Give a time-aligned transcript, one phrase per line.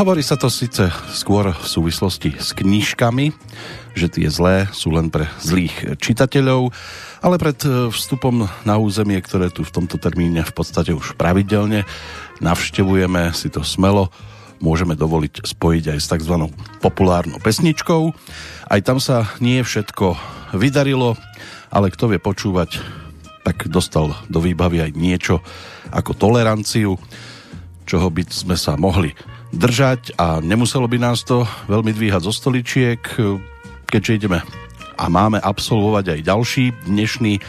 [0.00, 3.36] Hovorí sa to síce skôr v súvislosti s knížkami,
[3.92, 6.72] že tie zlé sú len pre zlých čitateľov,
[7.20, 7.60] ale pred
[7.92, 11.84] vstupom na územie, ktoré tu v tomto termíne v podstate už pravidelne
[12.40, 14.08] navštevujeme, si to smelo
[14.64, 16.48] môžeme dovoliť spojiť aj s tzv.
[16.80, 18.16] populárnou pesničkou.
[18.72, 20.16] Aj tam sa nie všetko
[20.56, 21.20] vydarilo,
[21.68, 22.80] ale kto vie počúvať,
[23.44, 25.44] tak dostal do výbavy aj niečo
[25.92, 26.96] ako toleranciu,
[27.84, 29.12] čoho by sme sa mohli
[29.50, 33.02] držať a nemuselo by nás to veľmi dvíhať zo stoličiek,
[33.90, 34.38] keďže ideme
[35.00, 37.40] a máme absolvovať aj ďalší dnešný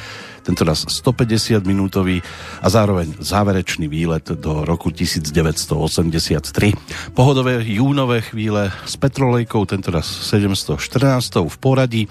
[0.41, 2.17] tento raz 150 minútový
[2.63, 7.13] a zároveň záverečný výlet do roku 1983.
[7.13, 12.03] Pohodové júnové chvíle s Petrolejkou, tento raz 714 v poradí.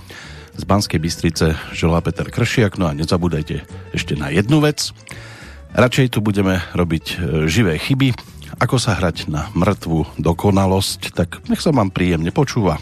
[0.54, 4.94] Z Banskej Bystrice želá Peter Kršiak, no a nezabúdajte ešte na jednu vec.
[5.74, 7.18] Radšej tu budeme robiť
[7.50, 8.14] živé chyby,
[8.58, 12.80] ako sa hrať na mŕtvu dokonalosť, tak nech sa vám príjemne počúva.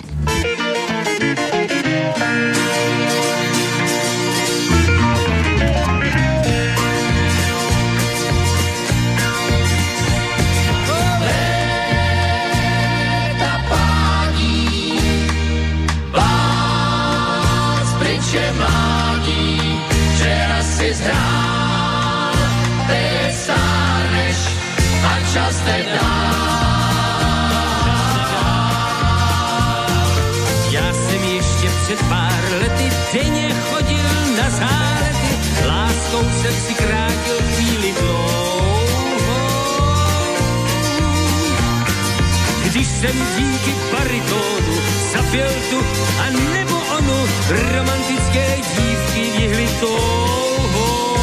[43.00, 44.74] Jsem díky baritonu
[45.12, 45.78] zapěl tu
[46.20, 51.14] a nebo onu romantické dívky vyhly touhou.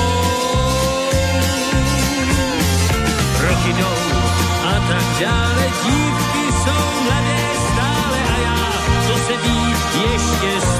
[3.41, 3.97] Roky jdou
[4.66, 7.41] a tak dále, dívky jsou mladé
[7.72, 8.72] stále a já,
[9.07, 9.75] co se ví,
[10.13, 10.75] ještě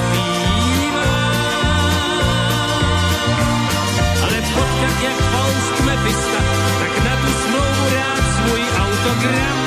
[5.02, 6.40] jak Faust Mepista,
[6.80, 9.65] tak na tu smlouvu rád svůj autogram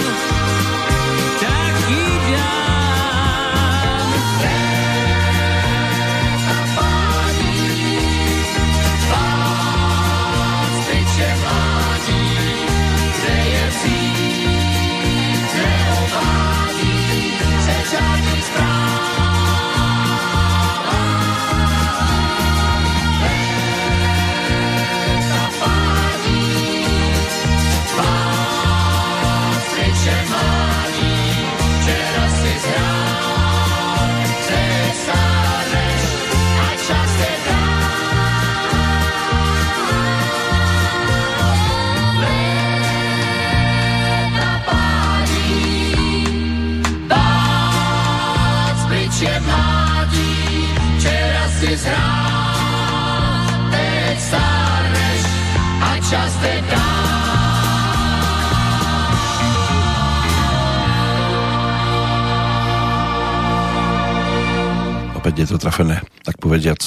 [65.39, 66.83] Je to trafené, tak povediac,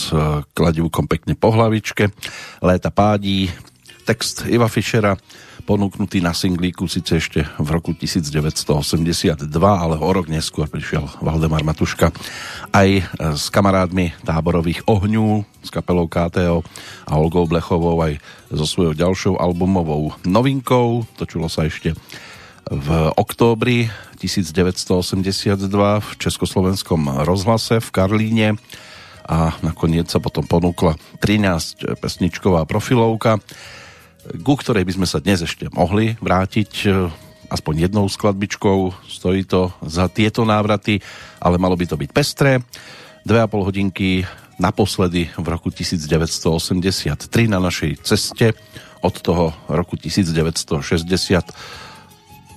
[0.52, 2.12] kladivkom pekne po hlavičke.
[2.60, 3.48] Léta pádí,
[4.04, 5.16] text Iva Fischera,
[5.62, 12.10] ponúknutý na singlíku síce ešte v roku 1982, ale o rok neskôr prišiel Valdemar Matuška
[12.74, 12.88] aj
[13.38, 16.66] s kamarádmi táborových ohňú, s kapelou KTO
[17.06, 18.18] a Olgou Blechovou aj
[18.50, 21.06] so svojou ďalšou albumovou novinkou.
[21.14, 21.94] Točilo sa ešte
[22.66, 25.58] v októbri 1982
[25.98, 28.48] v Československom rozhlase v Karlíne
[29.22, 33.38] a nakoniec sa potom ponúkla 13 pesničková profilovka
[34.22, 37.10] ku ktorej by sme sa dnes ešte mohli vrátiť e,
[37.50, 38.94] aspoň jednou skladbičkou.
[39.10, 41.02] Stojí to za tieto návraty,
[41.42, 42.62] ale malo by to byť pestré.
[43.26, 44.26] Dve a pol hodinky
[44.62, 47.18] naposledy v roku 1983
[47.50, 48.54] na našej ceste
[49.02, 50.70] od toho roku 1960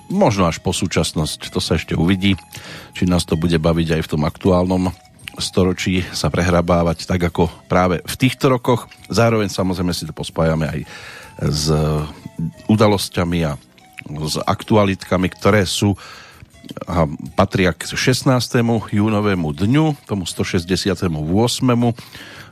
[0.06, 2.38] možno až po súčasnosť, to sa ešte uvidí,
[2.94, 4.94] či nás to bude baviť aj v tom aktuálnom
[5.40, 8.88] storočí sa prehrabávať tak ako práve v týchto rokoch.
[9.12, 10.80] Zároveň samozrejme si to pospájame aj
[11.40, 11.72] s
[12.70, 13.58] udalosťami a
[14.06, 15.98] s aktualitkami, ktoré sú
[16.90, 17.06] a
[17.38, 18.34] patria k 16.
[18.90, 21.06] júnovému dňu, tomu 168.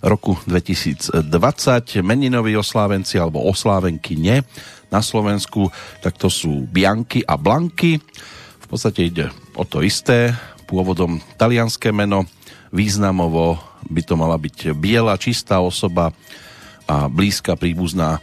[0.05, 1.25] roku 2020.
[2.05, 4.45] Meninoví oslávenci alebo oslávenky nie
[4.93, 5.73] na Slovensku,
[6.05, 7.97] tak to sú Bianky a Blanky.
[8.61, 9.25] V podstate ide
[9.57, 10.37] o to isté,
[10.69, 12.29] pôvodom talianské meno,
[12.69, 13.57] významovo
[13.89, 16.13] by to mala byť biela, čistá osoba
[16.83, 18.19] a blízka príbuzná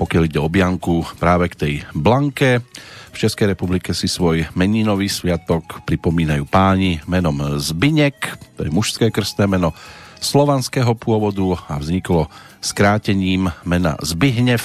[0.00, 2.64] pokiaľ ide o Bianku, práve k tej Blanke.
[3.12, 8.16] V Českej republike si svoj meninový sviatok pripomínajú páni menom Zbinek,
[8.56, 9.76] to je mužské krstné meno
[10.24, 12.32] slovanského pôvodu a vzniklo
[12.64, 14.62] skrátením mena Zbihnev,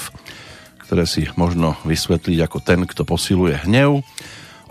[0.87, 3.99] ktoré si možno vysvetliť ako ten, kto posiluje hnev.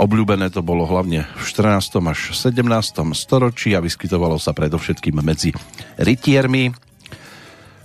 [0.00, 2.00] Obľúbené to bolo hlavne v 14.
[2.08, 2.64] až 17.
[3.12, 5.52] storočí a vyskytovalo sa predovšetkým medzi
[6.00, 6.72] rytiermi,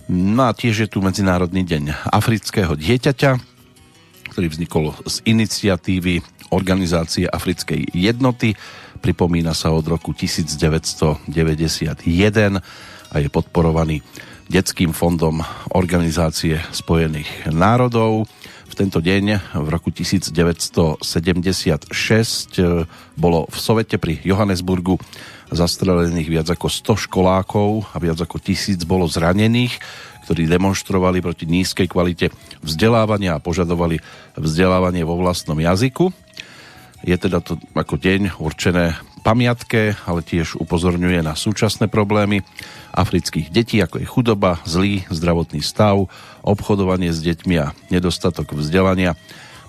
[0.10, 3.38] No a tiež je tu Medzinárodný deň afrického dieťaťa,
[4.34, 8.58] ktorý vznikol z iniciatívy Organizácie Africkej jednoty.
[9.06, 11.30] Pripomína sa od roku 1991
[13.14, 14.02] a je podporovaný
[14.50, 15.46] Detským fondom
[15.78, 18.26] Organizácie spojených národov.
[18.66, 21.06] V tento deň v roku 1976
[22.58, 22.82] eh,
[23.14, 24.98] bolo v Sovete pri Johannesburgu
[25.50, 29.81] zastrelených viac ako 100 školákov a viac ako tisíc bolo zranených,
[30.30, 32.30] ktorí demonstrovali proti nízkej kvalite
[32.62, 33.98] vzdelávania a požadovali
[34.38, 36.13] vzdelávanie vo vlastnom jazyku.
[37.01, 42.44] Je teda to ako deň určené pamiatke, ale tiež upozorňuje na súčasné problémy
[42.95, 46.07] afrických detí, ako je chudoba, zlý zdravotný stav,
[46.44, 49.16] obchodovanie s deťmi a nedostatok vzdelania.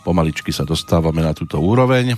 [0.03, 2.17] Pomaličky sa dostávame na túto úroveň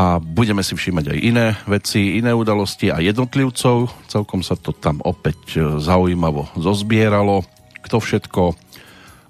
[0.00, 4.08] a budeme si všímať aj iné veci, iné udalosti a jednotlivcov.
[4.08, 7.44] Celkom sa to tam opäť e, zaujímavo zozbieralo.
[7.84, 8.56] Kto všetko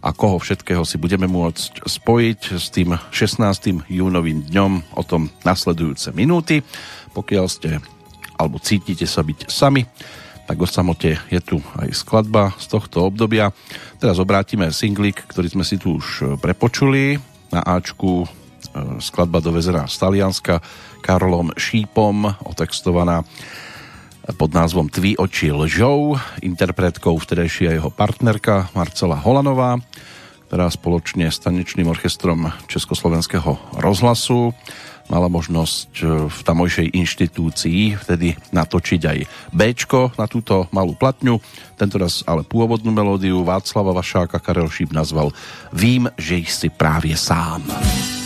[0.01, 3.91] a koho všetkého si budeme môcť spojiť s tým 16.
[3.91, 6.63] júnovým dňom o tom nasledujúce minúty.
[7.19, 7.83] Pokiaľ ste
[8.39, 9.83] alebo cítite sa byť sami,
[10.47, 13.51] tak o samote je tu aj skladba z tohto obdobia.
[13.99, 17.19] Teraz obrátime singlik, ktorý sme si tu už prepočuli
[17.51, 18.40] na Ačku E,
[19.01, 20.61] skladba dovezená z Talianska
[21.01, 23.25] Karlom Šípom, otextovaná
[24.37, 26.15] pod názvom Tví oči lžou,
[26.45, 29.81] interpretkou vtedajšia jeho partnerka Marcela Holanová,
[30.47, 34.55] ktorá spoločne s tanečným orchestrom Československého rozhlasu
[35.11, 39.19] mala možnosť e, v tamojšej inštitúcii vtedy natočiť aj
[39.51, 39.75] B
[40.15, 41.43] na túto malú platňu.
[41.75, 45.35] Tentoraz ale pôvodnú melódiu Václava Vašáka Karel Šíp nazval
[45.75, 47.67] Vím, že si právě sám.
[47.67, 48.20] pred pár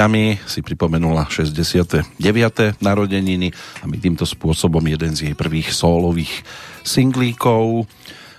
[0.00, 2.16] dňami si pripomenula 69.
[2.80, 6.40] narodeniny a my týmto spôsobom jeden z jej prvých sólových
[6.80, 7.84] singlíkov.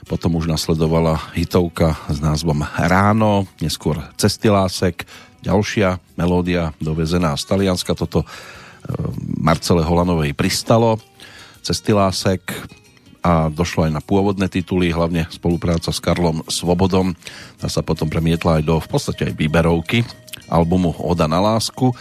[0.10, 5.06] Potom už nasledovala hitovka s názvom Ráno, neskôr Cestilásek,
[5.46, 7.94] ďalšia melódia dovezená z Talianska.
[7.94, 8.27] Toto e,
[9.38, 10.98] Marcele Holanovej pristalo.
[11.62, 12.41] Cestilásek
[13.22, 17.13] a došlo aj na pôvodné tituly, hlavne spolupráca s Karlom Svobodom.
[17.62, 20.21] Tá sa potom premietla aj do v podstate aj výberovky
[20.51, 21.96] albumu Oda na lásku,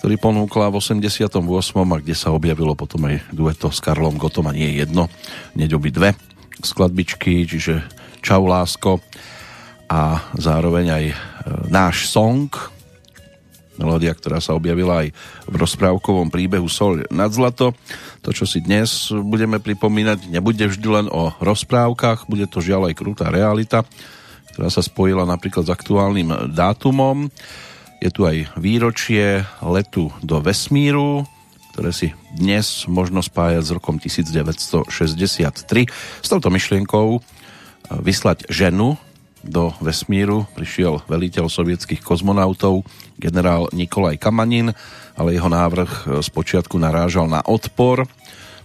[0.00, 1.36] ktorý ponúkla v 88.
[1.76, 5.12] a kde sa objavilo potom aj dueto s Karlom Gotom a nie jedno,
[5.52, 6.16] neď dve
[6.64, 7.84] skladbičky, čiže
[8.20, 9.00] Čau lásko
[9.88, 11.14] a zároveň aj e,
[11.72, 12.52] náš song,
[13.80, 15.08] melódia, ktorá sa objavila aj
[15.48, 17.72] v rozprávkovom príbehu Sol nad zlato.
[18.20, 22.94] To, čo si dnes budeme pripomínať, nebude vždy len o rozprávkach, bude to žiaľ aj
[23.00, 23.88] krutá realita,
[24.52, 27.32] ktorá sa spojila napríklad s aktuálnym dátumom.
[28.00, 31.28] Je tu aj výročie letu do vesmíru,
[31.76, 35.84] ktoré si dnes možno spájať s rokom 1963.
[36.24, 37.20] S touto myšlienkou e,
[38.00, 38.96] vyslať ženu
[39.44, 42.88] do vesmíru prišiel veliteľ sovietských kozmonautov
[43.20, 44.72] generál Nikolaj Kamanin,
[45.16, 48.08] ale jeho návrh spočiatku narážal na odpor.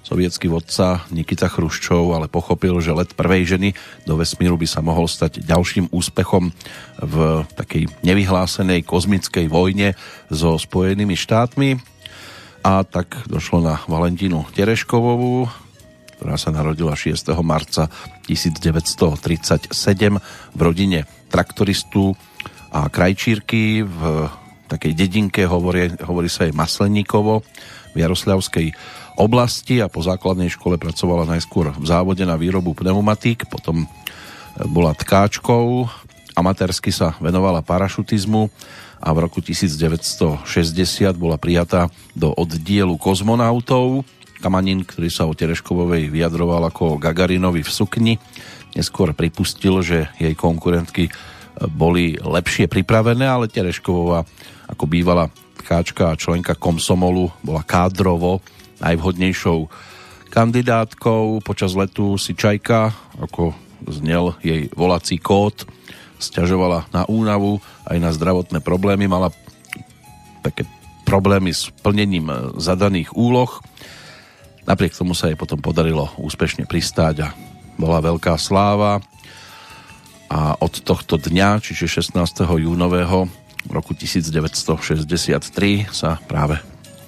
[0.06, 3.70] Sovietský vodca Nikita Chruščov ale pochopil, že let prvej ženy
[4.06, 6.54] do vesmíru by sa mohol stať ďalším úspechom
[7.02, 7.16] v
[7.58, 9.98] takej nevyhlásenej kozmickej vojne
[10.30, 11.82] so Spojenými štátmi.
[12.62, 15.50] A tak došlo na Valentínu Tereškovovú,
[16.22, 17.34] ktorá sa narodila 6.
[17.42, 17.90] marca
[18.30, 19.74] 1937
[20.54, 22.14] v rodine traktoristu
[22.70, 24.02] a krajčírky v
[24.70, 27.42] takej dedinke, hovorí, hovorí sa aj Masleníkovo
[27.94, 28.74] v Jaroslavskej
[29.16, 33.88] oblasti a po základnej škole pracovala najskôr v závode na výrobu pneumatík, potom e,
[34.68, 35.88] bola tkáčkou,
[36.36, 38.52] amatérsky sa venovala parašutizmu
[39.00, 40.44] a v roku 1960
[41.16, 44.04] bola prijatá do oddielu kozmonautov.
[44.44, 48.14] Kamanin, ktorý sa o Tereškovovej vyjadroval ako Gagarinovi v sukni,
[48.76, 51.12] neskôr pripustil, že jej konkurentky e,
[51.72, 54.28] boli lepšie pripravené, ale Tereškovová
[54.68, 55.32] ako bývala
[55.64, 58.44] tkáčka a členka komsomolu bola kádrovo
[58.82, 59.68] najvhodnejšou
[60.32, 61.40] kandidátkou.
[61.44, 62.92] Počas letu si Čajka,
[63.22, 63.56] ako
[63.88, 65.68] znel jej volací kód,
[66.18, 69.30] stiažovala na únavu aj na zdravotné problémy, mala
[70.42, 70.66] také
[71.06, 73.62] problémy s plnením zadaných úloh
[74.66, 77.34] Napriek tomu sa jej potom podarilo úspešne pristáť a
[77.78, 78.98] bola veľká sláva
[80.26, 82.18] a od tohto dňa, čiže 16.
[82.66, 83.30] júnového
[83.70, 86.58] roku 1963 sa práve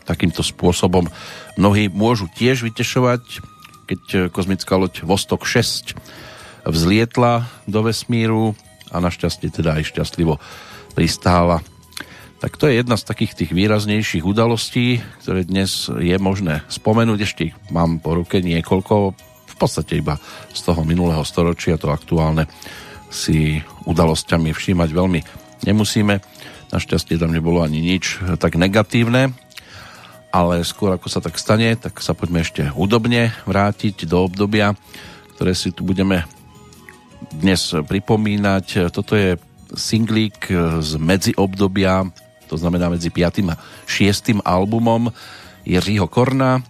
[0.08, 1.12] takýmto spôsobom
[1.60, 3.44] mnohí môžu tiež vytešovať,
[3.92, 5.94] keď kozmická loď Vostok 6
[6.64, 8.56] vzlietla do vesmíru
[8.92, 10.40] a našťastie teda aj šťastlivo
[10.96, 11.60] pristála
[12.38, 17.20] tak to je jedna z takých tých výraznejších udalostí, ktoré dnes je možné spomenúť.
[17.26, 19.18] Ešte ich mám po ruke niekoľko,
[19.50, 20.22] v podstate iba
[20.54, 22.46] z toho minulého storočia, to aktuálne
[23.10, 23.58] si
[23.90, 25.20] udalosťami všímať veľmi
[25.66, 26.22] nemusíme.
[26.70, 29.34] Našťastie tam nebolo ani nič tak negatívne,
[30.38, 34.78] ale skôr ako sa tak stane, tak sa poďme ešte hudobne vrátiť do obdobia,
[35.34, 36.30] ktoré si tu budeme
[37.34, 38.94] dnes pripomínať.
[38.94, 39.42] Toto je
[39.74, 40.54] singlík
[40.86, 42.06] z medziobdobia
[42.48, 43.52] to znamená medzi 5.
[43.52, 44.40] a 6.
[44.42, 45.12] albumom
[45.68, 46.64] Jiřího Korna.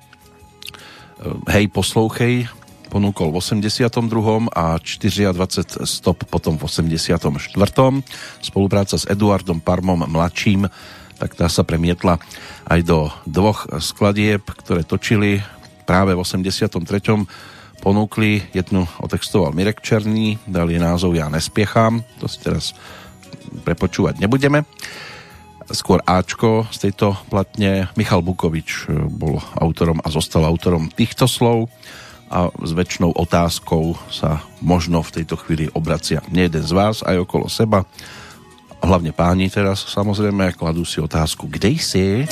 [1.49, 2.49] Hej, poslouchej,
[2.89, 4.49] ponúkol v 82.
[4.53, 7.21] a 24 stop potom v 84.
[8.41, 10.65] Spolupráca s Eduardom Parmom mladším,
[11.17, 12.21] tak tá sa premietla
[12.69, 15.41] aj do dvoch skladieb, ktoré točili
[15.85, 16.77] práve v 83.
[17.81, 22.77] ponúkli, jednu otextoval Mirek Černý, dal je názov Ja nespiechám, to si teraz
[23.65, 24.67] prepočúvať nebudeme
[25.71, 27.91] skôr Ačko z tejto platne.
[27.99, 31.67] Michal Bukovič e, bol autorom a zostal autorom týchto slov
[32.27, 37.23] a s väčšnou otázkou sa možno v tejto chvíli obracia nie jeden z vás aj
[37.23, 37.87] okolo seba.
[38.87, 42.23] Hlavne páni teraz samozrejme kladú si otázku, kde si?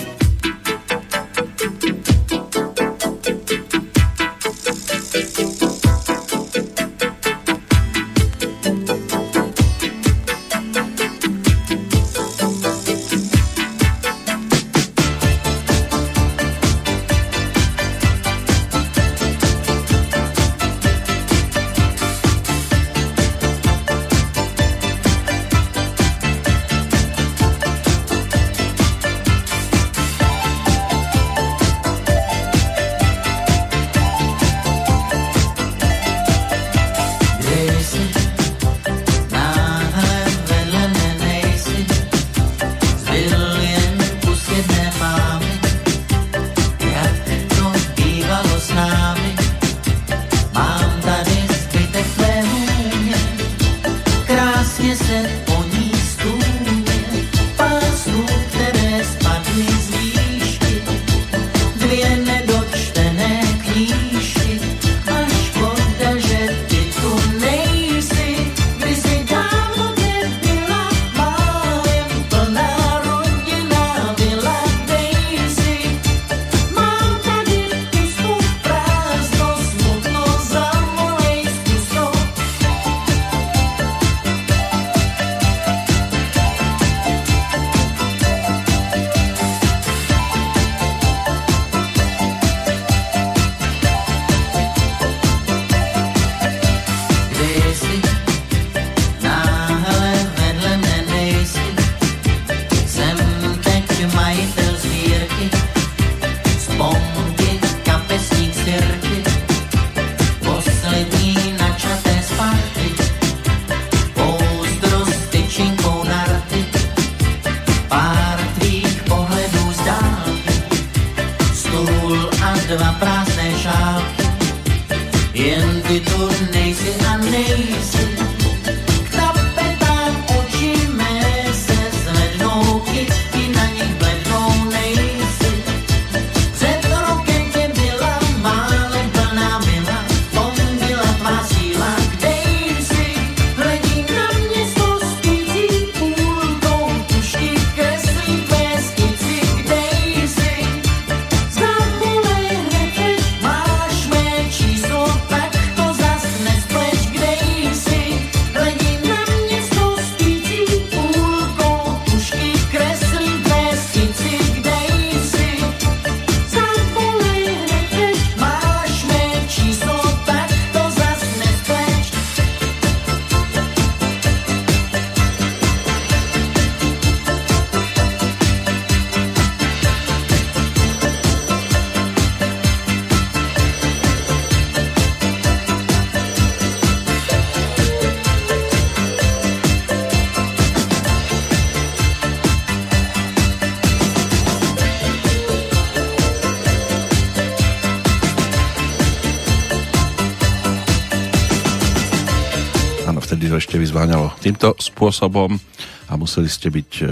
[204.46, 205.58] Týmto spôsobom
[206.05, 207.05] a museli ste byť, e,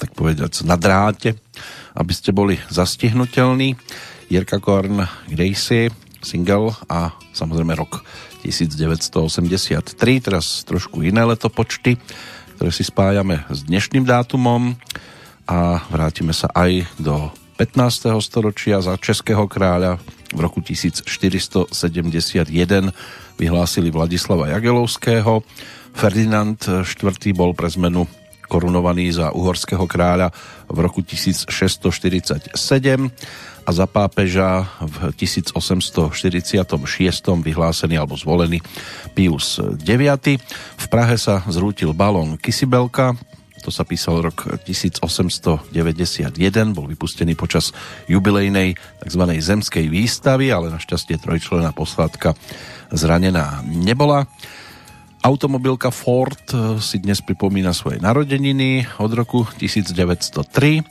[0.00, 1.36] tak povediac, na dráte,
[1.92, 3.76] aby ste boli zastihnutelní.
[4.32, 5.92] Jirka Korn, Gracie,
[6.24, 8.00] single a samozrejme rok
[8.40, 12.00] 1983, teraz trošku iné letopočty,
[12.56, 14.72] ktoré si spájame s dnešným dátumom
[15.44, 17.28] a vrátime sa aj do
[17.60, 18.16] 15.
[18.24, 20.00] storočia za českého kráľa
[20.32, 21.68] v roku 1471
[23.36, 25.44] vyhlásili Vladislava Jagelovského.
[25.92, 27.16] Ferdinand IV.
[27.36, 28.08] bol pre zmenu
[28.52, 30.28] korunovaný za uhorského kráľa
[30.68, 32.52] v roku 1647
[33.62, 36.12] a za pápeža v 1846
[37.40, 38.60] vyhlásený alebo zvolený
[39.16, 40.36] Pius IX.
[40.76, 43.16] V Prahe sa zrútil balón Kisibelka,
[43.62, 45.70] to sa písal rok 1891,
[46.74, 47.70] bol vypustený počas
[48.10, 48.74] jubilejnej
[49.06, 49.22] tzv.
[49.38, 52.34] zemskej výstavy, ale našťastie trojčlená posádka
[52.90, 54.26] zranená nebola.
[55.22, 56.42] Automobilka Ford
[56.82, 60.82] si dnes pripomína svoje narodeniny od roku 1903.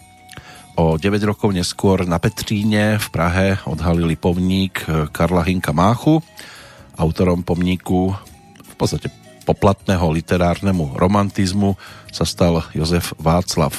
[0.79, 6.23] O 9 rokov neskôr na Petríne v Prahe odhalili pomník Karla Hinka Máchu.
[6.95, 8.15] Autorom pomníku
[8.55, 9.11] v podstate
[9.43, 11.75] poplatného literárnemu romantizmu
[12.07, 13.75] sa stal Jozef Václav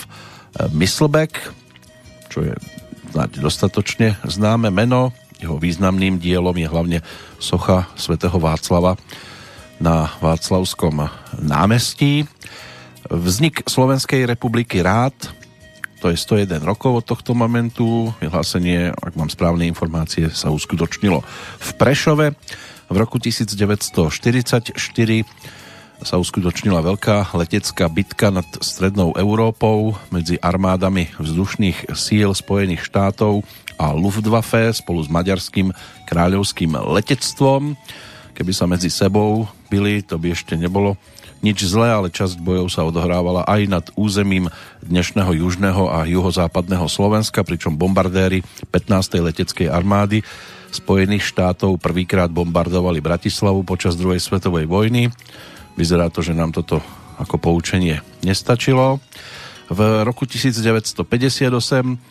[0.69, 1.49] Myslbek,
[2.29, 2.53] čo je
[3.09, 5.17] snáď dostatočne známe meno.
[5.41, 6.99] Jeho významným dielom je hlavne
[7.41, 9.01] socha svätého Václava
[9.83, 11.11] na Václavskom
[11.43, 12.23] námestí.
[13.11, 15.11] Vznik Slovenskej republiky rád,
[15.99, 18.15] to je 101 rokov od tohto momentu.
[18.23, 21.19] Vyhlásenie, ak mám správne informácie, sa uskutočnilo
[21.59, 22.39] v Prešove.
[22.87, 24.79] V roku 1944
[26.03, 33.43] sa uskutočnila veľká letecká bitka nad strednou Európou medzi armádami vzdušných síl Spojených štátov
[33.79, 35.75] a Luftwaffe spolu s maďarským
[36.07, 37.75] kráľovským letectvom.
[38.35, 41.01] Keby sa medzi sebou byli, to by ešte nebolo
[41.41, 44.53] nič zlé, ale časť bojov sa odohrávala aj nad územím
[44.85, 49.17] dnešného južného a juhozápadného Slovenska, pričom bombardéry 15.
[49.33, 50.21] leteckej armády
[50.73, 55.09] Spojených štátov prvýkrát bombardovali Bratislavu počas druhej svetovej vojny.
[55.77, 56.85] Vyzerá to, že nám toto
[57.17, 59.01] ako poučenie nestačilo.
[59.73, 61.01] V roku 1958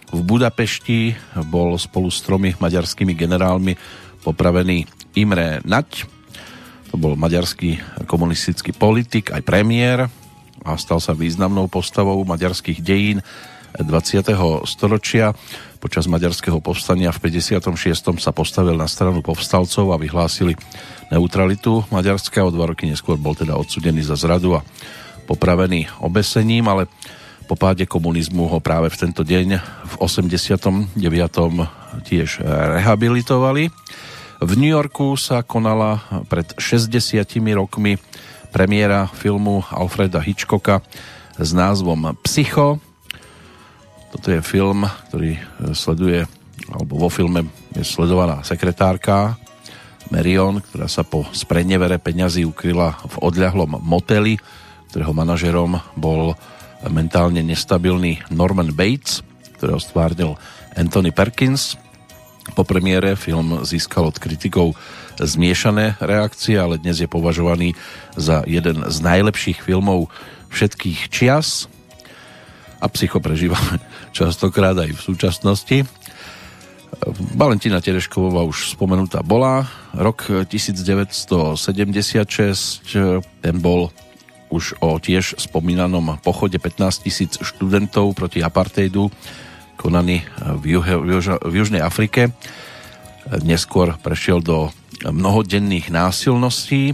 [0.10, 1.14] v Budapešti
[1.46, 3.78] bol spolu s tromi maďarskými generálmi
[4.26, 4.86] popravený
[5.18, 6.21] Imre Nať.
[6.92, 10.12] To bol maďarský komunistický politik, aj premiér
[10.62, 13.24] a stal sa významnou postavou maďarských dejín
[13.80, 14.28] 20.
[14.68, 15.32] storočia.
[15.80, 18.20] Počas maďarského povstania v 56.
[18.20, 20.54] sa postavil na stranu povstalcov a vyhlásili
[21.10, 22.44] neutralitu Maďarska.
[22.44, 24.66] O dva roky neskôr bol teda odsudený za zradu a
[25.26, 26.92] popravený obesením, ale
[27.48, 30.92] po páde komunizmu ho práve v tento deň v 89.
[32.04, 33.72] tiež rehabilitovali.
[34.42, 37.22] V New Yorku sa konala pred 60
[37.54, 38.02] rokmi
[38.50, 40.82] premiéra filmu Alfreda Hitchcocka
[41.38, 42.82] s názvom Psycho.
[44.10, 45.38] Toto je film, ktorý
[45.78, 46.26] sleduje,
[46.74, 49.38] alebo vo filme je sledovaná sekretárka
[50.10, 54.42] Marion, ktorá sa po sprenevere peňazí ukryla v odľahlom moteli,
[54.90, 56.34] ktorého manažerom bol
[56.90, 59.22] mentálne nestabilný Norman Bates,
[59.62, 60.34] ktorého stvárnil
[60.74, 61.78] Anthony Perkins.
[62.58, 64.74] Po premiére film získal od kritikov
[65.22, 67.78] zmiešané reakcie, ale dnes je považovaný
[68.18, 70.10] za jeden z najlepších filmov
[70.50, 71.70] všetkých čias
[72.82, 73.78] a psycho prežívame
[74.18, 75.78] častokrát aj v súčasnosti.
[77.38, 79.64] Valentína Tereškovová už spomenutá bola.
[79.96, 81.56] Rok 1976,
[83.40, 83.96] ten bol
[84.52, 89.08] už o tiež spomínanom pochode 15 tisíc študentov proti apartheidu
[89.82, 90.22] konaný
[90.62, 92.30] v, juhe, v, juž, v Južnej Afrike.
[93.42, 94.70] Neskôr prešiel do
[95.02, 96.94] mnohodenných násilností.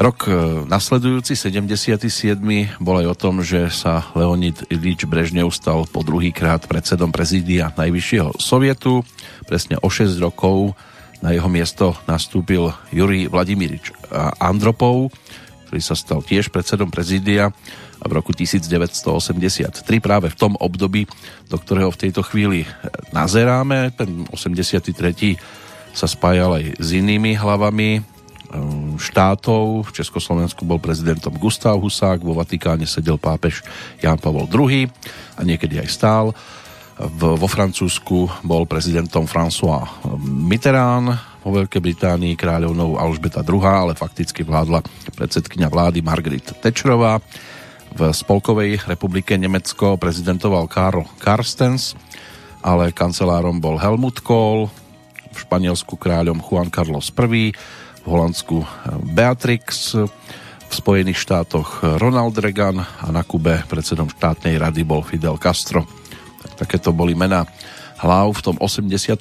[0.00, 0.32] Rok e,
[0.72, 2.40] nasledujúci, 77.
[2.80, 8.40] bol aj o tom, že sa Leonid Ilič Brežnev stal po druhýkrát predsedom prezídia Najvyššieho
[8.40, 9.04] sovietu.
[9.44, 10.72] Presne o 6 rokov
[11.20, 13.92] na jeho miesto nastúpil Jurij Vladimírič
[14.40, 15.12] Andropov,
[15.72, 17.48] ktorý sa stal tiež predsedom prezídia
[17.96, 21.08] a v roku 1983 práve v tom období,
[21.48, 22.68] do ktorého v tejto chvíli
[23.16, 24.92] nazeráme, ten 83
[25.96, 29.88] sa spájal aj s inými hlavami ehm, štátov.
[29.88, 33.64] V Československu bol prezidentom Gustav Husák, vo Vatikáne sedel pápež
[34.04, 34.92] Jan Pavol II
[35.36, 36.36] a niekedy aj stál.
[37.16, 39.88] Vo Francúzsku bol prezidentom François
[40.20, 44.82] Mitterrand, vo Veľkej Británii kráľovnou Alžbeta II, ale fakticky vládla
[45.18, 47.18] predsedkynia vlády Margaret Thatcherová.
[47.92, 51.98] V Spolkovej republike Nemecko prezidentoval Karl Karstens,
[52.62, 54.70] ale kancelárom bol Helmut Kohl,
[55.32, 57.52] v Španielsku kráľom Juan Carlos I,
[58.02, 58.62] v Holandsku
[59.12, 65.84] Beatrix, v Spojených štátoch Ronald Reagan a na Kube predsedom štátnej rady bol Fidel Castro.
[66.40, 67.44] Tak, takéto boli mená
[68.00, 69.20] hlav v tom 83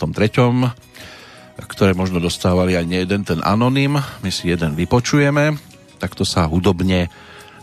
[1.66, 3.98] ktoré možno dostávali aj nejeden ten anonym.
[3.98, 5.58] My si jeden vypočujeme.
[6.02, 7.10] Takto sa hudobne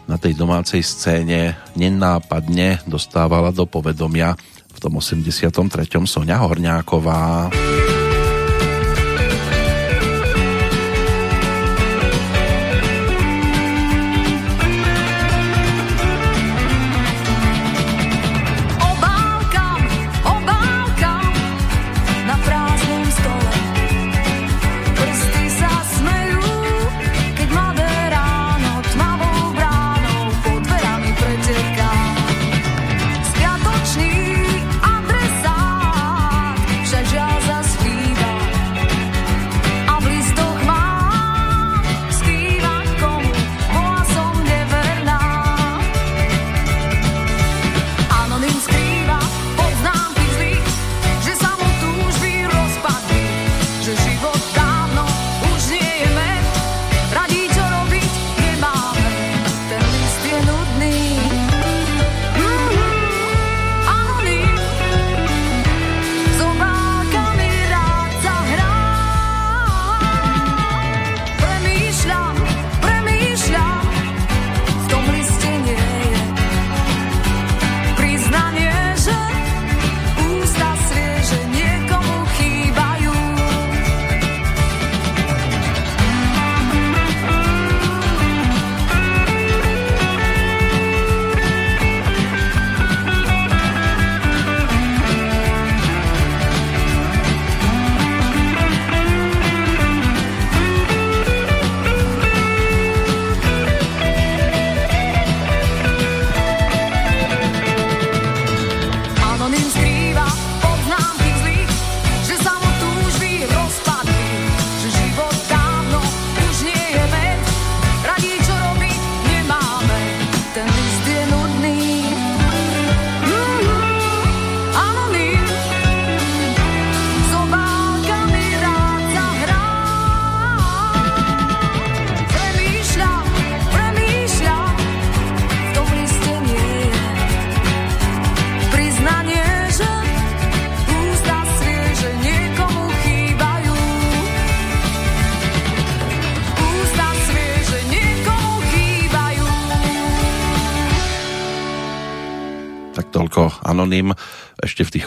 [0.09, 4.33] na tej domácej scéne nenápadne dostávala do povedomia
[4.73, 5.53] v tom 83.
[6.09, 7.53] Sonia Horňáková.
[7.53, 7.78] anonym.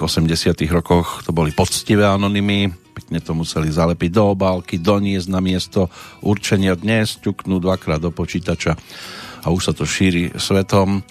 [0.01, 5.87] 80 rokoch to boli poctivé anonymy, pekne to museli zalepiť do obálky, doniesť na miesto
[6.25, 8.73] určenia dnes, ťuknú dvakrát do počítača
[9.41, 11.01] a už sa to šíri svetom.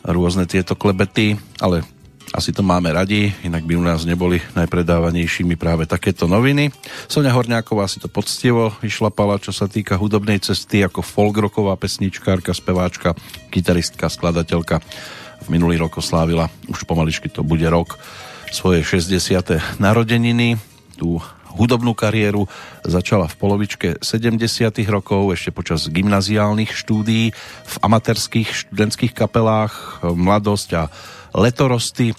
[0.00, 1.84] Rôzne tieto klebety, ale
[2.30, 6.70] asi to máme radi, inak by u nás neboli najpredávanejšími práve takéto noviny.
[7.10, 13.18] Sonia Horňáková si to poctivo vyšlapala, čo sa týka hudobnej cesty ako folkroková pesničkárka, speváčka,
[13.50, 14.78] gitaristka, skladateľka
[15.40, 17.96] v minulý rok oslávila, už pomaličky to bude rok,
[18.50, 19.80] svoje 60.
[19.80, 20.58] narodeniny.
[20.98, 21.22] Tú
[21.54, 22.46] hudobnú kariéru
[22.86, 24.38] začala v polovičke 70.
[24.86, 27.34] rokov, ešte počas gymnaziálnych štúdií
[27.66, 30.82] v amatérských študentských kapelách Mladosť a
[31.34, 32.14] Letorosty.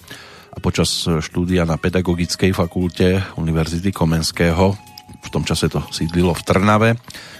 [0.51, 4.75] a počas štúdia na Pedagogickej fakulte Univerzity Komenského,
[5.21, 6.89] v tom čase to sídlilo v Trnave,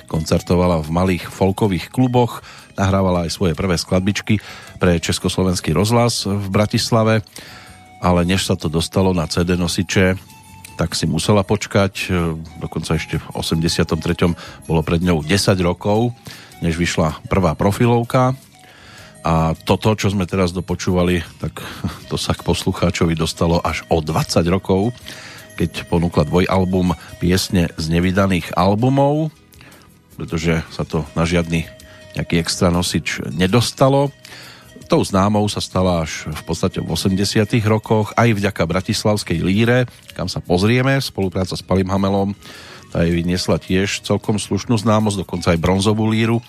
[0.07, 2.43] koncertovala v malých folkových kluboch,
[2.75, 4.39] nahrávala aj svoje prvé skladbičky
[4.77, 7.25] pre Československý rozhlas v Bratislave,
[8.01, 10.17] ale než sa to dostalo na CD nosiče,
[10.79, 12.09] tak si musela počkať,
[12.57, 14.33] dokonca ešte v 83.
[14.65, 16.15] bolo pred ňou 10 rokov,
[16.65, 18.33] než vyšla prvá profilovka
[19.21, 21.61] a toto, čo sme teraz dopočúvali, tak
[22.09, 24.93] to sa k poslucháčovi dostalo až o 20 rokov,
[25.57, 29.29] keď ponúkla dvojalbum piesne z nevydaných albumov,
[30.17, 31.69] pretože sa to na žiadny
[32.17, 34.11] nejaký extra nosič nedostalo.
[34.91, 39.87] Tou známou sa stala až v podstate v 80 rokoch, aj vďaka Bratislavskej líre,
[40.19, 42.35] kam sa pozrieme, spolupráca s Palim Hamelom,
[42.91, 46.43] tá jej vyniesla tiež celkom slušnú známosť, dokonca aj bronzovú líru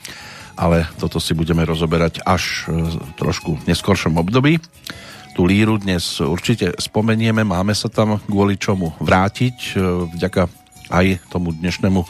[0.56, 2.84] ale toto si budeme rozoberať až e,
[3.16, 4.60] trošku v neskoršom období.
[5.32, 9.74] Tú líru dnes určite spomenieme, máme sa tam kvôli čomu vrátiť, e,
[10.12, 10.42] vďaka
[10.92, 12.00] aj tomu dnešnému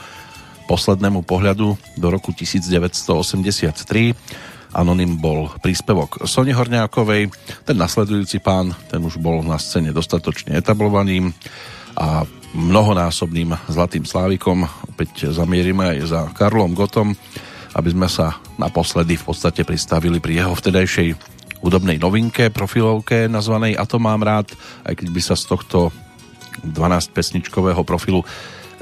[0.72, 3.76] poslednému pohľadu do roku 1983.
[4.72, 7.28] Anonym bol príspevok Sony Horňákovej.
[7.68, 11.28] Ten nasledujúci pán, ten už bol na scéne dostatočne etablovaným
[11.92, 12.24] a
[12.56, 14.64] mnohonásobným Zlatým Slávikom.
[14.88, 17.12] Opäť zamierime aj za Karlom Gotom
[17.72, 21.08] aby sme sa naposledy v podstate pristavili pri jeho vtedajšej
[21.64, 24.50] hudobnej novinke, profilovke nazvanej A to mám rád,
[24.84, 25.94] aj keď by sa z tohto
[26.66, 28.26] 12 pesničkového profilu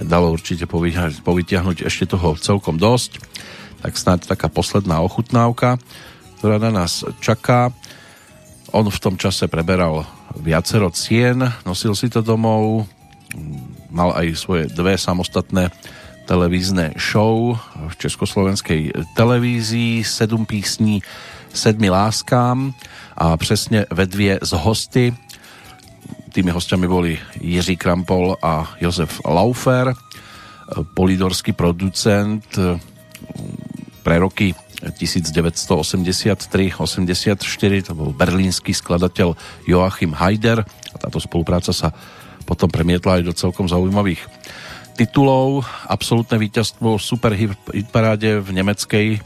[0.03, 0.65] dalo určite
[1.25, 3.21] povytiahnuť ešte toho celkom dosť.
[3.81, 5.81] Tak snáď taká posledná ochutnávka,
[6.41, 7.73] ktorá na nás čaká.
[8.71, 12.87] On v tom čase preberal viacero cien, nosil si to domov,
[13.91, 15.75] mal aj svoje dve samostatné
[16.31, 17.59] televízne show
[17.91, 21.03] v československej televízii, sedm písní
[21.51, 22.71] sedmi láskám
[23.17, 25.15] a přesně ve dvě z hosty.
[26.31, 29.91] Tými hostiami boli Jiří Krampol a Josef Laufer,
[30.95, 32.47] polidorský producent
[34.07, 36.79] pre roky 1983-84,
[37.85, 39.37] to bol berlínsky skladateľ
[39.69, 41.93] Joachim Haider a táto spolupráca sa
[42.49, 44.25] potom premietla aj do celkom zaujímavých
[44.97, 49.19] titulov, absolútne víťazstvo super hitparáde v nemeckej e,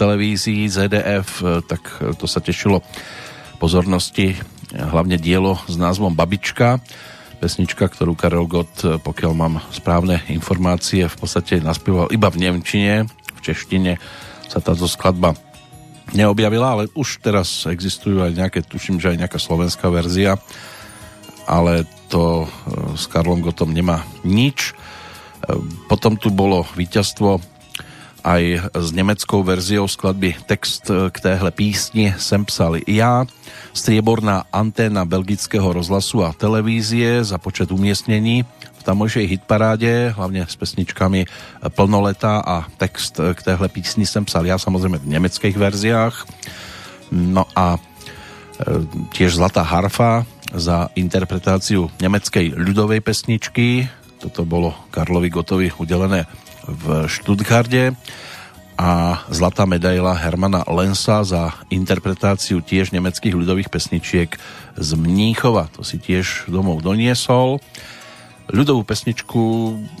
[0.00, 1.82] televízii ZDF, e, tak
[2.16, 2.80] to sa tešilo
[3.60, 4.34] pozornosti
[4.72, 6.80] hlavne dielo s názvom Babička,
[7.42, 13.10] pesnička, ktorú Karel Gott, e, pokiaľ mám správne informácie, v podstate naspieval iba v Nemčine,
[13.10, 13.98] v češtine
[14.48, 15.34] sa táto skladba
[16.14, 20.36] neobjavila, ale už teraz existujú aj nejaké, tuším, že aj nejaká slovenská verzia,
[21.48, 22.46] ale to
[22.94, 24.76] s Karlom Gotom nemá nič.
[25.88, 27.40] Potom tu bolo víťazstvo
[28.22, 33.26] aj s nemeckou verziou skladby text k téhle písni sem psal ja,
[33.74, 38.46] strieborná anténa belgického rozhlasu a televízie za počet umiestnení
[38.78, 41.26] v tamojšej hitparáde, hlavne s pesničkami
[41.74, 46.26] Plnoleta a text k téhle písni sem psal ja, samozrejme v nemeckých verziách.
[47.10, 47.78] No a
[49.14, 53.90] tiež Zlatá harfa za interpretáciu nemeckej ľudovej pesničky
[54.22, 56.30] toto bolo Karlovi Gotovi udelené
[56.66, 57.96] v Stuttgarde
[58.82, 64.34] a zlatá medaila Hermana Lensa za interpretáciu tiež nemeckých ľudových pesničiek
[64.74, 65.68] z Mníchova.
[65.76, 67.60] To si tiež domov doniesol.
[68.50, 69.40] Ľudovú pesničku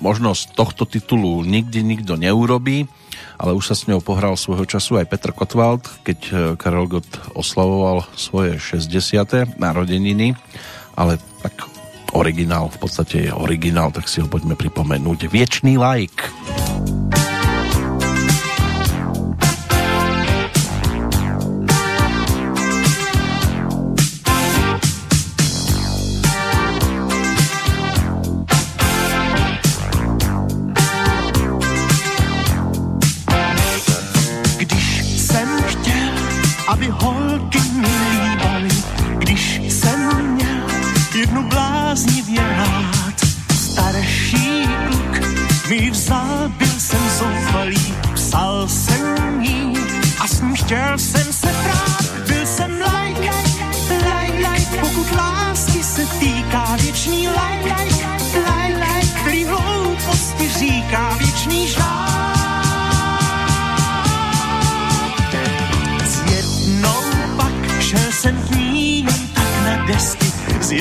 [0.02, 2.90] možno z tohto titulu nikdy nikto neurobí,
[3.38, 7.08] ale už sa s ňou pohral svojho času aj Petr Kotwald, keď eh, Karel Gott
[7.38, 9.62] oslavoval svoje 60.
[9.62, 10.34] narodeniny,
[10.98, 11.71] ale tak
[12.12, 15.28] originál, v podstate je originál, tak si ho poďme pripomenúť.
[15.28, 16.28] Viečný like.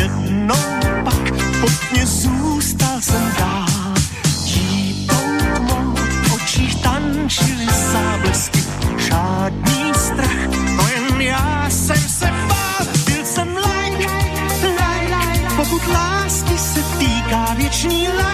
[0.02, 0.56] jednou
[1.04, 3.94] pak po mně zůstal jsem dál.
[4.46, 5.96] Jí tmou
[6.36, 8.64] očích tančily záblesky,
[8.98, 10.42] žádný strach,
[10.78, 12.88] no jen já jsem se bál.
[13.06, 14.10] Byl jsem lajk,
[14.80, 18.31] lajk, pokud lásky se týká věčný lajk.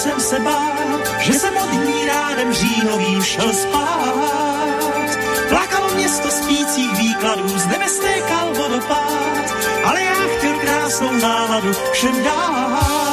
[0.00, 4.14] Jsem se bát, že jsem od ní rádem říjnovým šel spát.
[5.48, 13.09] Plakalo město spících výkladů, z nebe stékal vodopád, ale já chtěl krásnou náladu všem dát.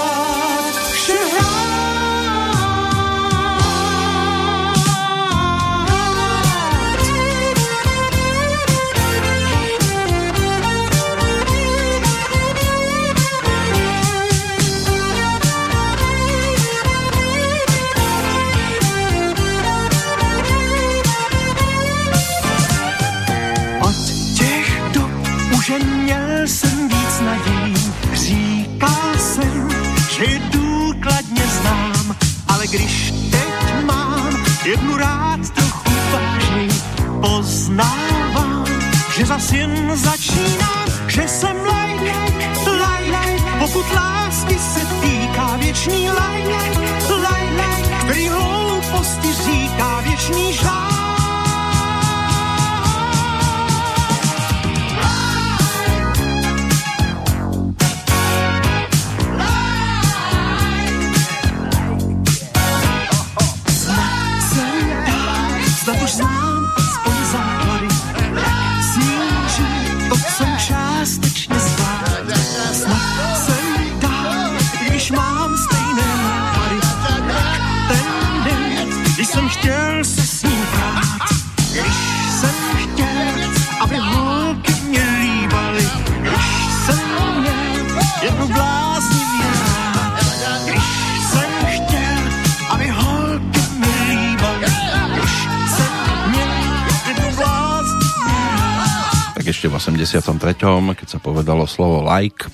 [100.68, 102.52] 83., keď sa povedalo slovo like,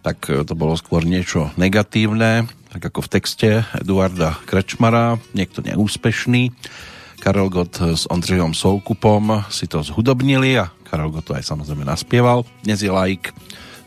[0.00, 6.56] tak e, to bolo skôr niečo negatívne, tak ako v texte Eduarda Krečmara, niekto neúspešný.
[7.20, 12.48] Karel Gott s Ondřejom Soukupom si to zhudobnili a Karel Gott to aj samozrejme naspieval.
[12.64, 13.32] Dnes je like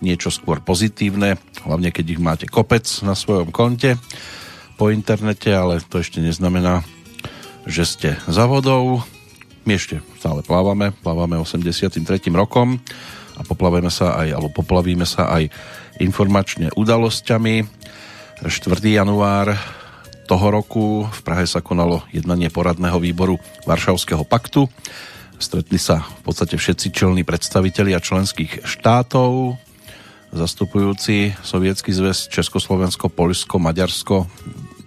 [0.05, 3.97] niečo skôr pozitívne, hlavne keď ich máte kopec na svojom konte
[4.77, 6.85] po internete, ale to ešte neznamená,
[7.65, 9.01] že ste za vodou.
[9.65, 12.05] My ešte stále plávame, plávame 83.
[12.37, 12.77] rokom
[13.37, 15.53] a poplavíme sa aj, alebo poplavíme sa aj
[16.01, 17.55] informačne udalosťami.
[18.41, 18.49] 4.
[18.85, 19.53] január
[20.27, 24.65] toho roku v Prahe sa konalo jednanie poradného výboru Varšavského paktu.
[25.37, 29.55] Stretli sa v podstate všetci čelní predstavitelia členských štátov,
[30.33, 34.27] zastupujúci Sovietský zväz, Československo, Poľsko, Maďarsko,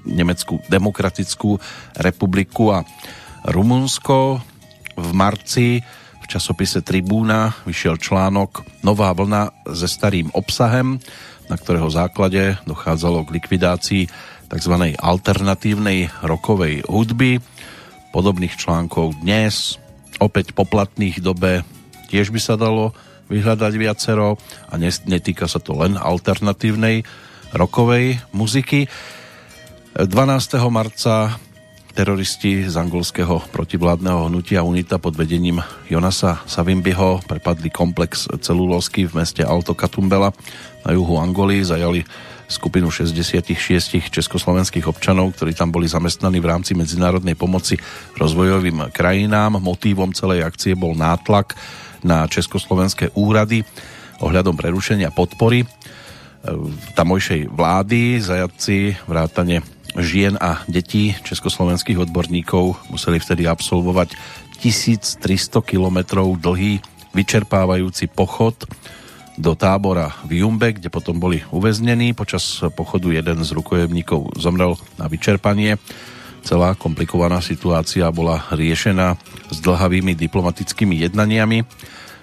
[0.00, 1.60] Nemeckú demokratickú
[2.00, 2.82] republiku a
[3.44, 4.40] Rumunsko.
[4.96, 5.84] V marci
[6.30, 11.02] časopise Tribúna vyšiel článok Nová vlna se starým obsahem,
[11.50, 14.02] na ktorého základe dochádzalo k likvidácii
[14.46, 14.74] tzv.
[14.94, 17.42] alternatívnej rokovej hudby.
[18.14, 19.82] Podobných článkov dnes,
[20.22, 21.66] opäť poplatných dobe,
[22.14, 22.94] tiež by sa dalo
[23.26, 24.38] vyhľadať viacero
[24.70, 24.78] a
[25.10, 27.02] netýka sa to len alternatívnej
[27.50, 28.86] rokovej muziky.
[29.98, 30.06] 12.
[30.70, 31.34] marca
[31.92, 35.58] teroristi z angolského protivládneho hnutia UNITA pod vedením
[35.90, 40.32] Jonasa Savimbiho prepadli komplex celulózky v meste Alto Katumbela
[40.86, 42.04] na juhu Angoly, zajali
[42.50, 47.78] skupinu 66 československých občanov, ktorí tam boli zamestnaní v rámci medzinárodnej pomoci
[48.18, 49.62] rozvojovým krajinám.
[49.62, 51.54] Motívom celej akcie bol nátlak
[52.02, 53.62] na československé úrady
[54.18, 55.62] ohľadom prerušenia podpory
[56.96, 58.18] tamojšej vlády.
[58.18, 59.60] Zajatci vrátane
[59.98, 64.14] žien a detí československých odborníkov museli vtedy absolvovať
[64.62, 65.24] 1300
[65.64, 66.84] kilometrov dlhý
[67.16, 68.54] vyčerpávajúci pochod
[69.40, 72.12] do tábora v Jumbe, kde potom boli uväznení.
[72.12, 75.80] Počas pochodu jeden z rukojemníkov zomrel na vyčerpanie.
[76.44, 79.16] Celá komplikovaná situácia bola riešená
[79.48, 81.64] s dlhavými diplomatickými jednaniami.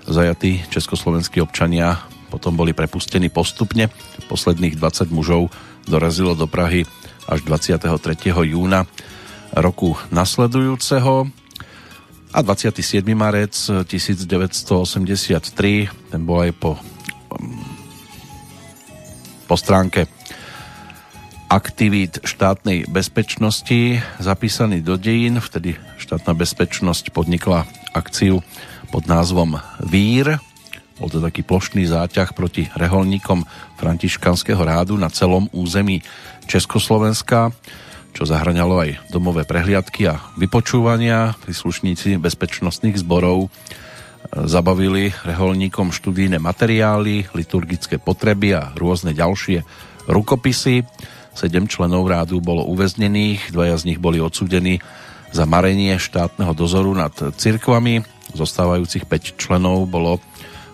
[0.06, 3.90] Zajatí československí občania potom boli prepustení postupne.
[4.30, 5.50] Posledných 20 mužov
[5.90, 6.86] dorazilo do Prahy
[7.28, 8.32] až 23.
[8.32, 8.88] júna
[9.52, 11.28] roku nasledujúceho
[12.32, 13.04] a 27.
[13.12, 16.80] marec 1983 ten bol aj po
[19.48, 20.12] po stránke
[21.48, 25.40] aktivít štátnej bezpečnosti zapísaný do dejín.
[25.40, 27.64] Vtedy štátna bezpečnosť podnikla
[27.96, 28.44] akciu
[28.92, 30.44] pod názvom Vír.
[31.00, 33.48] Bol to taký plošný záťah proti reholníkom
[33.80, 36.04] františkanského rádu na celom území
[36.48, 37.52] Československa,
[38.16, 41.38] čo zahraňalo aj domové prehliadky a vypočúvania.
[41.44, 43.50] Príslušníci bezpečnostných zborov e,
[44.50, 49.62] zabavili reholníkom študijné materiály, liturgické potreby a rôzne ďalšie
[50.10, 50.88] rukopisy.
[51.38, 54.82] Sedem členov rádu bolo uväznených, dvaja z nich boli odsudení
[55.30, 58.02] za marenie štátneho dozoru nad cirkvami.
[58.34, 60.24] Zostávajúcich 5 členov bolo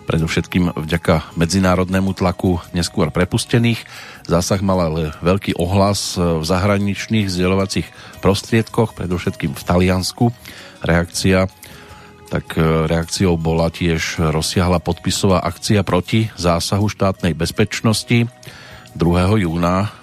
[0.04, 3.82] predovšetkým vďaka medzinárodnému tlaku neskôr prepustených.
[4.28, 10.24] Zásah mal ale veľký ohlas v zahraničných zdieľovacích prostriedkoch, predovšetkým v Taliansku.
[10.84, 11.48] Reakcia
[12.34, 18.26] tak e, reakciou bola tiež rozsiahla podpisová akcia proti zásahu štátnej bezpečnosti.
[18.96, 19.44] 2.
[19.46, 19.94] júna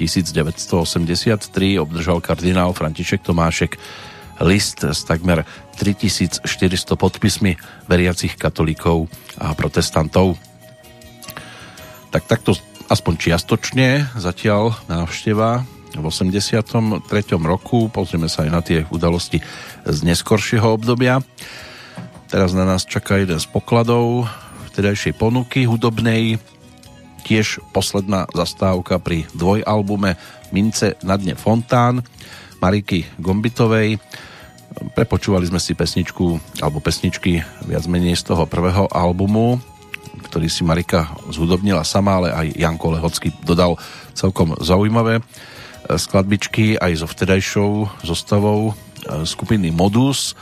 [0.00, 3.76] 1983 obdržal kardinál František Tomášek
[4.42, 5.46] list s takmer
[5.78, 6.46] 3400
[6.94, 7.54] podpismi
[7.86, 9.06] veriacich katolíkov
[9.38, 10.38] a protestantov.
[12.10, 12.54] Tak takto
[12.90, 17.06] aspoň čiastočne zatiaľ návšteva v 83.
[17.38, 17.86] roku.
[17.90, 19.38] Pozrieme sa aj na tie udalosti
[19.86, 21.22] z neskoršieho obdobia.
[22.30, 24.26] Teraz na nás čaká jeden z pokladov
[24.74, 26.42] vtedajšej ponuky hudobnej,
[27.22, 30.18] tiež posledná zastávka pri dvojalbume
[30.50, 32.02] Mince na dne Fontán
[32.64, 34.00] Mariky Gombitovej.
[34.96, 39.60] Prepočúvali sme si pesničku, alebo pesničky viac menej z toho prvého albumu,
[40.24, 43.76] ktorý si Marika zhudobnila sama, ale aj Janko Lehocký dodal
[44.16, 45.22] celkom zaujímavé e,
[45.94, 50.32] skladbičky aj so vtedajšou zostavou e, skupiny Modus,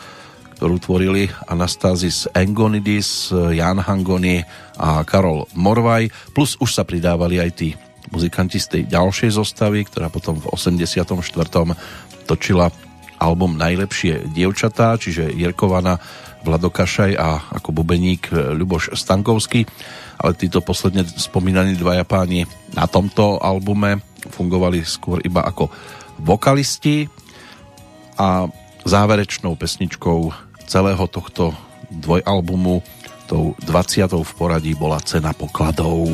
[0.63, 4.47] ktorú tvorili Anastázis Engonidis, Jan Hangoni
[4.79, 7.75] a Karol Morvaj, plus už sa pridávali aj tí
[8.11, 11.07] muzikanti z tej ďalšej zostavy, ktorá potom v 84
[12.27, 12.73] točila
[13.23, 16.03] album Najlepšie dievčatá, čiže Jerkovana,
[16.43, 19.63] Vlado Kašaj a ako bubeník e, Ľuboš Stankovský.
[20.19, 25.71] Ale títo posledne spomínaní dvaja páni na tomto albume fungovali skôr iba ako
[26.19, 27.07] vokalisti
[28.19, 28.47] a
[28.83, 30.31] záverečnou pesničkou
[30.67, 31.55] celého tohto
[31.91, 32.83] dvojalbumu
[33.31, 34.11] tou 20.
[34.13, 36.11] v poradí bola Cena pokladov.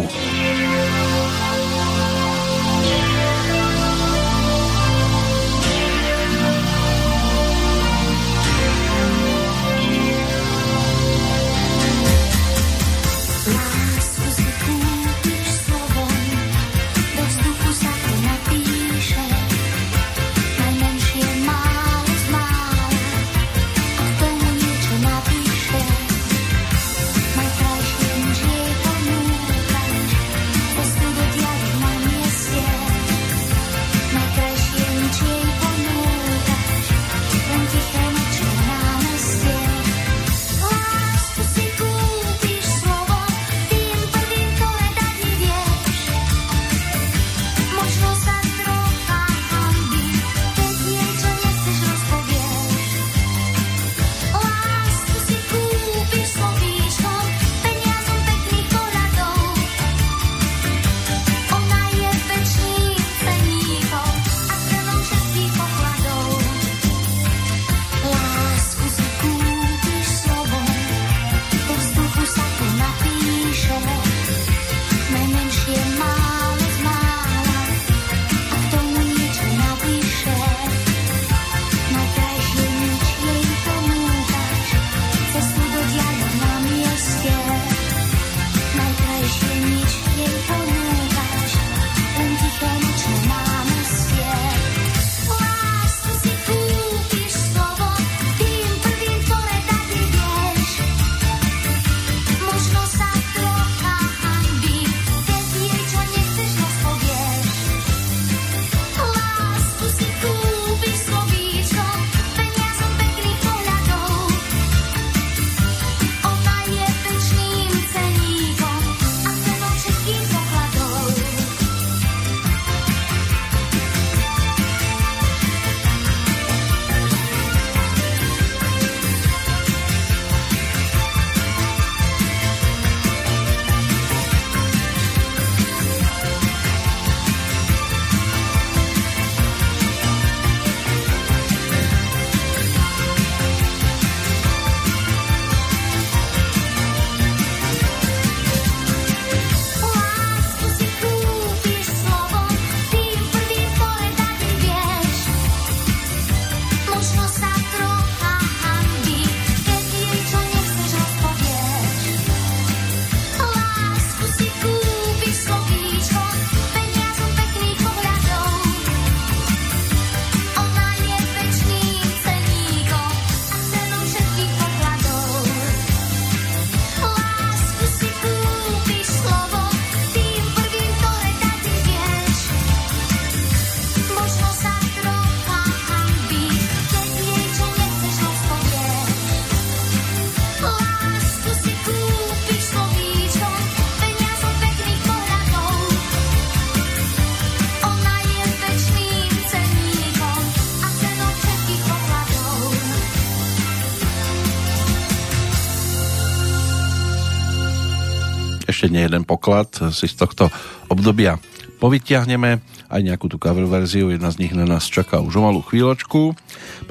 [208.78, 210.46] Ešte nie jeden poklad si z tohto
[210.86, 211.42] obdobia
[211.78, 212.58] povytiahneme
[212.90, 216.34] aj nejakú tú cover verziu, jedna z nich na nás čaká už o malú chvíľočku.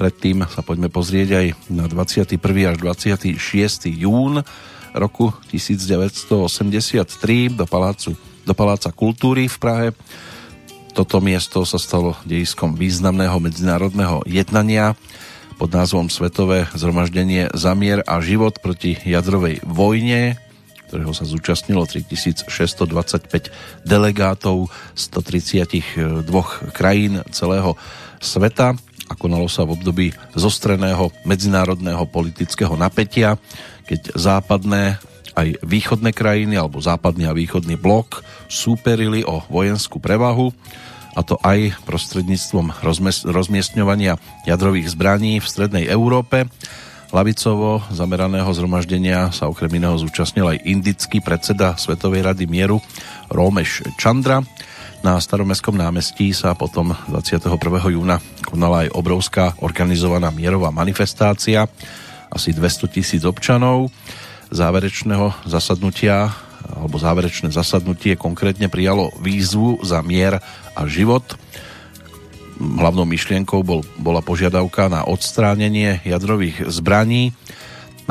[0.00, 2.40] Predtým sa poďme pozrieť aj na 21.
[2.72, 3.36] až 26.
[3.92, 4.40] jún
[4.96, 8.16] roku 1983 do, palácu,
[8.48, 9.88] do Paláca kultúry v Prahe.
[10.96, 14.96] Toto miesto sa stalo dejiskom významného medzinárodného jednania
[15.60, 20.40] pod názvom Svetové zhromaždenie Zamier a život proti jadrovej vojne,
[20.88, 22.48] ktorého sa zúčastnilo 3625
[23.84, 26.24] delegátov 132
[26.72, 27.76] krajín celého
[28.18, 28.72] sveta
[29.08, 33.36] a konalo sa v období zostreného medzinárodného politického napätia,
[33.84, 34.96] keď západné
[35.38, 40.50] aj východné krajiny alebo západný a východný blok súperili o vojenskú prevahu
[41.14, 42.78] a to aj prostredníctvom
[43.26, 46.46] rozmiestňovania jadrových zbraní v strednej Európe.
[47.08, 52.84] Lavicovo zameraného zhromaždenia sa okrem iného zúčastnil aj indický predseda Svetovej rady mieru
[53.32, 54.44] Rómeš Čandra.
[55.00, 57.48] Na staromestskom námestí sa potom 21.
[57.88, 61.64] júna konala aj obrovská organizovaná mierová manifestácia
[62.28, 63.88] asi 200 tisíc občanov
[64.52, 66.28] záverečného zasadnutia
[66.76, 70.36] alebo záverečné zasadnutie konkrétne prijalo výzvu za mier
[70.76, 71.24] a život.
[72.58, 77.30] Hlavnou myšlienkou bol, bola požiadavka na odstránenie jadrových zbraní,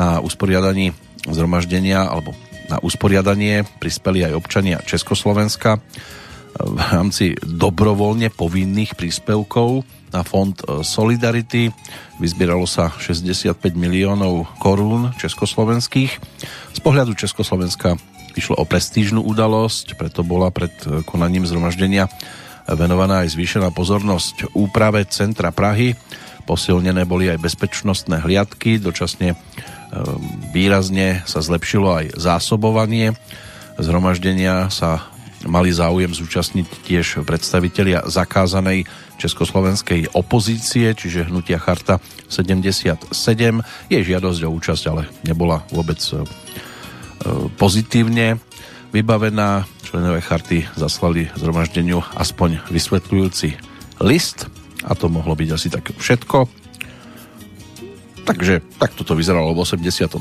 [0.00, 0.96] na usporiadaní
[1.28, 2.32] zhromaždenia alebo
[2.68, 5.80] na usporiadanie prispeli aj občania Československa
[6.58, 11.70] v rámci dobrovoľne povinných príspevkov na fond Solidarity.
[12.18, 16.12] Vyzbieralo sa 65 miliónov korún československých.
[16.72, 18.00] Z pohľadu Československa
[18.34, 20.72] išlo o prestížnú udalosť, preto bola pred
[21.04, 22.08] konaním zhromaždenia
[22.76, 25.96] venovaná aj zvýšená pozornosť úprave centra Prahy.
[26.44, 29.36] Posilnené boli aj bezpečnostné hliadky, dočasne e,
[30.52, 33.12] výrazne sa zlepšilo aj zásobovanie.
[33.76, 35.08] Zhromaždenia sa
[35.46, 38.88] mali záujem zúčastniť tiež predstavitelia zakázanej
[39.22, 43.12] československej opozície, čiže hnutia Charta 77.
[43.86, 46.26] Jej žiadosť o účasť ale nebola vôbec e,
[47.54, 48.40] pozitívne
[48.92, 49.68] vybavená.
[49.84, 53.56] Členové charty zaslali zhromaždeniu aspoň vysvetľujúci
[54.04, 54.46] list
[54.84, 56.48] a to mohlo byť asi tak všetko.
[58.28, 60.12] Takže takto to vyzeralo v 83.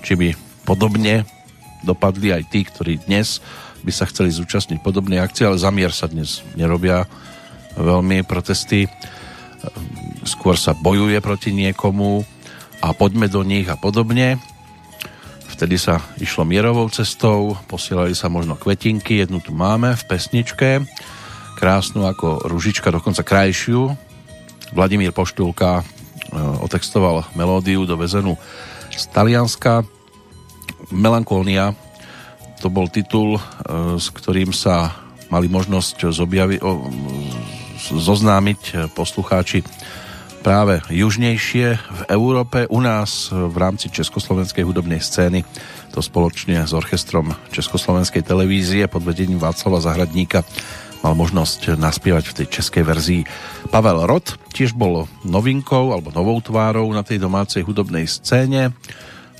[0.00, 0.28] Či by
[0.62, 1.26] podobne
[1.82, 3.42] dopadli aj tí, ktorí dnes
[3.82, 7.08] by sa chceli zúčastniť podobnej akcie, ale zamier sa dnes nerobia
[7.74, 8.86] veľmi protesty.
[10.22, 12.22] Skôr sa bojuje proti niekomu
[12.80, 14.40] a poďme do nich a podobne.
[15.60, 20.80] Vtedy sa išlo mierovou cestou, posielali sa možno kvetinky, jednu tu máme v pesničke,
[21.60, 23.92] krásnu ako ružička, dokonca krajšiu.
[24.72, 25.92] Vladimír Poštulka e,
[26.64, 28.40] otextoval melódiu dovezenú
[28.88, 29.84] z Talianska.
[30.88, 31.76] Melankónia
[32.64, 33.40] to bol titul, e,
[34.00, 34.96] s ktorým sa
[35.28, 36.88] mali možnosť zobjavi, o,
[38.00, 39.60] zoznámiť poslucháči
[40.40, 42.64] práve južnejšie v Európe.
[42.72, 45.44] U nás v rámci Československej hudobnej scény
[45.92, 50.42] to spoločne s orchestrom Československej televízie pod vedením Václava Zahradníka
[51.00, 53.22] mal možnosť naspievať v tej českej verzii
[53.72, 54.36] Pavel Rod.
[54.52, 58.76] Tiež bol novinkou alebo novou tvárou na tej domácej hudobnej scéne.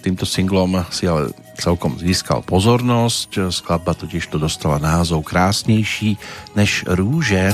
[0.00, 3.52] Týmto singlom si ale celkom získal pozornosť.
[3.52, 6.16] Skladba totiž to dostala názov Krásnejší
[6.56, 7.52] než rúže.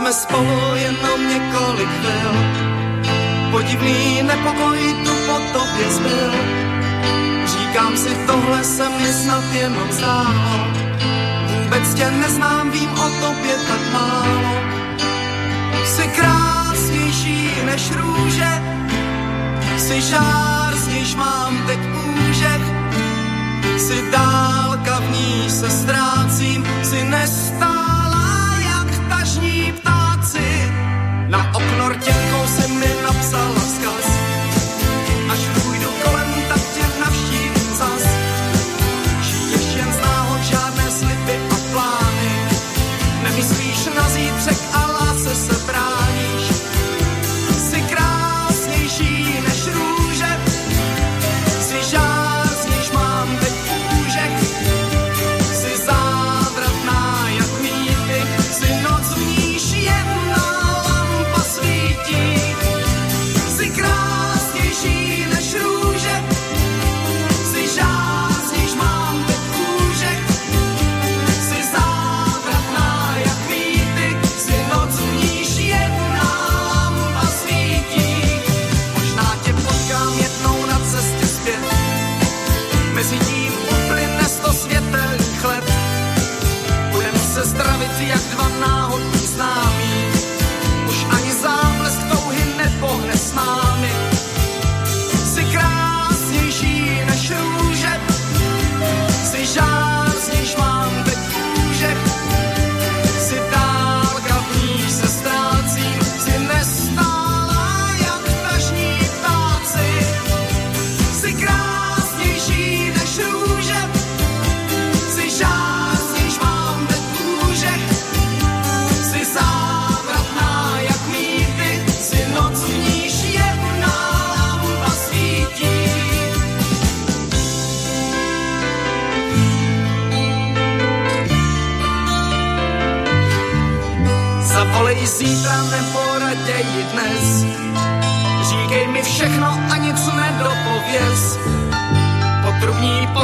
[0.00, 2.32] Jsme spolu jenom několik chvil.
[3.50, 6.32] Podivný nepokoj tu po tobě zbyl.
[7.46, 10.66] Říkám si, tohle se mi snad jenom zdálo.
[11.46, 14.40] Vůbec tě neznám, vím o tobě tak málo.
[15.84, 18.62] Jsi krásnější než růže,
[19.76, 21.78] jsi žár, z níž mám teď
[22.28, 22.62] úžek.
[23.76, 27.79] Jsi dálka, v ní se ztrácím, jsi nestála
[31.30, 33.99] Na okno rtěnkou se mi napsala vzkaz,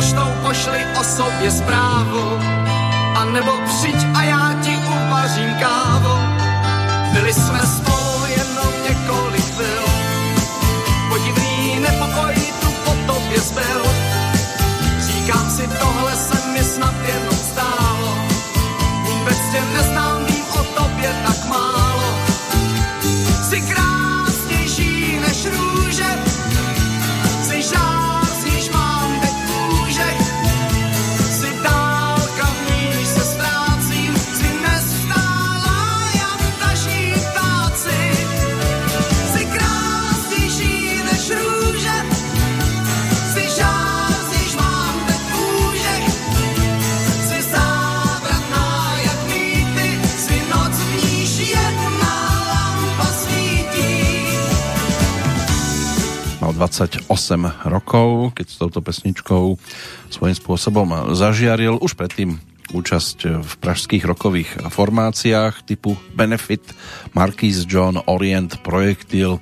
[0.06, 2.38] poštou pošli o sobě zprávu.
[3.16, 6.18] A nebo přijď a já ti uvařím kávu.
[7.12, 7.95] Byli jsme spolu
[56.56, 57.04] 28
[57.68, 59.60] rokov, keď s touto pesničkou
[60.08, 61.76] svojím spôsobom zažiaril.
[61.76, 62.40] Už predtým
[62.72, 66.72] účasť v pražských rokových formáciách typu Benefit,
[67.12, 69.38] Marquis John, Orient, Projektil,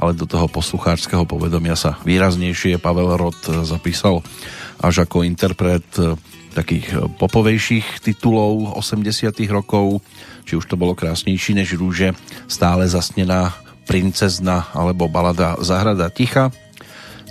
[0.00, 4.24] ale do toho poslucháčského povedomia sa výraznejšie Pavel Rod zapísal
[4.82, 5.86] až ako interpret
[6.54, 10.02] takých popovejších titulov 80 rokov,
[10.46, 12.14] či už to bolo krásnejší než rúže,
[12.46, 13.54] stále zasnená
[13.84, 16.50] princezna alebo balada Zahrada ticha.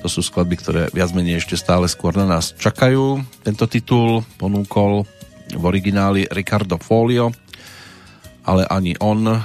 [0.04, 3.24] To sú skladby, ktoré viac menej ešte stále skôr na nás čakajú.
[3.39, 5.08] Tento titul ponúkol
[5.54, 7.32] v origináli Ricardo Folio,
[8.43, 9.39] ale ani on eh,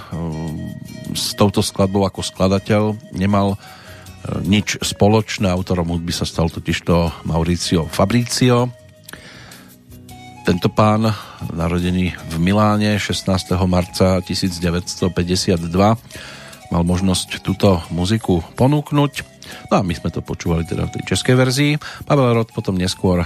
[1.15, 3.59] s touto skladbou ako skladateľ nemal eh,
[4.43, 5.47] nič spoločné.
[5.47, 8.75] Autorom hudby sa stal totižto Mauricio Fabricio.
[10.43, 11.05] Tento pán,
[11.53, 13.53] narodený v Miláne 16.
[13.69, 15.13] marca 1952,
[16.69, 19.13] mal možnosť túto muziku ponúknuť.
[19.73, 21.73] No a my sme to počúvali teda v tej českej verzii.
[22.05, 23.25] Pavel Rod potom neskôr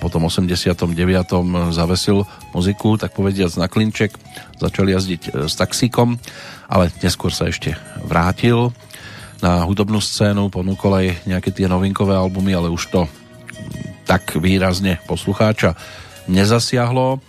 [0.00, 0.96] po tom 89.
[1.70, 2.26] zavesil
[2.56, 4.16] muziku, tak povediac na klinček,
[4.58, 6.18] začal jazdiť e, s taxíkom,
[6.66, 8.74] ale neskôr sa ešte vrátil
[9.40, 13.00] na hudobnú scénu, ponúkol aj nejaké tie novinkové albumy, ale už to
[14.04, 15.78] tak výrazne poslucháča
[16.26, 17.22] nezasiahlo.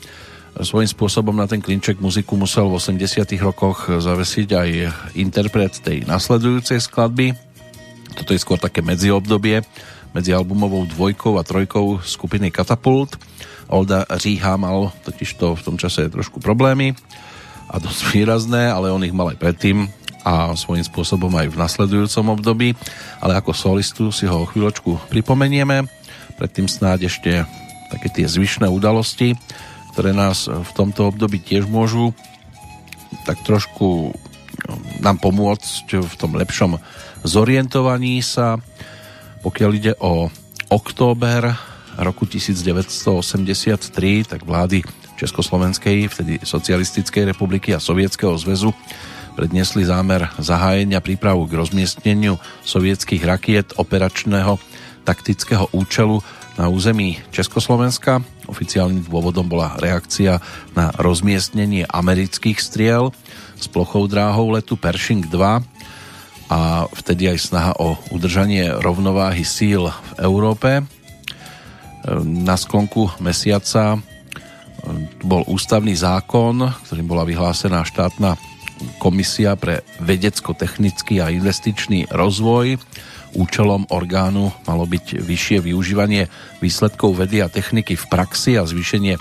[0.60, 4.70] Svojím spôsobom na ten klinček muziku musel v 80 rokoch zavesiť aj
[5.16, 7.32] interpret tej nasledujúcej skladby.
[8.20, 9.64] Toto je skôr také medziobdobie
[10.12, 13.16] medzi albumovou dvojkou a trojkou skupiny Katapult.
[13.72, 16.92] Olda Říha mal totiž to v tom čase trošku problémy
[17.72, 19.88] a dosť výrazné, ale on ich mal aj predtým
[20.28, 22.76] a svojím spôsobom aj v nasledujúcom období,
[23.24, 25.88] ale ako solistu si ho o chvíľočku pripomenieme.
[26.36, 27.48] Predtým snáď ešte
[27.90, 29.34] také tie zvyšné udalosti,
[29.92, 32.16] ktoré nás v tomto období tiež môžu
[33.28, 34.16] tak trošku
[34.68, 34.74] no,
[35.04, 36.80] nám pomôcť v tom lepšom
[37.28, 38.58] zorientovaní sa.
[39.42, 40.30] Pokiaľ ide o
[40.70, 41.50] október
[42.00, 44.82] roku 1983, tak vlády
[45.20, 48.74] Československej, vtedy Socialistickej republiky a Sovietskeho zväzu
[49.38, 54.58] predniesli zámer zahájenia prípravu k rozmiestneniu sovietských rakiet operačného
[55.06, 56.22] taktického účelu
[56.60, 58.24] na území Československa.
[58.48, 60.44] Oficiálnym dôvodom bola reakcia
[60.76, 63.16] na rozmiestnenie amerických striel
[63.56, 65.64] s plochou dráhou letu Pershing 2
[66.52, 70.84] a vtedy aj snaha o udržanie rovnováhy síl v Európe.
[72.28, 73.96] Na sklonku mesiaca
[75.22, 78.36] bol ústavný zákon, ktorým bola vyhlásená štátna
[78.98, 82.82] komisia pre vedecko-technický a investičný rozvoj.
[83.32, 86.28] Účelom orgánu malo byť vyššie využívanie
[86.60, 89.16] výsledkov vedy a techniky v praxi a zvýšenie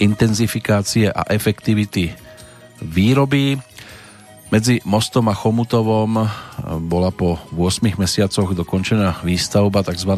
[0.00, 2.14] intenzifikácie a efektivity
[2.80, 3.58] výroby.
[4.50, 6.26] Medzi Mostom a Chomutovom
[6.86, 10.14] bola po 8 mesiacoch dokončená výstavba tzv.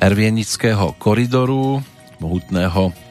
[0.00, 1.84] Ervienického koridoru,
[2.20, 3.09] mohutného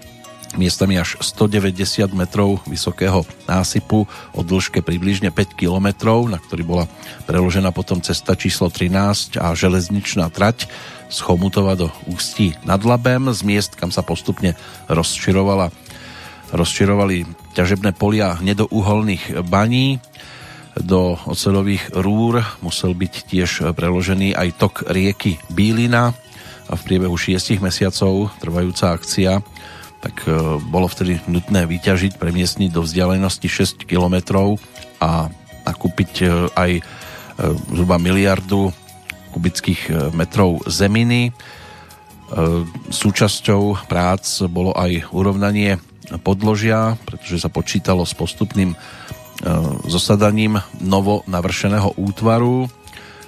[0.58, 6.86] miestami až 190 metrov vysokého násypu o dĺžke približne 5 kilometrov, na ktorý bola
[7.30, 10.66] preložená potom cesta číslo 13 a železničná trať
[11.10, 14.58] z Chomutova do Ústí nad Labem, z miest, kam sa postupne
[14.90, 15.70] rozširovala
[16.50, 20.02] rozširovali ťažebné polia nedouholných baní.
[20.80, 26.16] Do ocelových rúr musel byť tiež preložený aj tok rieky Bílina
[26.70, 29.44] a v priebehu 6 mesiacov trvajúca akcia
[30.00, 30.32] tak e,
[30.64, 34.48] bolo vtedy nutné vyťažiť, premiestniť do vzdialenosti 6 km
[35.04, 35.28] a
[35.68, 36.82] nakúpiť e, aj e,
[37.76, 38.72] zhruba miliardu
[39.30, 41.30] kubických metrov zeminy.
[42.90, 45.78] Súčasťou prác bolo aj urovnanie
[46.26, 48.74] podložia, pretože sa počítalo s postupným
[49.86, 52.66] zosadaním novo navršeného útvaru.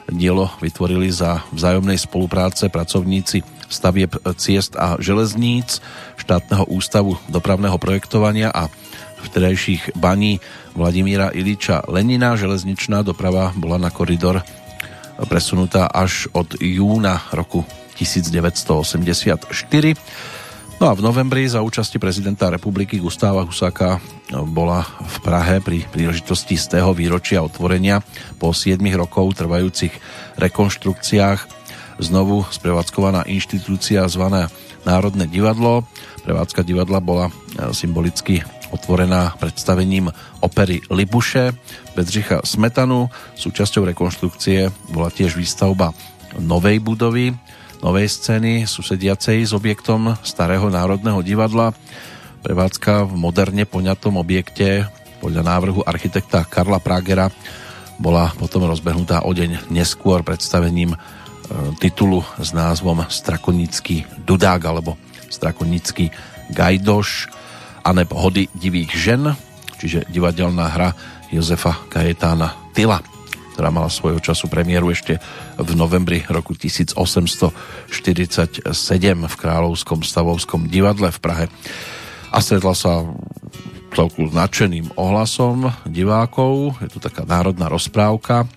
[0.09, 5.79] Dielo vytvorili za vzájomnej spolupráce pracovníci stavieb ciest a železníc,
[6.19, 8.67] štátneho ústavu dopravného projektovania a
[9.23, 10.43] vtedajších baní
[10.75, 12.35] Vladimíra Iliča Lenina.
[12.35, 14.43] Železničná doprava bola na koridor
[15.29, 17.65] presunutá až od júna roku
[17.95, 19.47] 1984.
[20.81, 24.01] No a v novembri za účasti prezidenta republiky Gustáva Husáka
[24.49, 28.01] bola v Prahe pri príležitosti z tého výročia otvorenia
[28.41, 29.93] po 7 rokov trvajúcich
[30.41, 31.60] rekonštrukciách
[32.01, 34.49] znovu sprevádzkovaná inštitúcia zvaná
[34.81, 35.85] Národné divadlo.
[36.25, 37.33] Prevádzka divadla bola e,
[37.71, 38.41] symbolicky
[38.73, 40.09] otvorená predstavením
[40.41, 41.53] opery Libuše
[41.93, 43.13] Bedřicha Smetanu.
[43.37, 45.93] Súčasťou rekonštrukcie bola tiež výstavba
[46.41, 47.35] novej budovy,
[47.85, 51.75] novej scény susediacej s objektom Starého národného divadla.
[52.41, 54.89] Prevádzka v moderne poňatom objekte
[55.21, 57.29] podľa návrhu architekta Karla Pragera
[58.01, 60.97] bola potom rozbehnutá o deň neskôr predstavením
[61.79, 64.95] titulu s názvom Strakonický dudák alebo
[65.31, 66.11] Strakonický
[66.51, 67.31] gajdoš
[67.81, 69.33] aneb Hody divých žen,
[69.79, 70.93] čiže divadelná hra
[71.31, 72.99] Jozefa Kajetána Tyla,
[73.55, 75.17] ktorá mala svojho času premiéru ešte
[75.57, 78.61] v novembri roku 1847
[79.27, 81.45] v Kráľovskom stavovskom divadle v Prahe
[82.31, 83.03] a stretla sa
[83.91, 86.79] celku značeným ohlasom divákov.
[86.79, 88.47] Je tu taká národná rozprávka,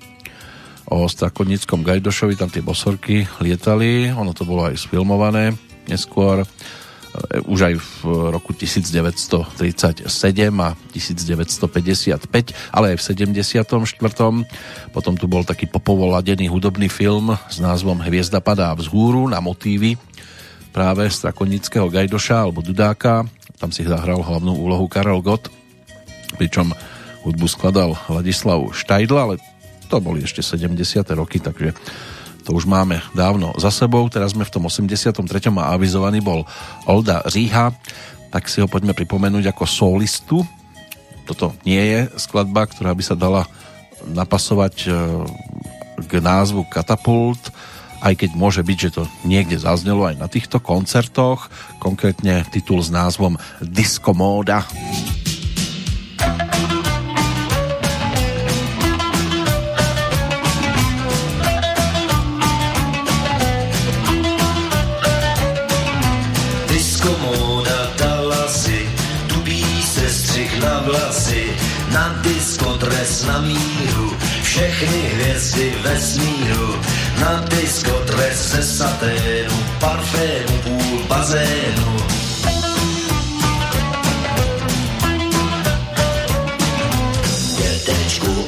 [0.88, 5.56] o Strakonickom Gajdošovi, tam tie bosorky lietali, ono to bolo aj sfilmované
[5.88, 6.46] neskôr, e,
[7.48, 7.88] už aj v
[8.32, 10.04] roku 1937
[10.60, 14.44] a 1955, ale aj v 74.
[14.92, 19.96] Potom tu bol taký popovoladený hudobný film s názvom Hviezda padá vzhúru na motívy
[20.74, 23.24] práve Strakonického Gajdoša alebo Dudáka.
[23.62, 25.46] Tam si zahral hlavnú úlohu Karel Gott,
[26.34, 26.74] pričom
[27.22, 29.34] hudbu skladal Ladislav Štajdl, ale
[29.88, 30.76] to boli ešte 70.
[31.14, 31.76] roky, takže
[32.44, 34.04] to už máme dávno za sebou.
[34.12, 35.16] Teraz sme v tom 83.
[35.56, 36.44] a avizovaný bol
[36.84, 37.72] Olda Ríha,
[38.28, 40.44] tak si ho poďme pripomenúť ako solistu.
[41.24, 43.48] Toto nie je skladba, ktorá by sa dala
[44.04, 44.88] napasovať e,
[46.04, 47.40] k názvu Katapult,
[48.04, 51.48] aj keď môže byť, že to niekde zaznelo aj na týchto koncertoch,
[51.80, 54.12] konkrétne titul s názvom Disco
[70.84, 71.14] Móda.
[72.24, 76.80] Disco Móda na míru, všechny hvězdy vesmíru,
[77.20, 81.96] na diskotres ze saténu, parfému půl bazénu.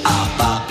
[0.05, 0.66] A papičko,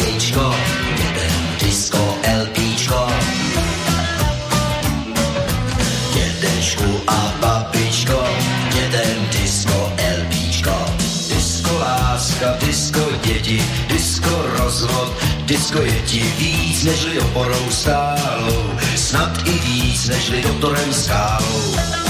[15.75, 22.04] Disko je ti víc, nežli oporou stálou, snad i víc, nežli doktorem skálou.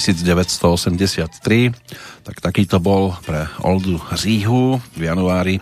[0.00, 5.60] 1983, tak takýto bol pre Oldu Říhu v januári.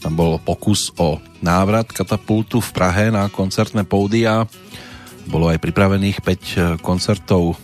[0.00, 4.48] Tam bol pokus o návrat katapultu v Prahe na koncertné pódia.
[5.28, 6.24] Bolo aj pripravených
[6.78, 7.54] 5 koncertov e,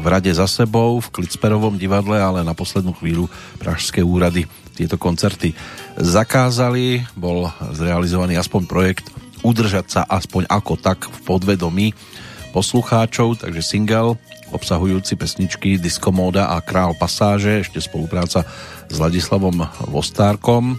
[0.00, 4.44] v rade za sebou v Klicperovom divadle, ale na poslednú chvíľu pražské úrady
[4.76, 5.52] tieto koncerty
[5.96, 7.04] zakázali.
[7.16, 9.06] Bol zrealizovaný aspoň projekt
[9.40, 11.86] udržať sa aspoň ako tak v podvedomí
[12.50, 14.18] poslucháčov, takže single
[14.50, 18.42] obsahujúci pesničky Disco Móda a Král pasáže, ešte spolupráca
[18.90, 20.78] s Ladislavom Vostárkom.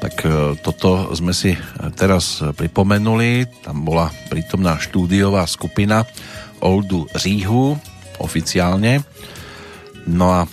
[0.00, 0.28] Tak e,
[0.60, 1.56] toto sme si
[1.96, 3.48] teraz pripomenuli.
[3.64, 6.04] Tam bola prítomná štúdiová skupina
[6.60, 7.76] Oldu Říhu
[8.20, 9.04] oficiálne.
[10.08, 10.48] No a e,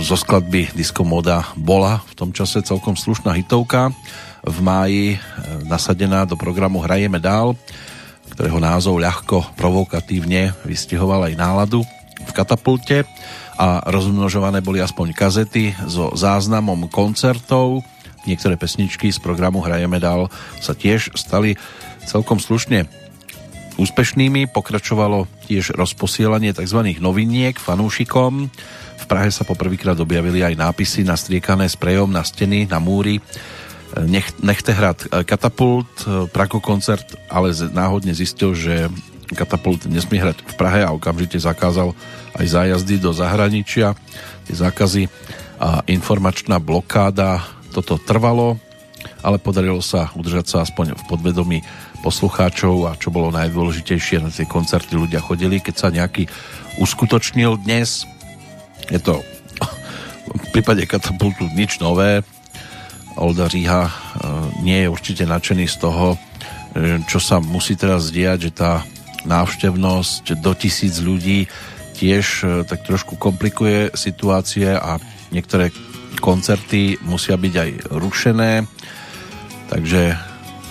[0.00, 3.92] zo skladby Disco Moda bola v tom čase celkom slušná hitovka.
[4.46, 5.18] V máji e,
[5.66, 7.56] nasadená do programu Hrajeme dál,
[8.36, 11.80] ktorého názov ľahko provokatívne vystihoval aj náladu
[12.20, 13.08] v katapulte
[13.56, 17.80] a rozmnožované boli aspoň kazety so záznamom koncertov.
[18.28, 20.28] Niektoré pesničky z programu Hrajeme dál
[20.60, 21.56] sa tiež stali
[22.04, 22.84] celkom slušne
[23.80, 24.52] úspešnými.
[24.52, 27.00] Pokračovalo tiež rozposielanie tzv.
[27.00, 28.52] noviniek fanúšikom.
[29.00, 33.16] V Prahe sa poprvýkrát objavili aj nápisy nastriekané sprejom na steny, na múry.
[33.96, 35.88] Nech, nechte hrať Katapult,
[36.28, 38.92] Prako koncert, ale náhodne zistil, že
[39.32, 41.96] Katapult nesmie hrať v Prahe a okamžite zakázal
[42.36, 43.96] aj zájazdy do zahraničia.
[44.44, 45.08] Tie zákazy
[45.56, 47.40] a informačná blokáda
[47.72, 48.60] toto trvalo,
[49.24, 51.58] ale podarilo sa udržať sa aspoň v podvedomí
[52.04, 56.28] poslucháčov a čo bolo najdôležitejšie, na tie koncerty ľudia chodili, keď sa nejaký
[56.78, 58.04] uskutočnil dnes.
[58.92, 59.24] Je to
[60.46, 62.22] v prípade katapultu nič nové.
[63.16, 63.92] Olda Říha e,
[64.60, 66.18] nie je určite nadšený z toho, e,
[67.08, 68.72] čo sa musí teraz diať, že tá
[69.24, 71.48] návštevnosť do tisíc ľudí
[71.96, 75.00] tiež e, tak trošku komplikuje situácie a
[75.32, 75.72] niektoré
[76.20, 78.52] koncerty musia byť aj rušené.
[79.72, 80.02] Takže,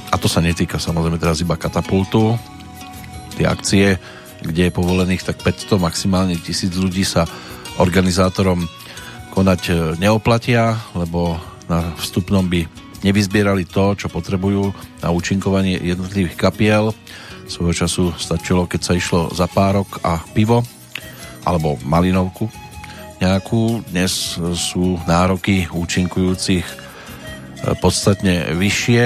[0.09, 2.37] a to sa netýka samozrejme teraz iba katapultu,
[3.35, 3.97] tie akcie,
[4.45, 7.27] kde je povolených tak 500, maximálne tisíc ľudí sa
[7.81, 8.63] organizátorom
[9.35, 11.35] konať neoplatia, lebo
[11.69, 12.65] na vstupnom by
[13.05, 16.93] nevyzbierali to, čo potrebujú na účinkovanie jednotlivých kapiel.
[17.45, 20.65] Svojho času stačilo, keď sa išlo za párok a pivo,
[21.45, 22.49] alebo malinovku
[23.21, 23.85] nejakú.
[23.93, 26.75] Dnes sú nároky účinkujúcich e,
[27.79, 29.03] podstatne vyššie.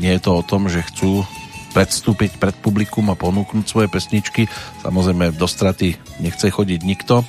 [0.00, 1.28] Nie je to o tom, že chcú
[1.70, 4.50] predstúpiť pred publikum a ponúknuť svoje pesničky.
[4.82, 7.22] Samozrejme, do straty nechce chodiť nikto,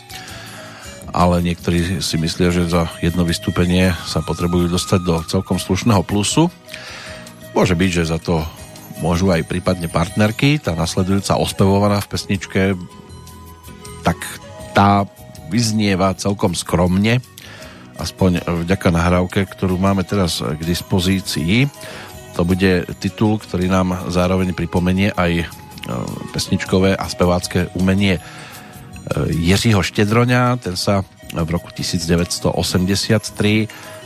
[1.12, 6.47] ale niektorí si myslia, že za jedno vystúpenie sa potrebujú dostať do celkom slušného plusu.
[7.51, 8.43] Môže byť, že za to
[9.03, 10.59] môžu aj prípadne partnerky.
[10.59, 12.62] Tá nasledujúca ospevovaná v pesničke
[14.01, 14.18] tak
[14.74, 15.05] tá
[15.53, 17.22] vyznieva celkom skromne,
[18.01, 21.70] aspoň vďaka nahrávke, ktorú máme teraz k dispozícii.
[22.39, 25.45] To bude titul, ktorý nám zároveň pripomenie aj
[26.32, 28.18] pesničkové a spevácké umenie
[29.28, 32.51] Jiřího Štedroňa, ten sa v roku 1983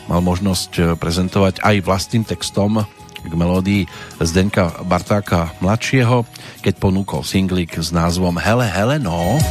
[0.05, 2.85] mal možnosť prezentovať aj vlastným textom
[3.25, 3.89] k melódii
[4.21, 6.29] Zdenka Bartáka mladšieho,
[6.61, 9.41] keď ponúkol singlik s názvom Hele Heleno.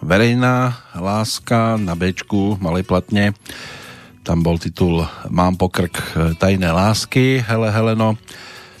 [0.00, 3.36] Verejná láska na Bčku malej platne.
[4.24, 5.92] Tam bol titul Mám pokrk
[6.40, 8.16] tajné lásky, hele Heleno.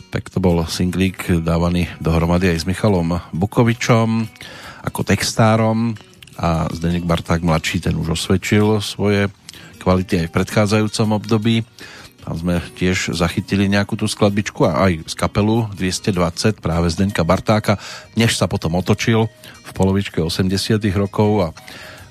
[0.08, 4.24] Tak to bol singlík dávaný dohromady aj s Michalom Bukovičom
[4.80, 5.92] ako textárom
[6.40, 9.28] a Zdeněk Barták mladší ten už osvedčil svoje
[9.76, 11.68] kvality aj v predchádzajúcom období.
[12.26, 17.78] Tam sme tiež zachytili nejakú tú skladbičku a aj z kapelu 220 práve Zdenka Bartáka,
[18.18, 19.30] než sa potom otočil
[19.62, 21.48] v polovičke 80 rokov a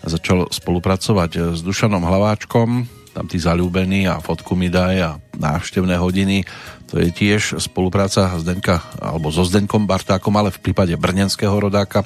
[0.08, 6.44] začal spolupracovať s Dušanom Hlaváčkom, tam tí zalúbení a fotku mi daj a návštevné hodiny.
[6.92, 12.04] To je tiež spolupráca Zdenka, alebo so Zdenkom Bartákom, ale v prípade brnenského rodáka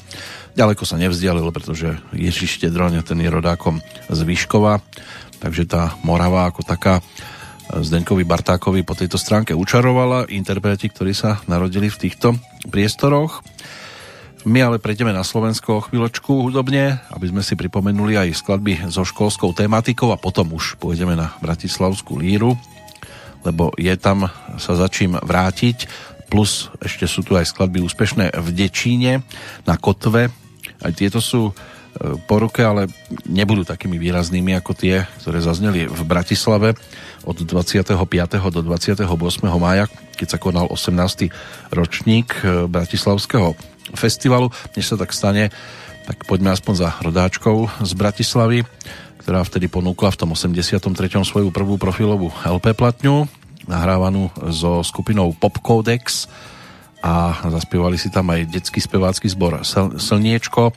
[0.54, 4.82] ďaleko sa nevzdialil, pretože Ježiš Štedroň ten je rodákom z Výškova,
[5.42, 7.02] takže tá Morava ako taká
[7.70, 12.34] Zdenkovi Bartákovi po tejto stránke učarovala interpreti, ktorí sa narodili v týchto
[12.74, 13.46] priestoroch.
[14.48, 19.06] My ale prejdeme na Slovensko o chvíľočku hudobne, aby sme si pripomenuli aj skladby so
[19.06, 22.58] školskou tematikou a potom už pôjdeme na Bratislavskú líru,
[23.46, 25.86] lebo je tam sa začím vrátiť,
[26.32, 29.22] plus ešte sú tu aj skladby úspešné v Dečíne,
[29.68, 30.32] na Kotve.
[30.80, 31.52] Aj tieto sú
[32.00, 32.88] po ruke, ale
[33.28, 36.80] nebudú takými výraznými ako tie, ktoré zazneli v Bratislave
[37.28, 38.00] od 25.
[38.56, 39.04] do 28.
[39.60, 41.28] mája, keď sa konal 18.
[41.76, 43.56] ročník e, Bratislavského
[43.96, 44.52] festivalu.
[44.80, 45.52] Než sa tak stane,
[46.08, 48.60] tak poďme aspoň za rodáčkou z Bratislavy,
[49.20, 50.88] ktorá vtedy ponúkla v tom 83.
[51.28, 53.28] svoju prvú profilovú LP platňu,
[53.68, 56.32] nahrávanú so skupinou Pop Codex
[57.00, 59.64] a zaspievali si tam aj detský spevácky zbor
[60.00, 60.74] Slniečko, e,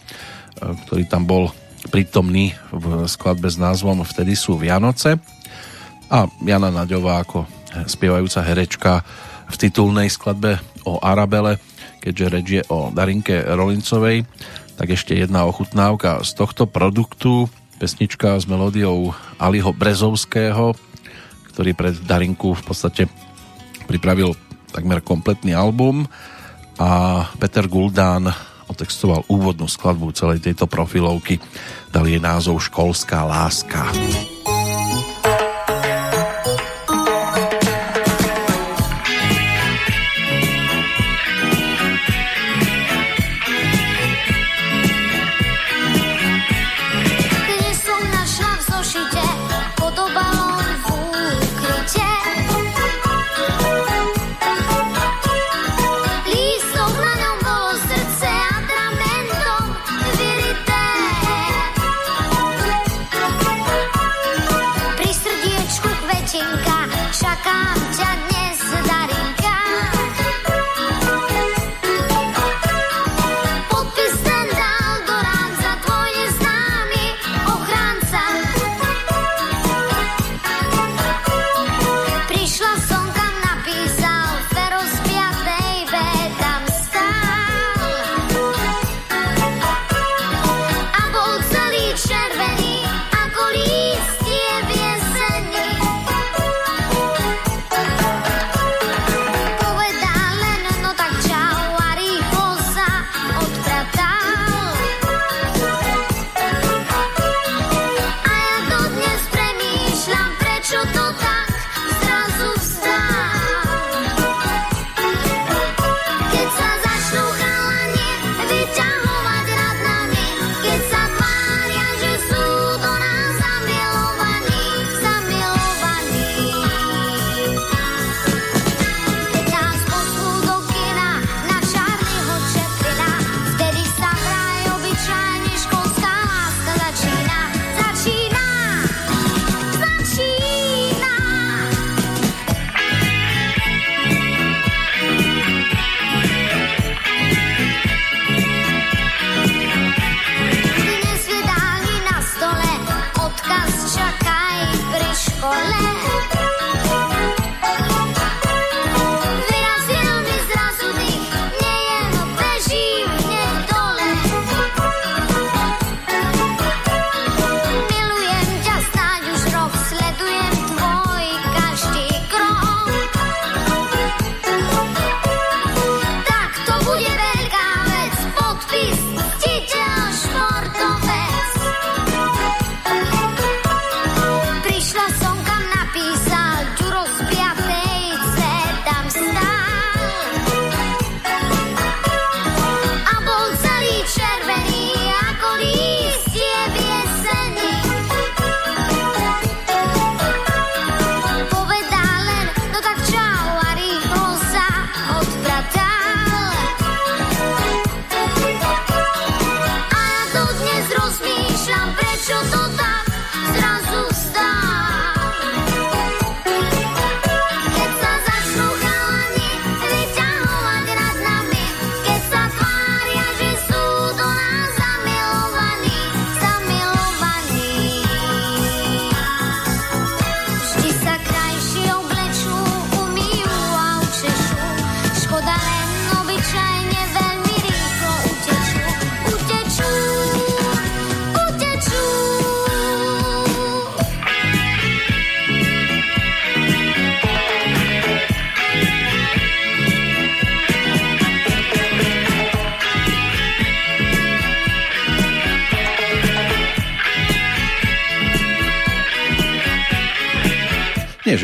[0.86, 1.50] ktorý tam bol
[1.90, 5.18] prítomný v skladbe s názvom Vtedy sú Vianoce.
[6.12, 7.44] A Jana Naďová ako
[7.88, 8.92] spievajúca herečka
[9.48, 11.58] v titulnej skladbe o Arabele
[12.02, 14.26] keďže reč je o Darinke Rolincovej,
[14.74, 17.46] tak ešte jedna ochutnávka z tohto produktu,
[17.78, 20.74] pesnička s melódiou Aliho Brezovského,
[21.54, 23.02] ktorý pre Darinku v podstate
[23.86, 24.34] pripravil
[24.74, 26.10] takmer kompletný album.
[26.82, 28.34] A Peter Guldán
[28.82, 31.38] otextoval úvodnú skladbu celej tejto profilovky,
[31.94, 33.86] dal jej názov Školská láska.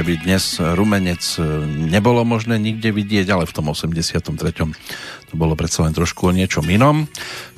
[0.08, 4.24] By dnes rumenec e, nebolo možné nikde vidieť, ale v tom 83.
[4.24, 7.04] to bolo predsa len trošku o niečom inom.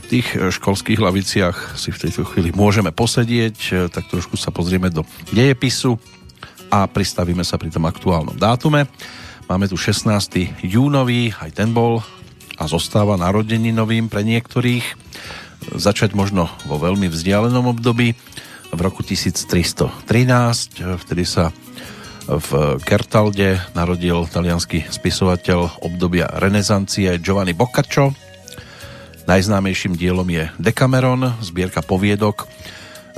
[0.02, 4.50] V tých e, školských laviciach si v tejto chvíli môžeme posedieť, e, tak trošku sa
[4.50, 5.94] pozrieme do dejepisu
[6.74, 8.90] a pristavíme sa pri tom aktuálnom dátume.
[9.46, 10.10] Máme tu 16.
[10.66, 12.02] júnový, aj ten bol
[12.58, 14.98] a zostáva narodeninovým pre niektorých.
[15.78, 18.18] Začať možno vo veľmi vzdialenom období
[18.74, 21.54] v roku 1313, vtedy sa
[22.26, 28.12] v Kertalde narodil talianský spisovateľ obdobia renesancie Giovanni Boccaccio.
[29.24, 32.50] Najznámejším dielom je Decameron, zbierka poviedok,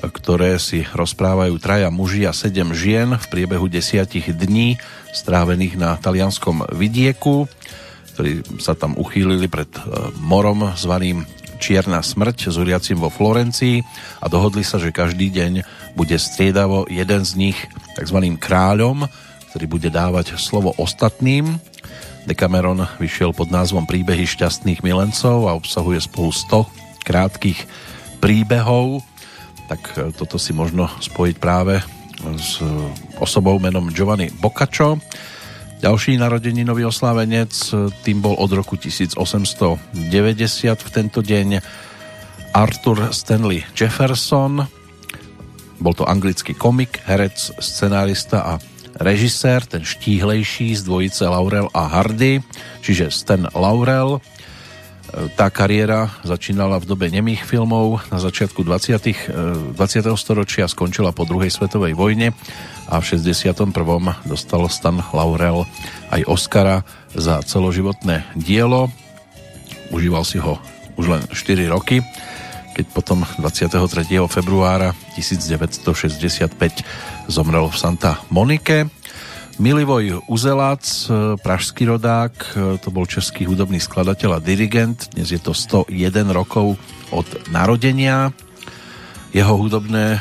[0.03, 4.77] ktoré si rozprávajú traja muži a sedem žien v priebehu desiatich dní
[5.15, 7.47] strávených na talianskom vidieku,
[8.15, 9.81] ktorí sa tam uchýlili pred e,
[10.19, 11.25] morom zvaným
[11.63, 13.87] Čierna smrť zúriacim vo Florencii
[14.19, 15.53] a dohodli sa, že každý deň
[15.95, 17.59] bude striedavo jeden z nich
[17.97, 18.19] tzv.
[18.41, 19.05] kráľom,
[19.53, 21.61] ktorý bude dávať slovo ostatným.
[22.25, 27.67] Decameron vyšiel pod názvom Príbehy šťastných milencov a obsahuje spolu 100 krátkých
[28.23, 29.03] príbehov.
[29.67, 31.83] Tak e, toto si možno spojiť práve
[32.39, 32.63] s
[33.19, 35.03] osobou menom Giovanni Boccaccio.
[35.83, 37.51] Ďalší narodeninový oslávenec,
[38.07, 39.91] tým bol od roku 1890
[40.79, 41.59] v tento deň
[42.55, 44.82] Arthur Stanley Jefferson.
[45.83, 48.53] Bol to anglický komik, herec, scenárista a
[49.03, 52.39] režisér, ten štíhlejší z dvojice Laurel a Hardy,
[52.87, 54.23] čiže Stan Laurel.
[55.37, 59.75] Tá kariéra začínala v dobe nemých filmov na začiatku 20.
[59.75, 59.77] 20.
[60.17, 62.33] storočia, skončila po druhej svetovej vojne
[62.89, 63.75] a v 61.
[64.25, 65.69] dostal Stan Laurel
[66.15, 68.89] aj Oscara za celoživotné dielo.
[69.93, 70.57] Užíval si ho
[70.97, 72.01] už len 4 roky,
[72.73, 73.79] keď potom 23.
[74.27, 76.57] februára 1965
[77.29, 78.89] zomrel v Santa Monike.
[79.61, 80.83] Milivoj Uzelac,
[81.45, 82.33] pražský rodák,
[82.81, 85.93] to bol český hudobný skladateľ a dirigent, dnes je to 101
[86.33, 86.81] rokov
[87.13, 88.33] od narodenia.
[89.33, 90.21] Jeho hudobné e,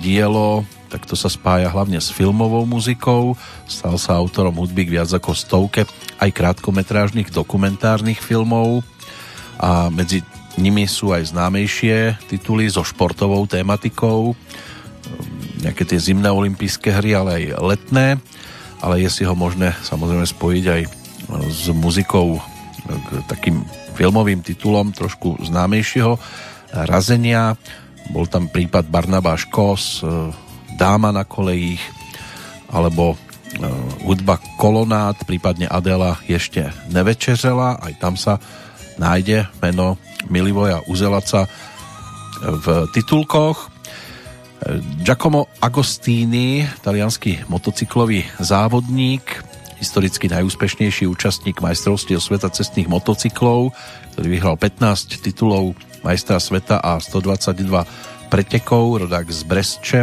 [0.00, 3.34] dielo tak to sa spája hlavne s filmovou muzikou.
[3.66, 5.90] Stal sa autorom hudby k viac ako stovke
[6.22, 8.86] aj krátkometrážnych dokumentárnych filmov
[9.58, 10.22] a medzi
[10.60, 14.38] nimi sú aj známejšie tituly so športovou tématikou,
[15.60, 18.06] nejaké tie zimné olympijské hry, ale aj letné,
[18.84, 20.82] ale je si ho možné samozrejme spojiť aj
[21.48, 22.36] s muzikou
[22.84, 23.64] k takým
[23.96, 26.20] filmovým titulom trošku známejšieho
[26.84, 27.56] razenia.
[28.12, 30.04] Bol tam prípad Barnabáš Kos,
[30.74, 31.80] Dáma na kolejích
[32.74, 33.16] alebo e,
[34.02, 38.42] hudba Kolonát, prípadne Adela ešte nevečeřela, aj tam sa
[38.96, 39.98] nájde meno
[40.30, 41.46] Milivoja Uzelaca
[42.40, 43.70] v titulkoch.
[45.04, 49.44] Giacomo Agostini, talianský motocyklový závodník,
[49.76, 53.76] historicky najúspešnejší účastník majstrovstiev sveta cestných motocyklov,
[54.16, 60.00] ktorý vyhral 15 titulov majstra sveta a 122 pretekov, rodák z Bresče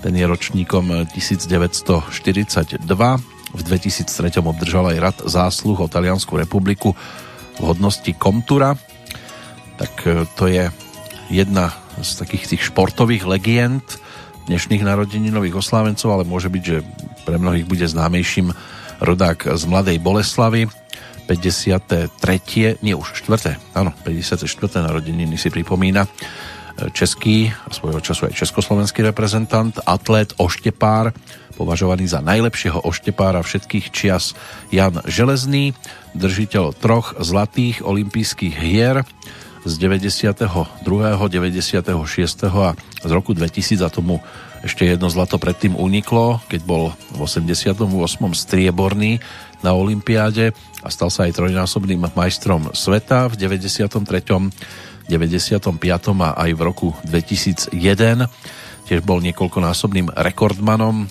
[0.00, 2.80] ten je ročníkom 1942.
[3.50, 6.96] V 2003 obdržal aj rad zásluh o Taliansku republiku
[7.60, 8.72] v hodnosti Komtura.
[9.76, 10.72] Tak e, to je
[11.28, 13.84] jedna z takých tých športových legend
[14.48, 16.82] dnešných narodeninových oslávencov, ale môže byť, že
[17.28, 18.50] pre mnohých bude známejším
[18.98, 20.66] rodák z Mladej Boleslavy,
[21.30, 22.82] 53.
[22.82, 23.78] nie už 4.
[23.78, 24.50] áno, 54.
[24.82, 26.10] narodeniny si pripomína
[26.96, 31.12] český svojho času aj československý reprezentant, atlét, oštepár,
[31.60, 34.32] považovaný za najlepšieho oštepára všetkých čias
[34.72, 35.76] Jan Železný,
[36.16, 39.04] držiteľ troch zlatých olympijských hier
[39.68, 41.84] z 92., 96.
[42.48, 42.68] a
[43.04, 44.24] z roku 2000 a tomu
[44.60, 47.76] ešte jedno zlato predtým uniklo, keď bol v 88.
[48.32, 49.20] strieborný
[49.60, 54.00] na Olympiáde a stal sa aj trojnásobným majstrom sveta v 93.,
[55.10, 55.74] 95.
[56.22, 57.74] a aj v roku 2001.
[58.86, 61.10] Tiež bol niekoľkonásobným rekordmanom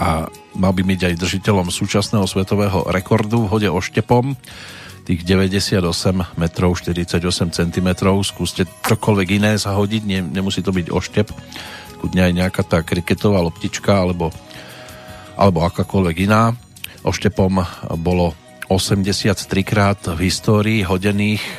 [0.00, 0.24] a
[0.56, 4.32] mal by byť aj držiteľom súčasného svetového rekordu v hode oštepom
[5.04, 5.80] tých 98
[6.36, 7.88] metrov 48 cm
[8.22, 11.28] skúste čokoľvek iné zahodiť, ne, nemusí to byť oštep
[12.00, 14.32] kudne aj nejaká tá kriketová loptička alebo,
[15.36, 16.56] alebo akákoľvek iná
[17.04, 17.60] oštepom
[18.00, 18.32] bolo
[18.70, 21.54] 83 krát v histórii hodených e,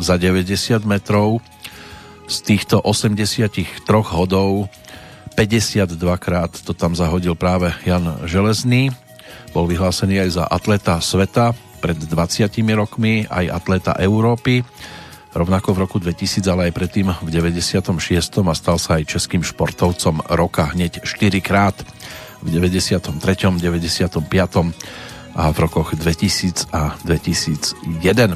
[0.00, 1.44] za 90 metrov.
[2.24, 3.68] Z týchto 83
[4.16, 4.72] hodov
[5.36, 8.88] 52 krát to tam zahodil práve Jan Železný.
[9.52, 11.52] Bol vyhlásený aj za atleta sveta
[11.84, 14.64] pred 20 rokmi, aj atleta Európy.
[15.36, 17.92] Rovnako v roku 2000, ale aj predtým v 96.
[18.24, 21.76] a stal sa aj českým športovcom roka hneď 4 krát
[22.40, 23.12] v 93.,
[23.60, 24.24] 95.
[25.38, 28.34] a v rokoch 2000 a 2001.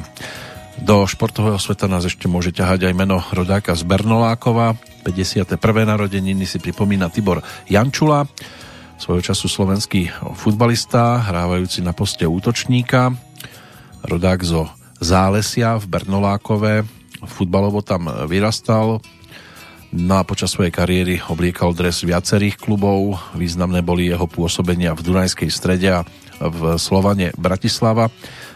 [0.79, 4.79] Do športového sveta nás ešte môže ťahať aj meno rodáka z Bernolákova.
[5.03, 5.59] 51.
[5.83, 8.23] narodeniny si pripomína Tibor Jančula,
[8.95, 13.11] svojho času slovenský futbalista, hrávajúci na poste útočníka.
[14.07, 14.71] Rodák zo
[15.03, 16.87] Zálesia v Bernolákove.
[17.27, 19.03] Futbalovo tam vyrastal,
[19.93, 23.13] No a počas svojej kariéry obliekal dres viacerých klubov.
[23.37, 26.01] Významné boli jeho pôsobenia v Dunajskej strede a
[26.39, 28.09] v Slovane Bratislava.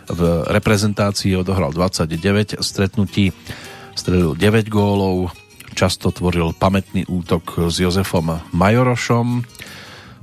[0.08, 3.36] V reprezentácii odohral 29 stretnutí,
[3.94, 5.36] strelil 9 gólov,
[5.76, 9.44] často tvoril pamätný útok s Jozefom Majorošom.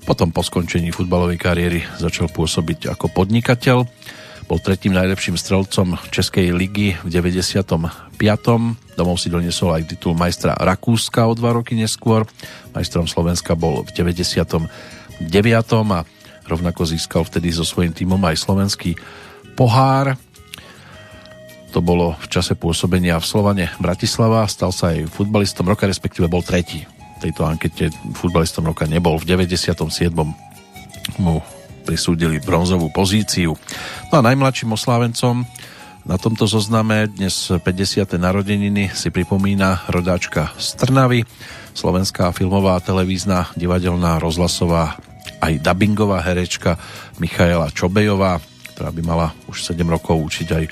[0.05, 3.79] Potom po skončení futbalovej kariéry začal pôsobiť ako podnikateľ.
[4.45, 8.21] Bol tretím najlepším strelcom Českej ligy v 95.
[8.95, 12.29] Domov si doniesol aj titul majstra Rakúska o dva roky neskôr.
[12.77, 14.69] Majstrom Slovenska bol v 99.
[15.89, 16.05] a
[16.45, 18.97] rovnako získal vtedy so svojím týmom aj slovenský
[19.57, 20.17] pohár.
[21.75, 24.47] To bolo v čase pôsobenia v Slovane Bratislava.
[24.47, 27.91] Stal sa aj futbalistom roka, respektíve bol tretí v tejto ankete.
[28.15, 29.19] Futbalistom roka nebol.
[29.19, 30.15] V 97.
[31.19, 31.43] mu
[31.85, 33.59] prisúdili bronzovú pozíciu.
[34.09, 35.43] No a najmladším oslávencom
[36.05, 38.21] na tomto zozname dnes 50.
[38.21, 40.77] narodeniny si pripomína rodáčka z
[41.75, 45.01] slovenská filmová, televízna, divadelná, rozhlasová
[45.41, 46.77] aj dubbingová herečka
[47.21, 48.41] Michaela Čobejová,
[48.75, 50.65] ktorá by mala už 7 rokov učiť aj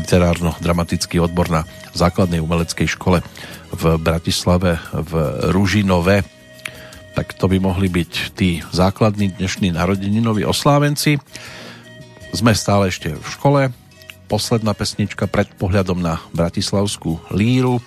[0.00, 3.20] literárno-dramatický odbor na základnej umeleckej škole
[3.74, 5.12] v Bratislave v
[5.50, 6.40] Ružinove
[7.14, 11.18] tak to by mohli byť tí základní dnešní narodeninoví oslávenci.
[12.30, 13.60] Sme stále ešte v škole.
[14.30, 17.82] Posledná pesnička pred pohľadom na Bratislavskú líru,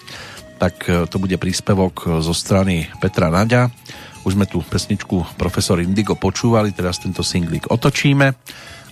[0.59, 3.71] tak e, to bude príspevok zo strany Petra Naďa.
[4.23, 8.31] Už sme tu pesničku Profesor Indigo počúvali, teraz tento singlik otočíme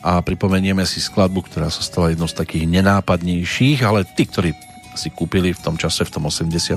[0.03, 4.52] a pripomenieme si skladbu, ktorá sa stala jednou z takých nenápadnejších, ale tí, ktorí
[4.98, 6.76] si kúpili v tom čase, v tom 83.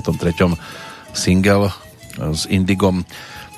[1.11, 1.67] single
[2.15, 3.03] s Indigom,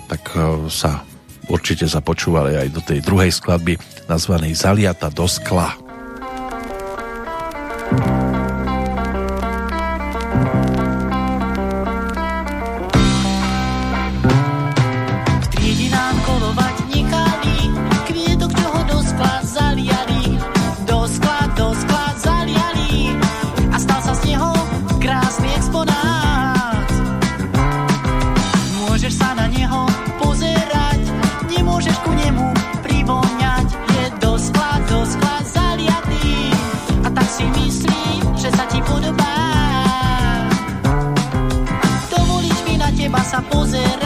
[0.09, 1.05] tak e, sa
[1.45, 3.77] určite započúvali aj do tej druhej skladby
[4.09, 5.77] nazvanej Zaliata do skla.
[7.87, 8.16] môžeš ku
[38.77, 39.33] ti podobá.
[42.13, 43.96] Dovoliť mi na teba sa pozerať.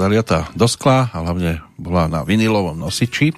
[0.00, 3.36] Bola zaliatá do skla a hlavne bola na vinilovom nosiči.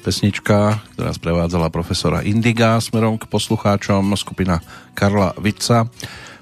[0.00, 4.64] Pesnička, ktorá sprevádzala profesora Indiga smerom k poslucháčom, skupina
[4.96, 5.84] Karla Vica.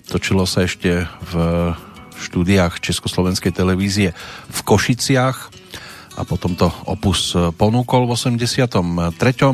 [0.06, 1.34] Točilo sa ešte v
[2.14, 4.14] štúdiách Československej televízie
[4.46, 5.50] v Košiciach
[7.06, 8.66] opus ponúkol v 83.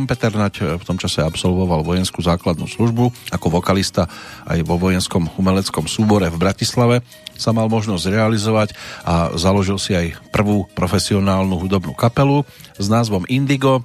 [0.09, 4.09] Peter Nať v tom čase absolvoval vojenskú základnú službu ako vokalista
[4.49, 7.05] aj vo vojenskom umeleckom súbore v Bratislave
[7.37, 8.73] sa mal možnosť realizovať
[9.05, 12.41] a založil si aj prvú profesionálnu hudobnú kapelu
[12.81, 13.85] s názvom Indigo.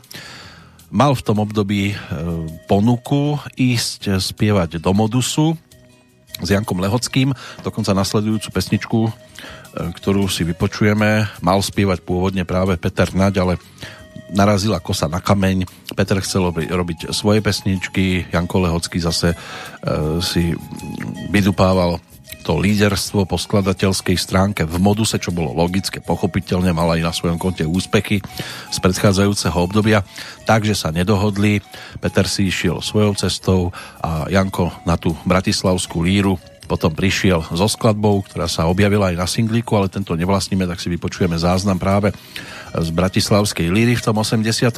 [0.87, 1.95] Mal v tom období e,
[2.71, 5.59] ponuku ísť spievať do Modusu
[6.41, 7.33] s Jankom Lehockým,
[7.65, 8.99] dokonca nasledujúcu pesničku
[9.77, 11.29] E, ktorú si vypočujeme.
[11.43, 13.53] Mal spievať pôvodne práve Peter Naď, ale
[14.33, 15.69] narazila kosa na kameň.
[15.93, 19.37] Peter chcel robiť svoje pesničky, Janko Lehocký zase e,
[20.19, 20.57] si
[21.29, 22.01] vydupával
[22.47, 27.35] to líderstvo po skladateľskej stránke v moduse, čo bolo logické, pochopiteľne, mal aj na svojom
[27.35, 28.23] konte úspechy
[28.71, 30.07] z predchádzajúceho obdobia,
[30.47, 31.59] takže sa nedohodli.
[31.99, 38.19] Peter si išiel svojou cestou a Janko na tú bratislavskú líru potom prišiel so skladbou,
[38.27, 42.11] ktorá sa objavila aj na singlíku, ale tento nevlastníme, tak si vypočujeme záznam práve
[42.75, 44.75] z Bratislavskej líry v tom 83.,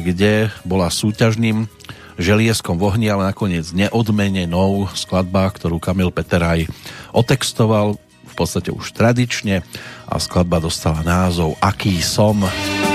[0.00, 1.68] kde bola súťažným
[2.16, 6.70] želieskom v ohni, ale nakoniec neodmenenou skladba, ktorú Kamil Peteraj
[7.10, 9.62] otextoval v podstate už tradične
[10.06, 12.42] a skladba dostala názov Aký som.
[12.42, 12.93] Aký som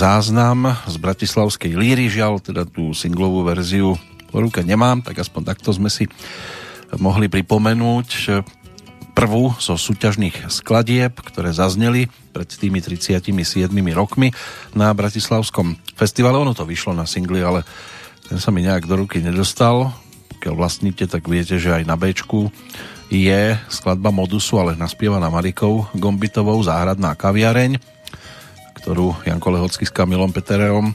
[0.00, 4.00] záznam z Bratislavskej líry, žiaľ teda tú singlovú verziu
[4.32, 6.08] po ruke nemám, tak aspoň takto sme si
[6.96, 8.40] mohli pripomenúť
[9.12, 13.20] prvú zo súťažných skladieb, ktoré zazneli pred tými 37
[13.92, 14.32] rokmi
[14.72, 16.40] na Bratislavskom festivale.
[16.40, 17.60] Ono to vyšlo na singli, ale
[18.24, 19.92] ten sa mi nejak do ruky nedostal.
[20.40, 22.16] Keď vlastníte, tak viete, že aj na B
[23.10, 27.99] je skladba Modusu, ale naspievaná Marikou Gombitovou Záhradná kaviareň,
[28.90, 30.90] ktorú Janko Lehocký s Kamilom Petereom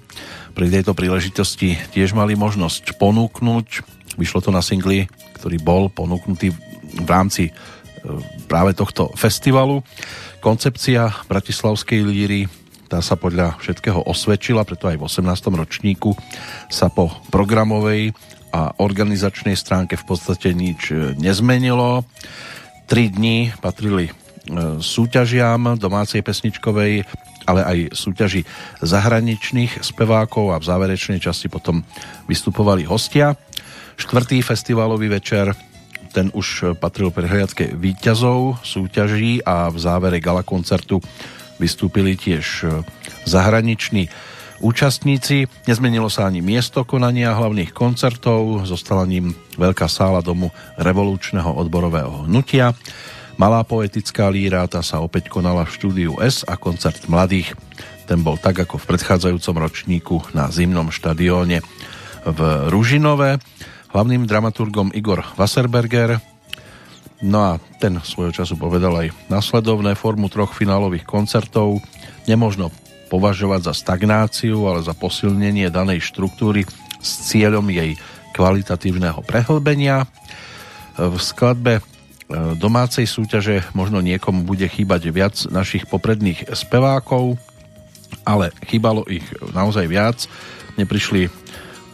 [0.51, 3.87] pri tejto príležitosti tiež mali možnosť ponúknuť.
[4.19, 5.07] Vyšlo to na singli,
[5.39, 6.51] ktorý bol ponúknutý
[6.91, 7.51] v rámci e,
[8.51, 9.79] práve tohto festivalu.
[10.43, 12.51] Koncepcia Bratislavskej líry
[12.91, 15.55] tá sa podľa všetkého osvedčila, preto aj v 18.
[15.55, 16.19] ročníku
[16.67, 18.11] sa po programovej
[18.51, 22.03] a organizačnej stránke v podstate nič e, nezmenilo.
[22.91, 24.13] Tri dni patrili e,
[24.83, 28.41] súťažiam domácej pesničkovej, ale aj súťaži
[28.81, 31.85] zahraničných spevákov a v záverečnej časti potom
[32.25, 33.37] vystupovali hostia.
[33.95, 35.55] Štvrtý festivalový večer
[36.15, 41.03] ten už patril prehliadke výťazov súťaží a v závere gala koncertu
[41.59, 42.67] vystúpili tiež e,
[43.27, 44.07] zahraniční
[44.63, 45.51] účastníci.
[45.67, 52.71] Nezmenilo sa ani miesto konania hlavných koncertov, zostala ním veľká sála domu revolučného odborového hnutia.
[53.35, 57.51] Malá poetická líra tá sa opäť konala v štúdiu S a koncert mladých
[58.07, 61.59] ten bol tak ako v predchádzajúcom ročníku na zimnom štadióne
[62.23, 62.39] v
[62.69, 63.41] Ružinove.
[63.91, 66.21] Hlavným dramaturgom Igor Wasserberger,
[67.23, 71.79] No a ten svojho času povedal aj nasledovné formu troch finálových koncertov
[72.27, 72.69] nemožno
[73.07, 76.67] považovať za stagnáciu, ale za posilnenie danej štruktúry
[76.99, 77.95] s cieľom jej
[78.35, 80.03] kvalitatívneho prehlbenia.
[80.99, 81.79] V skladbe
[82.57, 87.37] domácej súťaže možno niekomu bude chýbať viac našich popredných spevákov,
[88.25, 90.25] ale chýbalo ich naozaj viac.
[90.75, 91.29] Neprišli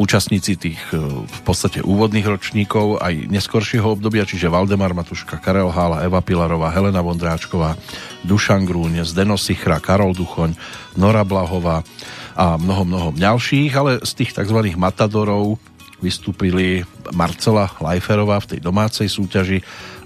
[0.02, 6.02] účastníci tých e, v podstate úvodných ročníkov aj neskoršieho obdobia, čiže Valdemar Matuška, Karel Hála,
[6.02, 7.78] Eva Pilarová, Helena Vondráčková,
[8.26, 10.58] Dušan Grúň, Zdeno Sichra, Karol Duchoň,
[10.98, 11.86] Nora Blahová
[12.34, 14.74] a mnoho, mnoho ďalších, ale z tých tzv.
[14.74, 15.62] matadorov
[16.02, 16.82] vystúpili
[17.14, 19.62] Marcela Lajferová v tej domácej súťaži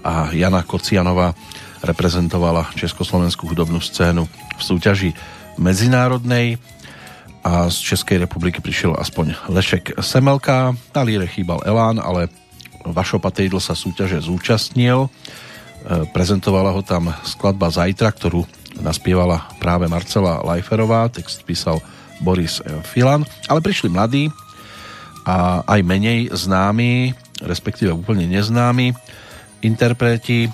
[0.06, 1.34] a Jana Kocianová
[1.82, 5.10] reprezentovala Československú hudobnú scénu v súťaži
[5.58, 6.62] medzinárodnej
[7.42, 10.74] a z Českej republiky prišiel aspoň Lešek Semelka.
[10.94, 12.30] Na líre chýbal Elán, ale
[12.86, 15.06] Vašo Patejdl sa súťaže zúčastnil.
[15.06, 15.08] E,
[16.14, 18.46] prezentovala ho tam skladba Zajtra, ktorú
[18.78, 21.82] naspievala práve Marcela Lajferová, text písal
[22.22, 22.62] Boris
[22.94, 24.30] Filan, ale prišli mladí
[25.26, 28.94] a aj menej známi, respektíve úplne neznámi
[29.62, 30.50] interpreti,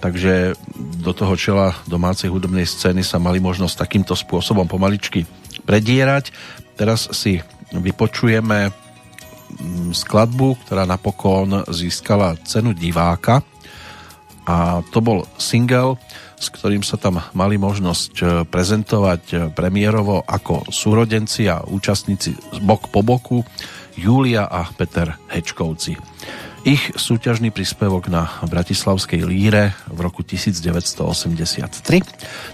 [0.00, 0.54] takže
[1.02, 5.24] do toho čela domácej hudobnej scény sa mali možnosť takýmto spôsobom pomaličky
[5.64, 6.30] predierať.
[6.76, 7.40] Teraz si
[7.72, 13.42] vypočujeme mm, skladbu, ktorá napokon získala cenu diváka
[14.46, 15.98] a to bol single,
[16.38, 22.86] s ktorým sa tam mali možnosť e, prezentovať e, premiérovo ako súrodenci a účastníci bok
[22.94, 23.42] po boku
[23.98, 25.98] Julia a Peter Hečkovci.
[26.66, 31.78] Ich súťažný príspevok na Bratislavskej líre v roku 1983.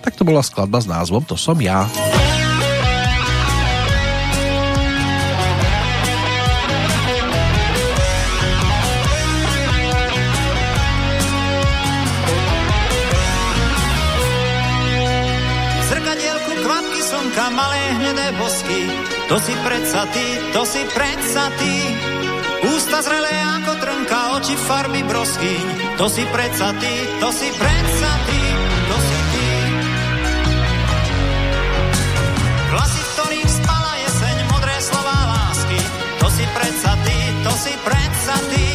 [0.05, 1.89] Tak to bola skladba s názvom To som ja.
[19.33, 22.22] To si predsa ty, to si predsa ty.
[22.93, 25.97] Ústa zrelé ako trnka, oči farby broskyň.
[25.97, 26.93] To si predsa ty,
[27.25, 28.41] to si predsa ty,
[28.85, 29.49] to si ty.
[32.69, 35.81] Vlasy, v ktorých spala jeseň, modré slova lásky.
[36.21, 38.67] To si predsa ty, to si predsa ty.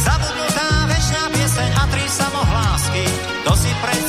[0.00, 3.04] Zabudnutá večná pieseň a tri samohlásky.
[3.44, 4.05] To si predsa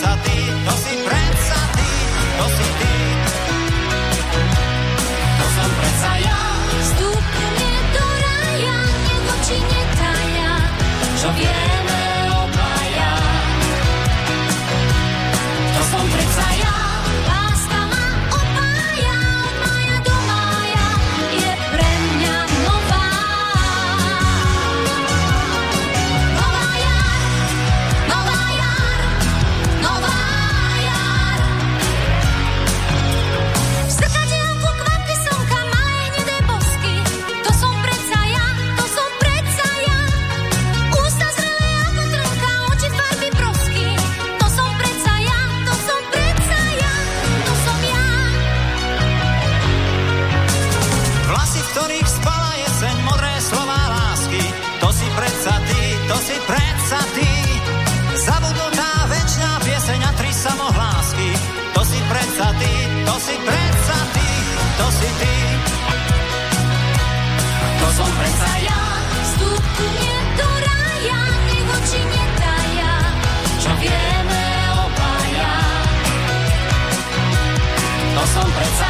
[78.27, 78.86] To som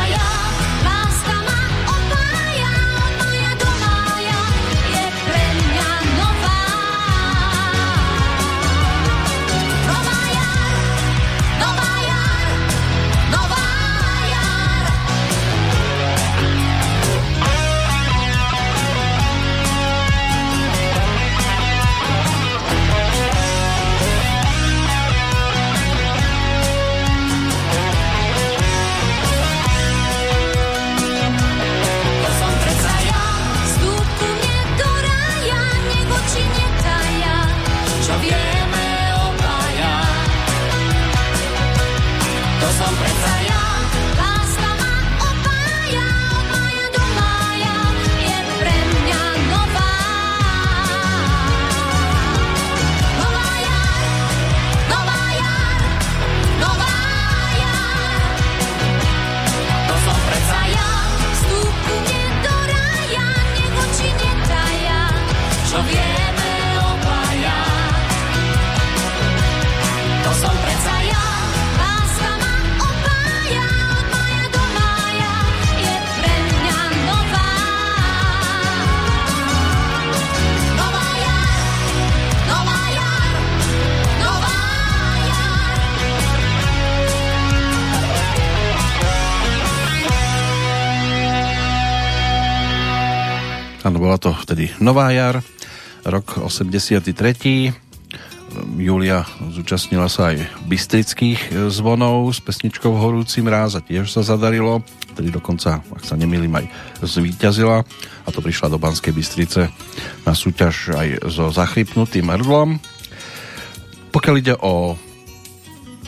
[94.57, 95.37] vtedy Nová jar,
[96.01, 97.05] rok 83.
[98.73, 99.21] Julia
[99.53, 104.81] zúčastnila sa aj bystrických e, zvonov s pesničkou Horúci mráz a tiež sa zadarilo.
[105.13, 106.65] Tedy dokonca, ak sa nemýlim, aj
[107.05, 107.85] zvíťazila
[108.25, 109.69] a to prišla do Banskej Bystrice
[110.25, 112.81] na súťaž aj so zachrypnutým hrdlom.
[114.09, 114.97] Pokiaľ ide o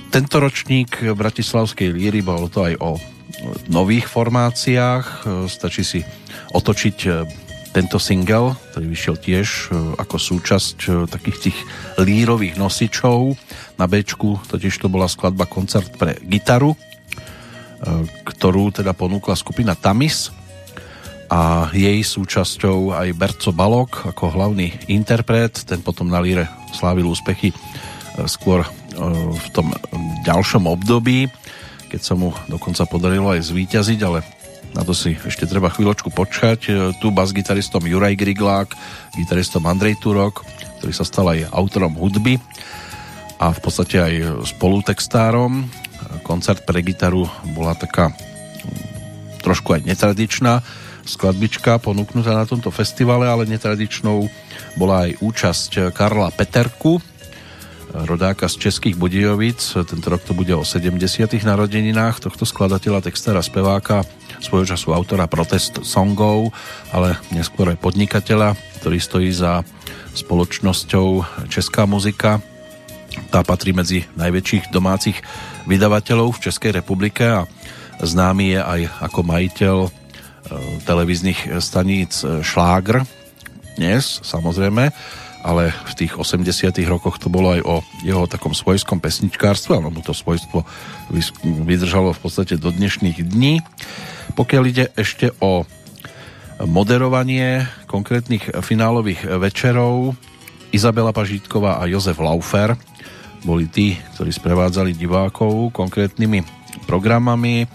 [0.09, 2.97] tento ročník Bratislavskej líry, bolo to aj o
[3.69, 5.05] nových formáciách.
[5.05, 6.01] E, Stačí si
[6.49, 7.09] otočiť e,
[7.69, 11.57] tento single, ktorý vyšiel tiež e, ako súčasť e, takých tých
[12.01, 13.37] lírových nosičov.
[13.77, 16.77] Na B totiž to bola skladba Koncert pre gitaru, e,
[18.25, 20.33] ktorú teda ponúkla skupina Tamis
[21.29, 25.61] a jej súčasťou aj Berco Balok ako hlavný interpret.
[25.61, 27.53] Ten potom na líre slávil úspechy
[28.25, 28.65] skôr
[29.29, 29.69] v tom
[30.25, 31.29] ďalšom období,
[31.93, 34.25] keď sa mu dokonca podarilo aj zvíťaziť, ale
[34.73, 36.59] na to si ešte treba chvíľočku počkať.
[36.67, 38.69] E, Tu bas-gitaristom Juraj Griglák,
[39.17, 40.45] gitaristom Andrej Turok,
[40.79, 42.37] ktorý sa stal aj autorom hudby
[43.39, 44.13] a v podstate aj
[44.55, 45.67] spolutextárom.
[46.23, 47.25] Koncert pre gitaru
[47.55, 48.11] bola taká
[49.39, 50.61] trošku aj netradičná
[51.09, 54.29] skladbička ponúknutá na tomto festivale, ale netradičnou
[54.77, 57.01] bola aj účasť Karla Peterku,
[57.89, 59.57] rodáka z Českých Budějovic.
[59.89, 61.01] Tento rok to bude o 70.
[61.41, 64.05] narodeninách tohto skladateľa, textára, speváka,
[64.39, 66.55] svojho času autora protest songov,
[66.91, 69.63] ale neskôr aj podnikateľa, ktorý stojí za
[70.15, 71.07] spoločnosťou
[71.51, 72.39] Česká muzika.
[73.29, 75.19] Tá patrí medzi najväčších domácich
[75.67, 77.45] vydavateľov v Českej republike a
[77.99, 79.89] známy je aj ako majiteľ e,
[80.87, 83.03] televíznych staníc Šlágr
[83.79, 84.91] dnes, samozrejme,
[85.43, 90.11] ale v tých 80 rokoch to bolo aj o jeho takom svojskom pesničkárstve, mu to
[90.11, 90.67] svojstvo
[91.43, 93.63] vydržalo v podstate do dnešných dní.
[94.35, 95.63] Pokiaľ ide ešte o
[96.63, 100.19] moderovanie konkrétnych finálových večerov,
[100.69, 102.77] Izabela Pažítková a Jozef Laufer
[103.41, 106.43] boli tí, ktorí sprevádzali divákov konkrétnymi
[106.85, 107.65] programami.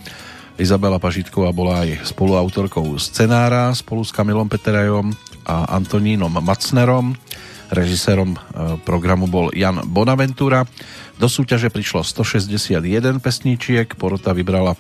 [0.61, 5.11] Izabela Pažítková bola aj spoluautorkou scenára spolu s Kamilom Peterajom
[5.49, 7.16] a Antonínom Macnerom.
[7.75, 8.39] Režisérom e,
[8.87, 10.65] programu bol Jan Bonaventura.
[11.19, 14.79] Do súťaže prišlo 161 pesníčiek, porota vybrala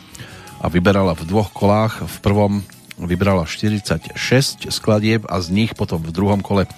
[0.62, 2.06] a vyberala v dvoch kolách.
[2.06, 2.52] V prvom
[2.96, 6.70] vybrala 46 skladieb a z nich potom v druhom kole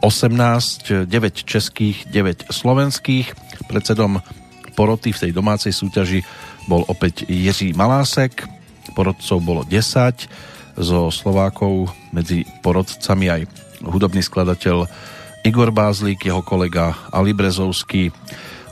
[0.00, 1.10] 18, 9
[1.44, 3.36] českých, 9 slovenských.
[3.68, 4.24] Predsedom
[4.72, 6.24] poroty v tej domácej súťaži
[6.70, 8.46] bol opäť Jiří Malásek,
[8.96, 13.42] porodcov bolo 10, zo Slovákov medzi porodcami aj
[13.82, 14.86] hudobný skladateľ
[15.46, 18.10] Igor Bázlik, jeho kolega Ali Brezovský,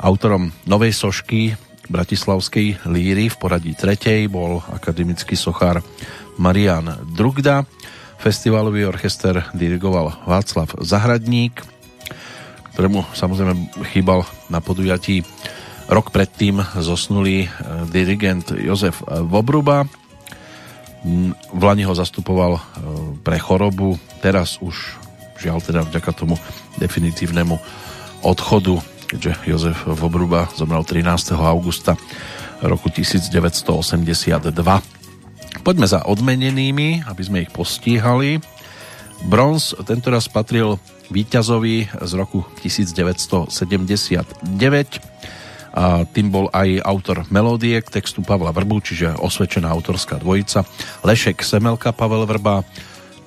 [0.00, 1.56] autorom novej sošky
[1.86, 5.82] bratislavskej líry v poradí tretej bol akademický sochár
[6.36, 7.62] Marian Drugda.
[8.18, 11.62] Festivalový orchester dirigoval Václav Zahradník,
[12.74, 13.54] ktorému samozrejme
[13.92, 15.22] chýbal na podujatí.
[15.86, 17.48] Rok predtým zosnulý e,
[17.86, 19.86] dirigent Jozef Vobruba.
[21.54, 22.62] V Lani ho zastupoval e,
[23.22, 25.05] pre chorobu, teraz už
[25.46, 26.34] žiaľ teda vďaka tomu
[26.82, 27.54] definitívnemu
[28.26, 31.38] odchodu, keďže Jozef Vobruba zomrel 13.
[31.38, 31.94] augusta
[32.66, 34.42] roku 1982.
[35.62, 38.42] Poďme za odmenenými, aby sme ich postíhali.
[39.30, 40.82] Bronz tentoraz patril
[41.14, 44.50] víťazovi z roku 1979
[45.76, 50.66] a tým bol aj autor melódie k textu Pavla Vrbu, čiže osvedčená autorská dvojica
[51.06, 52.66] Lešek Semelka Pavel Vrba.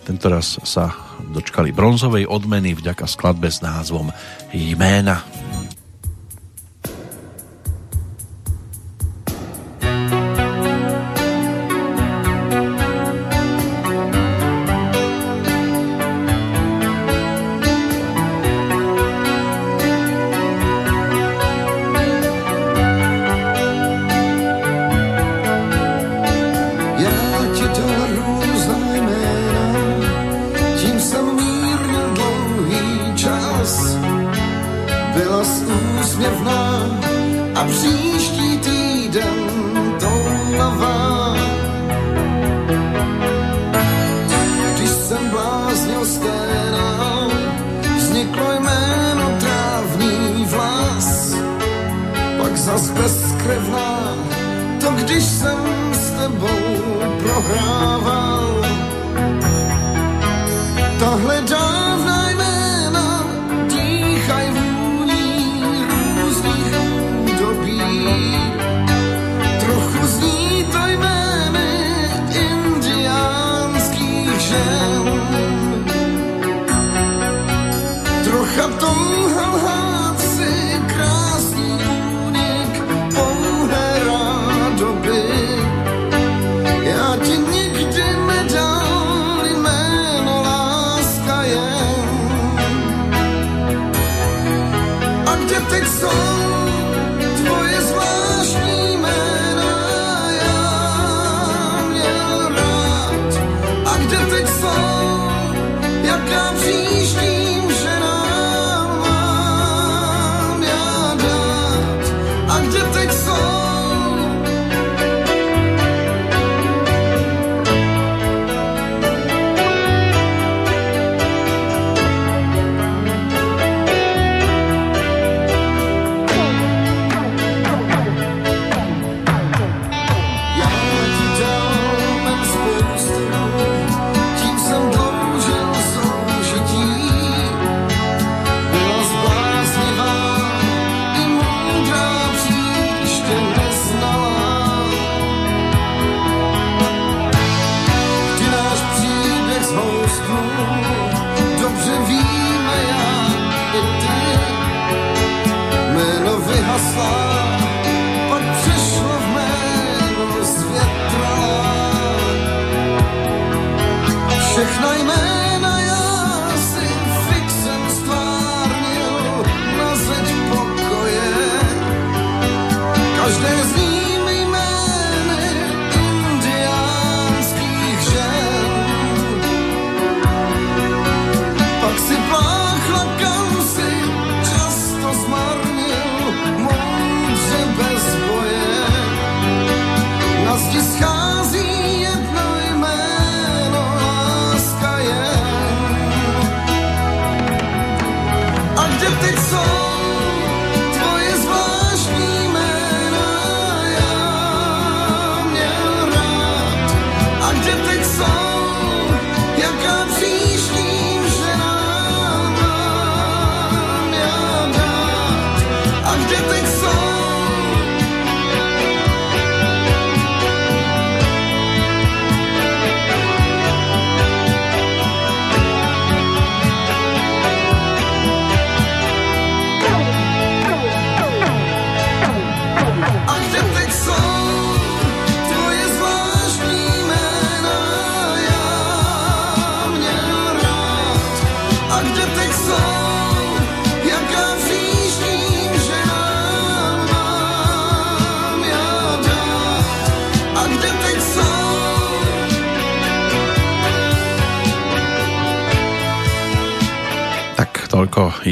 [0.04, 4.12] Tentoraz sa dočkali bronzovej odmeny vďaka skladbe s názvom
[4.54, 5.24] Jména.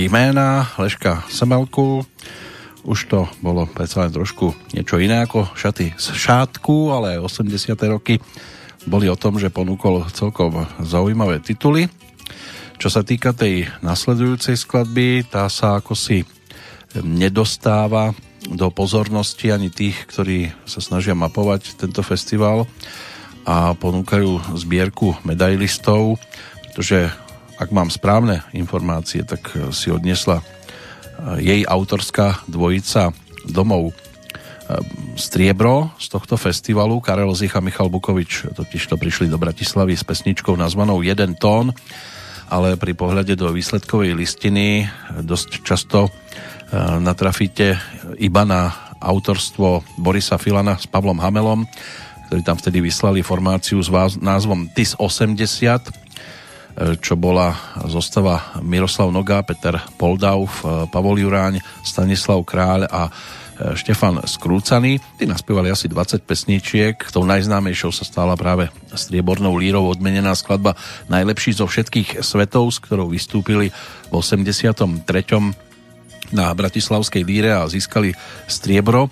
[0.08, 2.08] Jména Leška Semelku.
[2.88, 7.76] Už to bolo predsa len trošku niečo iné ako šaty z šátku, ale 80.
[7.92, 8.16] roky
[8.88, 11.92] boli o tom, že ponúkol celkom zaujímavé tituly.
[12.80, 16.24] Čo sa týka tej nasledujúcej skladby, tá sa ako si
[17.04, 18.16] nedostáva
[18.48, 22.64] do pozornosti ani tých, ktorí sa snažia mapovať tento festival
[23.44, 26.16] a ponúkajú zbierku medailistov,
[26.64, 27.12] pretože
[27.58, 30.46] ak mám správne informácie, tak eh, si odnesla eh,
[31.42, 33.12] jej autorská dvojica
[33.50, 34.80] domov eh,
[35.18, 37.02] striebro z tohto festivalu.
[37.02, 41.74] Karel Zich a Michal Bukovič totiž to prišli do Bratislavy s pesničkou nazvanou Jeden tón,
[42.48, 44.88] ale pri pohľade do výsledkovej listiny
[45.20, 46.08] dosť často
[47.00, 47.76] natrafíte
[48.20, 48.72] iba na
[49.04, 51.68] autorstvo Borisa Filana s Pavlom Hamelom,
[52.28, 56.07] ktorí tam vtedy vyslali formáciu s názvom TIS 80
[56.78, 57.58] čo bola
[57.90, 60.62] zostava Miroslav Noga, Peter Poldauf,
[60.94, 63.12] Pavol Juráň, Stanislav Kráľ a e,
[63.74, 65.02] Štefan Skrúcaný.
[65.18, 66.96] Tí naspievali asi 20 pesničiek.
[67.10, 70.78] Tou najznámejšou sa stala práve striebornou lírou odmenená skladba
[71.10, 73.74] Najlepší zo všetkých svetov, s ktorou vystúpili
[74.08, 74.78] v 83.
[76.30, 78.14] na Bratislavskej líre a získali
[78.46, 79.12] striebro e,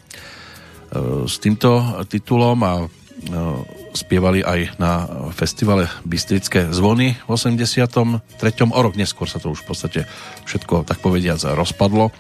[1.26, 2.86] s týmto titulom a e,
[3.96, 8.22] spievali aj na festivale Bystrické zvony v 83.
[8.70, 10.00] O rok neskôr sa to už v podstate
[10.46, 12.12] všetko, tak povediac, rozpadlo.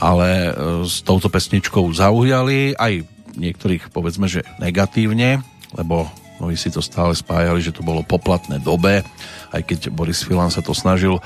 [0.00, 0.52] Ale e,
[0.84, 3.06] s touto pesničkou zaujali aj
[3.38, 5.40] niektorých, povedzme, že negatívne,
[5.78, 6.10] lebo
[6.40, 9.04] mnohí si to stále spájali, že to bolo poplatné dobe,
[9.52, 11.22] aj keď Boris Filan sa to snažil e,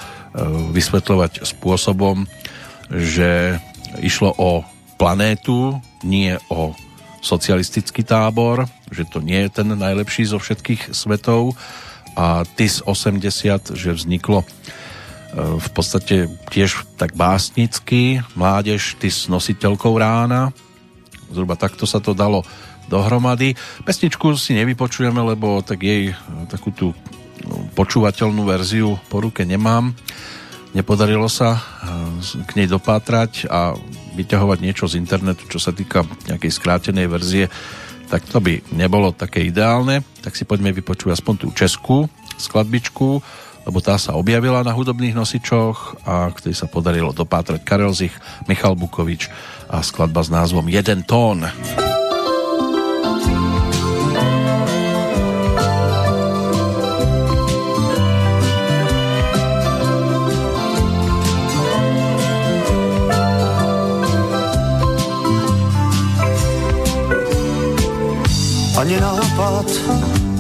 [0.74, 2.26] vysvetľovať spôsobom,
[2.90, 3.62] že
[4.02, 4.66] išlo o
[4.98, 6.74] planétu, nie o
[7.24, 11.56] socialistický tábor, že to nie je ten najlepší zo všetkých svetov
[12.14, 14.46] a TIS 80, že vzniklo e,
[15.56, 20.52] v podstate tiež tak básnicky, mládež TIS nositeľkou rána,
[21.32, 22.44] zhruba takto sa to dalo
[22.92, 23.56] dohromady.
[23.88, 26.14] Pesničku si nevypočujeme, lebo tak jej e,
[26.52, 26.92] takú tú
[27.48, 29.96] no, počúvateľnú verziu po ruke nemám.
[30.76, 31.60] Nepodarilo sa e,
[32.44, 33.72] k nej dopátrať a
[34.14, 37.50] vyťahovať niečo z internetu, čo sa týka nejakej skrátenej verzie,
[38.08, 40.06] tak to by nebolo také ideálne.
[40.22, 42.06] Tak si poďme vypočuť aspoň tú českú
[42.38, 43.20] skladbičku,
[43.64, 48.14] lebo tá sa objavila na hudobných nosičoch a ktorý sa podarilo dopátrať Karel Zich,
[48.44, 49.32] Michal Bukovič
[49.72, 51.48] a skladba s názvom Jeden tón.
[51.48, 52.03] Jeden tón.
[68.78, 69.66] Ani nápad,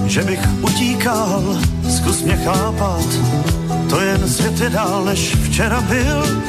[0.06, 1.42] že bych utíkal,
[1.96, 3.06] zkus mě chápat,
[3.90, 6.42] to jen svět dál, než včera byl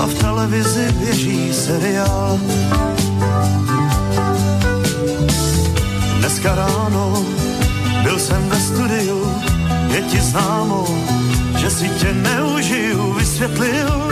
[0.00, 2.38] a v televizi běží seriál.
[6.18, 7.24] Dneska ráno
[8.02, 9.32] byl jsem ve studiu,
[9.94, 10.86] je ti známo,
[11.58, 14.10] že si tě neužiju, vysvětlil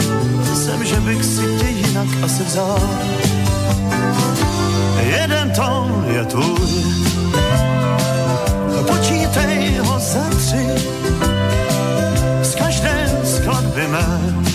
[0.55, 2.81] jsem, že bych si tě jinak asi vzal.
[5.05, 6.95] Jeden tón je tvůj,
[8.87, 10.67] počítej ho za tři
[12.43, 14.54] z každé skladby mé.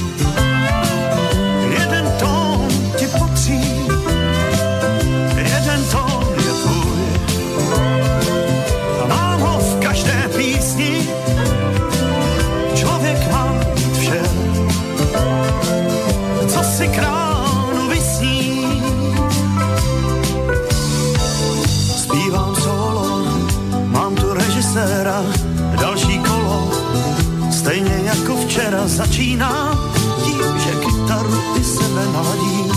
[28.60, 29.80] Večera začíná
[30.26, 32.72] tím, že kytaru i sebe naladí.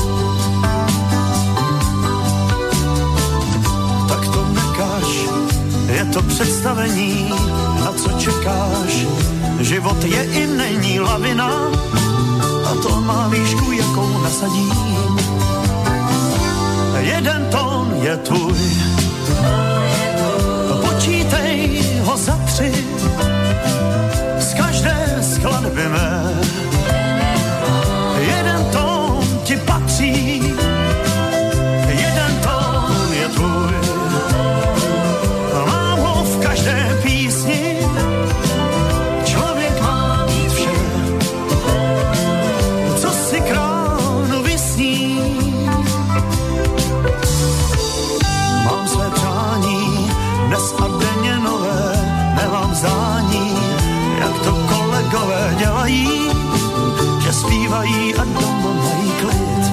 [4.09, 5.11] Tak to nekáš,
[5.87, 7.31] je to představení,
[7.85, 9.07] na co čekáš.
[9.61, 11.51] Život je i není lavina
[12.65, 15.19] a to má výšku, jakou nasadím.
[16.99, 18.59] Jeden tón je tvůj,
[25.75, 26.09] mé.
[28.21, 30.52] Jeden tón ti patří,
[55.83, 56.31] dělají,
[57.21, 59.65] že zpívají a doma mají klid.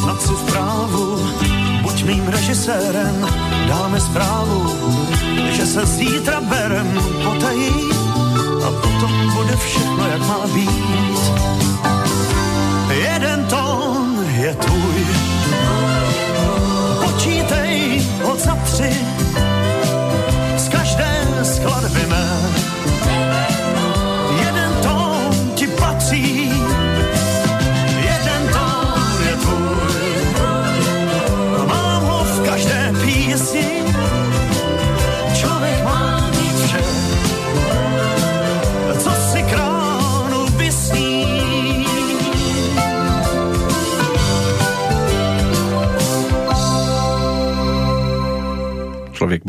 [0.00, 1.18] Snad si v právu,
[1.82, 3.26] buď mým režisérem,
[3.68, 4.66] dáme zprávu,
[5.52, 7.74] že se zítra berem potají
[8.66, 11.32] a potom bude všechno, jak má být.
[12.90, 15.06] Jeden tón je tvůj,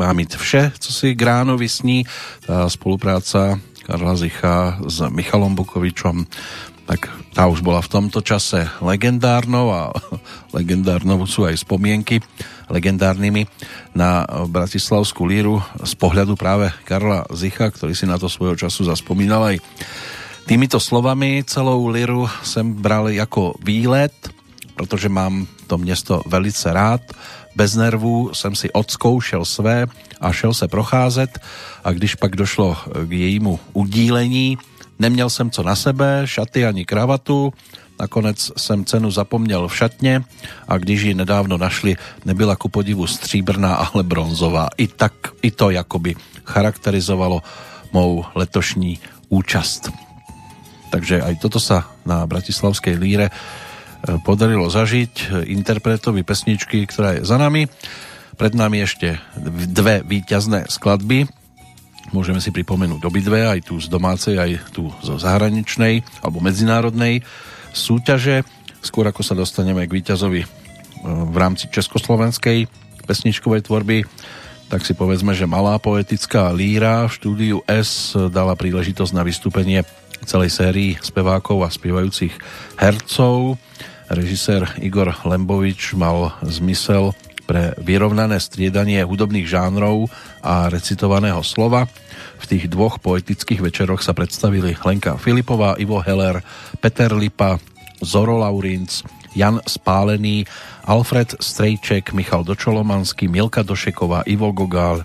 [0.00, 2.08] má mít vše, co si gráno vysní.
[2.48, 6.24] Tá spolupráca Karla Zicha s Michalom Bukovičom
[6.90, 9.94] tak tá už bola v tomto čase legendárnou a
[10.58, 12.18] legendárnou sú aj spomienky
[12.66, 13.46] legendárnymi
[13.94, 19.54] na Bratislavskú líru z pohľadu práve Karla Zicha, ktorý si na to svojho času zaspomínal
[19.54, 19.62] aj
[20.50, 21.46] týmito slovami.
[21.46, 24.14] Celou líru sem brali ako výlet,
[24.74, 27.02] protože mám to město velice rád.
[27.54, 29.86] Bez nervů jsem si odskoušel své
[30.20, 31.38] a šel se procházet
[31.84, 34.58] a když pak došlo k jejímu udílení,
[34.98, 37.52] neměl jsem co na sebe, šaty ani kravatu,
[38.00, 40.24] nakonec jsem cenu zapomněl v šatně
[40.68, 44.68] a když ji nedávno našli, nebyla ku podivu stříbrná, ale bronzová.
[44.76, 45.12] I tak,
[45.42, 46.14] i to jakoby
[46.44, 47.42] charakterizovalo
[47.92, 48.98] mou letošní
[49.28, 49.90] účast.
[50.90, 53.30] Takže aj toto sa na Bratislavskej líre
[54.24, 57.68] podarilo zažiť interpretovi pesničky, ktorá je za nami.
[58.36, 59.20] Pred nami ešte
[59.68, 61.28] dve víťazné skladby.
[62.10, 67.22] Môžeme si pripomenúť obidve, aj tu z domácej, aj tu zo zahraničnej alebo medzinárodnej
[67.70, 68.42] súťaže.
[68.80, 70.42] Skôr ako sa dostaneme k víťazovi
[71.04, 72.66] v rámci československej
[73.04, 74.08] pesničkovej tvorby,
[74.70, 79.82] tak si povedzme, že malá poetická líra v štúdiu S dala príležitosť na vystúpenie
[80.24, 82.34] celej sérii spevákov a spievajúcich
[82.76, 83.56] hercov.
[84.10, 87.14] Režisér Igor Lembovič mal zmysel
[87.50, 90.06] pre vyrovnané striedanie hudobných žánrov
[90.38, 91.90] a recitovaného slova.
[92.38, 96.46] V tých dvoch poetických večeroch sa predstavili Lenka Filipová, Ivo Heller,
[96.78, 97.58] Peter Lipa,
[97.98, 99.02] Zoro Laurinc,
[99.34, 100.46] Jan Spálený,
[100.86, 105.02] Alfred Strejček, Michal Dočolomanský, Milka Došeková, Ivo Gogál,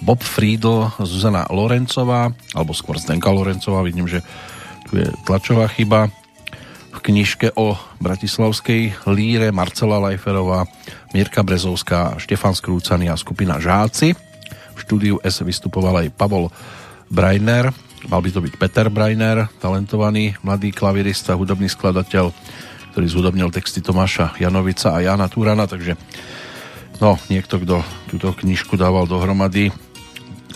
[0.00, 4.20] Bob Friedl, Zuzana Lorencová, alebo skôr Zdenka Lorencová, vidím, že
[4.86, 6.08] tu je tlačová chyba,
[6.96, 10.64] v knižke o bratislavskej líre Marcela Lajferová,
[11.12, 14.16] Mirka Brezovská, Štefan Skrúcaný a skupina Žáci.
[14.72, 16.48] V štúdiu S vystupoval aj Pavol
[17.12, 17.68] Brajner,
[18.08, 22.32] mal by to byť Peter Brajner, talentovaný mladý klavirista, hudobný skladateľ,
[22.96, 26.00] ktorý zhudobnil texty Tomáša Janovica a Jana Túrana, takže
[26.96, 29.68] no, niekto, kto túto knižku dával dohromady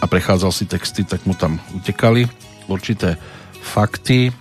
[0.00, 2.24] a prechádzal si texty, tak mu tam utekali
[2.64, 3.20] určité
[3.60, 4.32] fakty,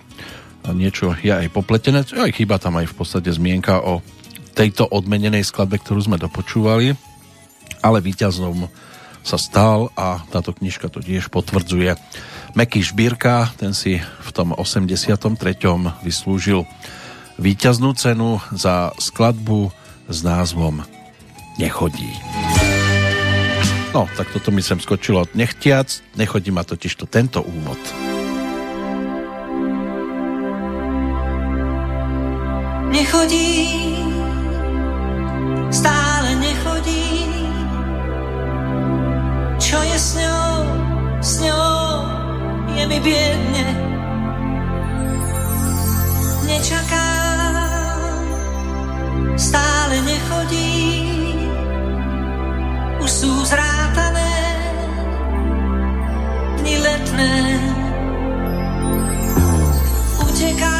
[0.60, 4.04] a niečo je aj popletené, aj chýba tam aj v podstate zmienka o
[4.52, 6.92] tejto odmenenej skladbe, ktorú sme dopočúvali,
[7.80, 8.68] ale víťaznom
[9.20, 11.96] sa stal a táto knižka to tiež potvrdzuje.
[12.56, 15.36] Meky Šbírka, ten si v tom 83.
[16.04, 16.66] vyslúžil
[17.40, 19.72] víťaznú cenu za skladbu
[20.08, 20.84] s názvom
[21.56, 22.10] Nechodí.
[23.90, 27.78] No, tak toto mi sem skočilo nechtiac, nechodí ma totiž to tento úvod.
[32.90, 33.70] Nechodí,
[35.70, 37.30] stále nechodí.
[39.58, 40.54] Čo je s ňou,
[41.22, 41.80] s ňou
[42.74, 43.66] je mi biedne.
[46.50, 47.10] Nečaká,
[49.38, 51.06] stále nechodí.
[53.00, 54.34] Už sú zrátané
[56.58, 57.34] dni letné.
[60.20, 60.79] Uteká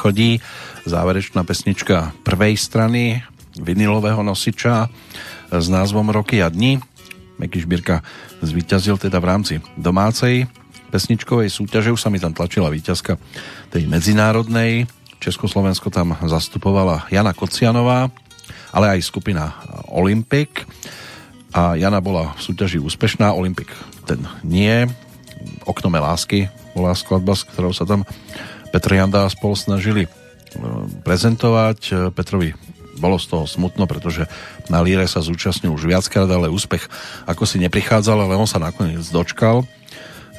[0.00, 0.40] Áno, nechodí.
[0.88, 3.20] Záverečná pesnička prvej strany
[3.52, 4.88] vinilového nosiča
[5.52, 6.80] s názvom Roky a dni.
[7.36, 8.00] Meky Šbírka
[8.40, 10.48] zvíťazil teda v rámci domácej
[10.88, 11.92] pesničkovej súťaže.
[11.92, 13.20] Už sa mi tam tlačila víťazka
[13.68, 14.88] tej medzinárodnej.
[15.20, 18.08] Československo tam zastupovala Jana Kocianová,
[18.72, 19.52] ale aj skupina
[19.92, 20.64] Olympic.
[21.52, 23.68] A Jana bola v súťaži úspešná, Olympic
[24.08, 24.88] ten nie.
[25.68, 28.08] Oknome lásky bola skladba, s ktorou sa tam
[28.70, 30.10] Petr Janda a spol snažili e,
[31.02, 31.78] prezentovať.
[31.90, 32.54] E, Petrovi
[33.00, 34.28] bolo z toho smutno, pretože
[34.68, 36.86] na líre sa zúčastnil už viackrát, ale úspech
[37.24, 39.64] ako si neprichádzal, ale on sa nakoniec dočkal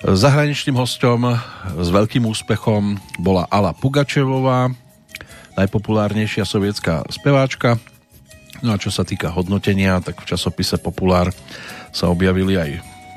[0.00, 1.36] Zahraničným hostom
[1.76, 4.72] s veľkým úspechom bola Ala Pugačevová,
[5.60, 7.76] najpopulárnejšia sovietská speváčka.
[8.64, 11.32] No a čo sa týka hodnotenia, tak v časopise Populár
[11.92, 12.70] sa objavili aj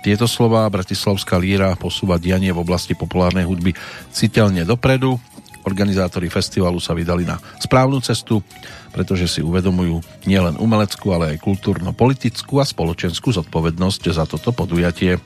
[0.04, 0.68] tieto slova.
[0.68, 3.72] Bratislavská líra posúva dianie v oblasti populárnej hudby
[4.12, 5.16] citeľne dopredu.
[5.64, 8.44] Organizátori festivalu sa vydali na správnu cestu,
[8.92, 15.24] pretože si uvedomujú nielen umeleckú, ale aj kultúrno-politickú a spoločenskú zodpovednosť za toto podujatie.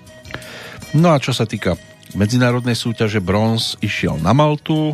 [0.94, 1.74] No a čo sa týka
[2.14, 4.94] medzinárodnej súťaže, bronz išiel na Maltu.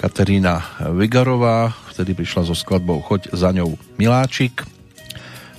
[0.00, 0.64] Katerína
[0.96, 4.64] Vigarová vtedy prišla so skladbou Choď za ňou Miláčik.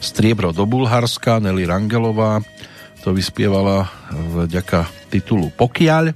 [0.02, 2.42] Striebro do Bulharska, Nelly Rangelová
[3.08, 6.12] to vyspievala vďaka titulu Pokiaľ.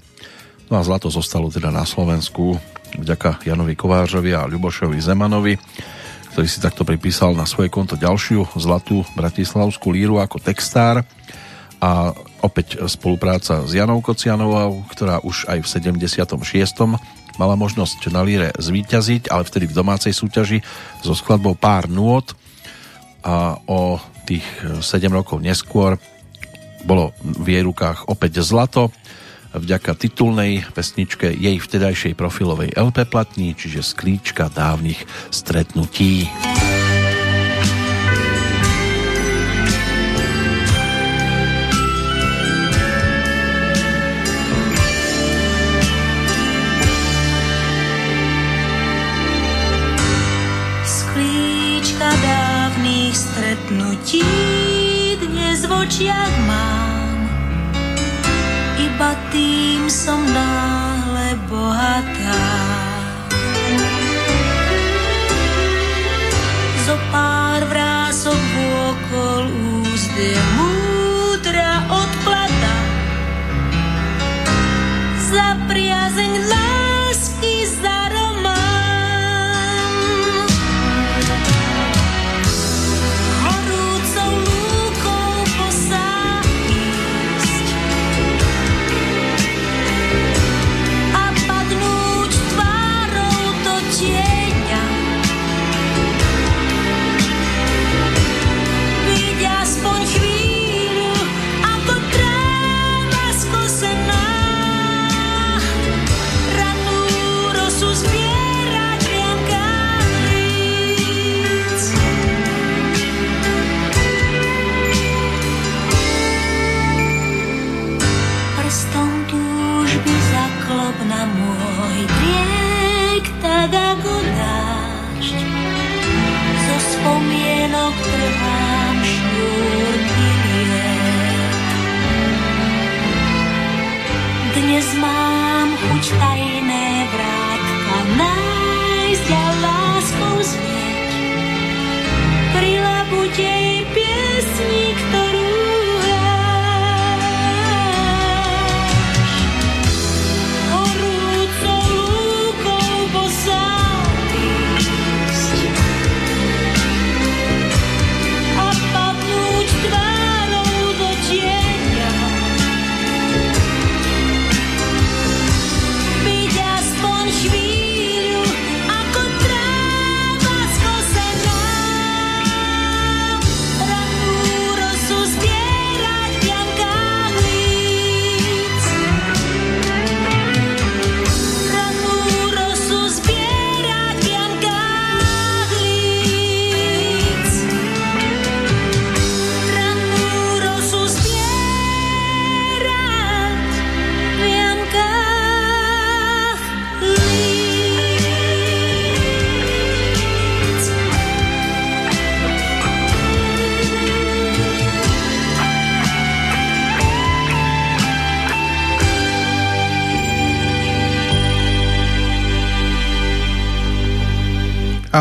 [0.67, 2.59] No a zlato zostalo teda na Slovensku
[2.99, 5.55] vďaka Janovi Kovářovi a Ľubošovi Zemanovi,
[6.35, 11.07] ktorý si takto pripísal na svoje konto ďalšiu zlatú bratislavskú líru ako textár
[11.79, 12.11] a
[12.43, 16.27] opäť spolupráca s Janou Kocianovou, ktorá už aj v 76.
[17.39, 20.59] mala možnosť na líre zvíťaziť, ale vtedy v domácej súťaži
[20.99, 22.35] so skladbou Pár nôd
[23.23, 23.95] a o
[24.27, 24.43] tých
[24.83, 25.95] 7 rokov neskôr
[26.83, 28.89] bolo v jej rukách opäť zlato
[29.51, 36.31] vďaka titulnej pesničke jej vtedajšej profilovej LP platní, čiže sklíčka dávnych stretnutí.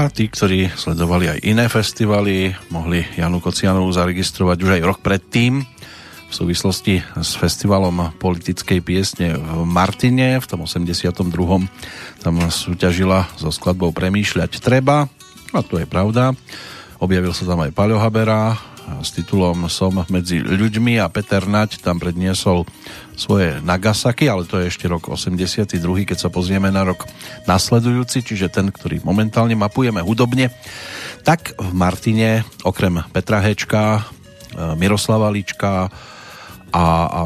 [0.01, 5.61] A tí, ktorí sledovali aj iné festivaly, mohli Janu Kocianovú zaregistrovať už aj rok predtým
[5.61, 11.05] v súvislosti s festivalom politickej piesne v Martine v tom 82.
[12.25, 15.05] Tam súťažila so skladbou Premýšľať treba.
[15.53, 16.33] A to je pravda.
[16.97, 18.57] Objavil sa tam aj Paľo Habera
[19.05, 22.65] s titulom Som medzi ľuďmi a Peter Nať tam predniesol
[23.21, 25.77] svoje Nagasaki, ale to je ešte rok 82,
[26.09, 27.05] keď sa pozrieme na rok
[27.51, 30.55] nasledujúci, čiže ten, ktorý momentálne mapujeme hudobne.
[31.27, 34.03] Tak v Martine okrem Petra Hečka, e,
[34.79, 35.91] Miroslava Lička
[36.71, 37.21] a, a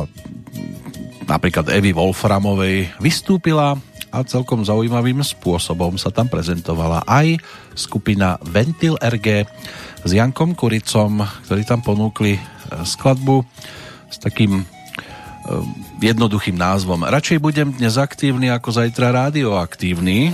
[1.28, 3.76] napríklad Evy Wolframovej vystúpila
[4.14, 7.34] a celkom zaujímavým spôsobom sa tam prezentovala aj
[7.74, 9.42] skupina Ventil RG
[10.06, 12.40] s Jankom Kuricom, ktorí tam ponúkli e,
[12.88, 13.44] skladbu
[14.08, 14.73] s takým
[16.00, 17.04] jednoduchým názvom.
[17.04, 20.32] Radšej budem dnes aktívny ako zajtra radioaktívny.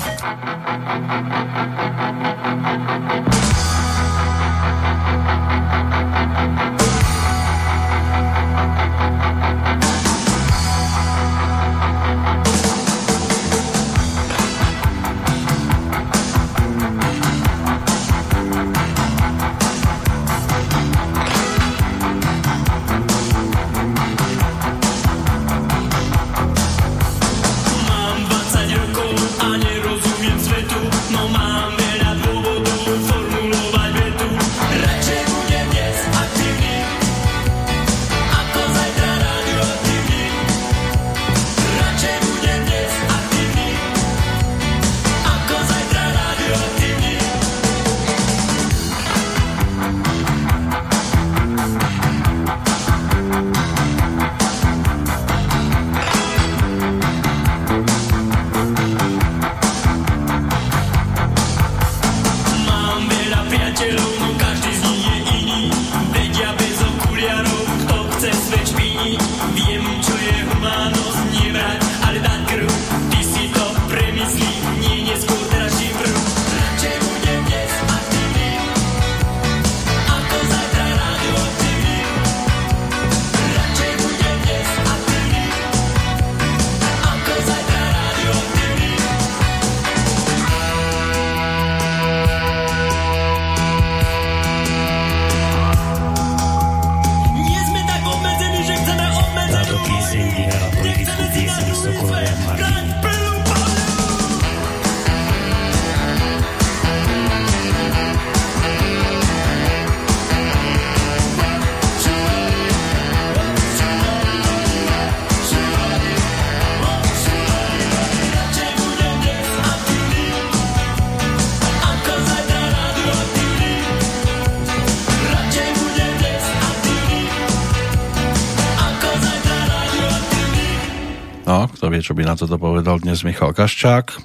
[132.01, 134.17] Čo by na toto povedal dnes Michal Kaščák,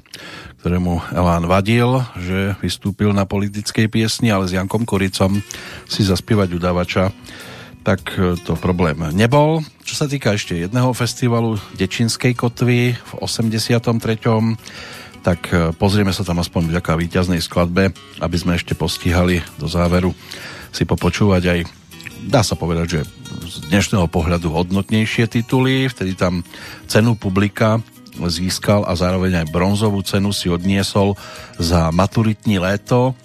[0.64, 5.44] ktorému Elán vadil, že vystúpil na politickej piesni, ale s Jankom Kuricom
[5.84, 7.12] si zaspievať udávača,
[7.84, 9.60] tak e, to problém nebol.
[9.84, 13.84] Čo sa týka ešte jedného festivalu Dečinskej kotvy v 83
[15.22, 17.92] tak e, pozrieme sa tam aspoň vďaka víťaznej skladbe,
[18.24, 20.16] aby sme ešte postihali do záveru
[20.72, 21.60] si popočúvať aj
[22.26, 23.00] dá sa povedať, že
[23.70, 26.46] dnešného pohľadu hodnotnejšie tituly, vtedy tam
[26.86, 27.82] cenu publika
[28.16, 31.18] získal a zároveň aj bronzovú cenu si odniesol
[31.58, 33.18] za maturitní léto,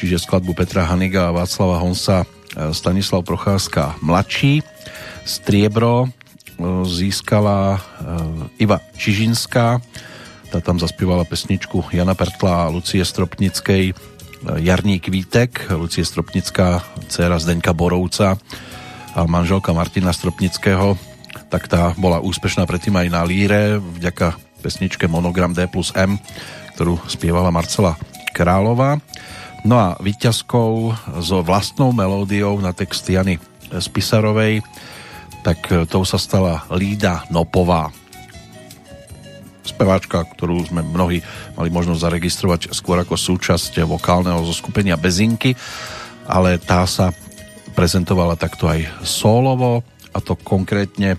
[0.00, 2.24] čiže skladbu Petra Haniga a Václava Honsa
[2.72, 4.64] Stanislav Procházka mladší.
[5.22, 6.08] Striebro e,
[6.88, 7.80] získala e,
[8.66, 9.78] Iva Čižinská,
[10.50, 13.94] tá tam zaspievala pesničku Jana Pertla a Lucie Stropnickej
[14.42, 18.42] Jarní Kvítek, Lucie Stropnická, dcera Zdeňka Borovca
[19.28, 20.96] manželka Martina Stropnického,
[21.52, 26.16] tak tá bola úspešná predtým aj na líre vďaka pesničke Monogram D plus M,
[26.76, 27.98] ktorú spievala Marcela
[28.32, 28.96] Králová.
[29.62, 33.36] No a výťazkou so vlastnou melódiou na text Jany
[33.70, 34.64] Spisarovej,
[35.46, 37.92] tak tou sa stala Lída Nopová
[39.62, 41.22] speváčka, ktorú sme mnohí
[41.54, 45.54] mali možnosť zaregistrovať skôr ako súčasť vokálneho zoskupenia Bezinky,
[46.26, 47.14] ale tá sa
[47.72, 49.82] prezentovala takto aj solovo
[50.12, 51.16] a to konkrétne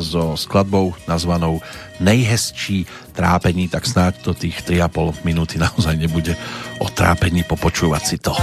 [0.00, 1.60] so skladbou nazvanou
[2.00, 6.34] Nejhezčí trápení, tak snáď to tých 3,5 minúty naozaj nebude
[6.82, 8.34] o trápení, popočúvať si to.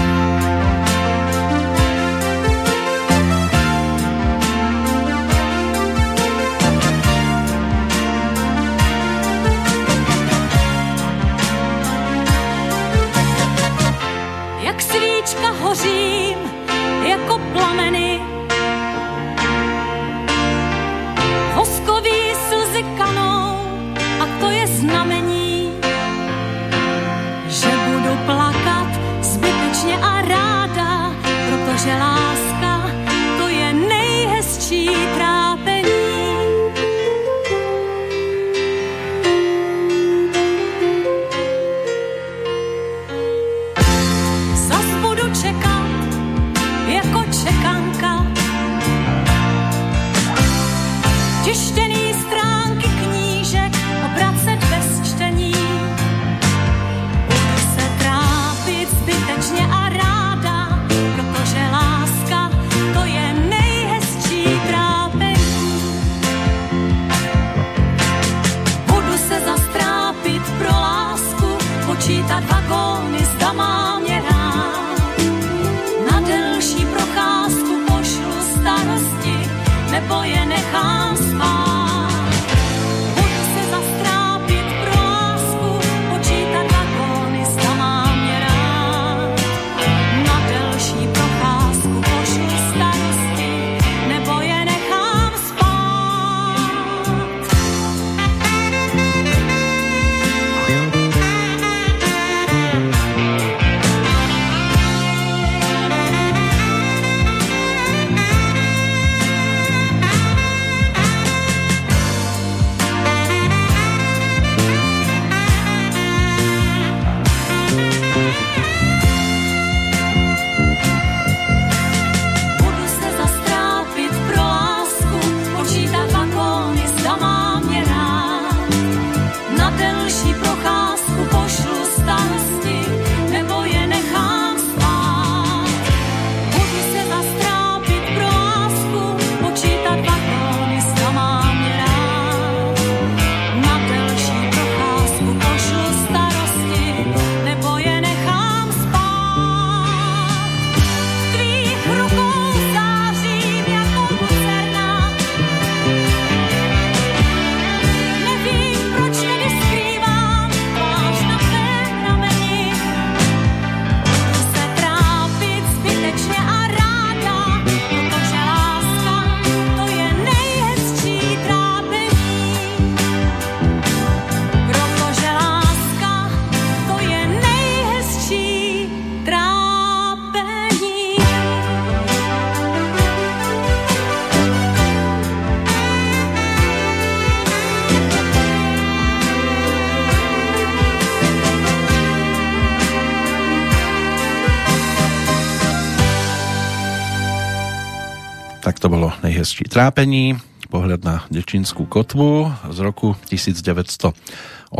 [199.71, 200.35] Trápení,
[200.67, 204.75] pohľad na Dečinskú kotvu z roku 1983.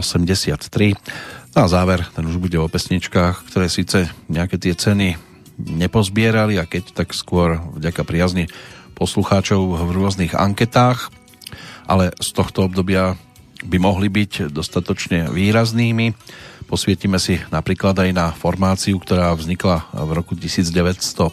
[1.56, 5.16] Na záver, ten už bude o pesničkách, ktoré síce nejaké tie ceny
[5.56, 8.52] nepozbierali a keď tak skôr vďaka priazni
[9.00, 11.08] poslucháčov v rôznych anketách,
[11.88, 13.16] ale z tohto obdobia
[13.64, 16.12] by mohli byť dostatočne výraznými.
[16.68, 21.32] Posvietime si napríklad aj na formáciu, ktorá vznikla v roku 1900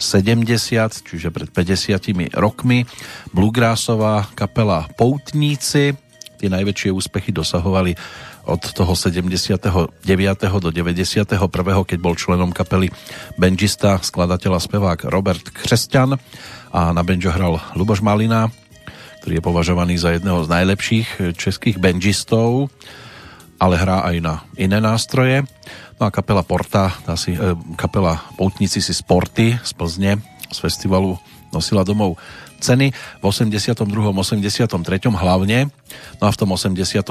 [0.00, 2.88] 70, čiže pred 50 rokmi.
[3.36, 5.92] Bluegrassová kapela Poutníci,
[6.40, 7.92] tie najväčšie úspechy dosahovali
[8.48, 10.00] od toho 79.
[10.58, 11.36] do 91.
[11.84, 12.88] keď bol členom kapely
[13.36, 16.16] benžista, skladateľ a spevák Robert Křesťan
[16.72, 18.48] a na benžo hral Luboš Malina,
[19.20, 22.72] ktorý je považovaný za jedného z najlepších českých benžistov,
[23.60, 25.44] ale hrá aj na iné nástroje.
[26.00, 30.16] No a kapela Porta, tá si, e, kapela Poutníci si sporty z Plzne
[30.48, 31.20] z festivalu
[31.52, 32.16] nosila domov
[32.56, 32.88] ceny
[33.20, 33.84] v 82.
[33.84, 34.72] 83.
[35.12, 35.68] hlavne.
[36.16, 37.04] No a v tom 83.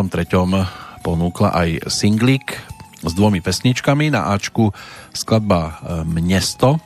[1.05, 2.57] ponúkla aj singlik
[3.05, 4.09] s dvomi pesničkami.
[4.09, 4.73] Na Ačku
[5.13, 5.73] skladba e,
[6.09, 6.81] Mnesto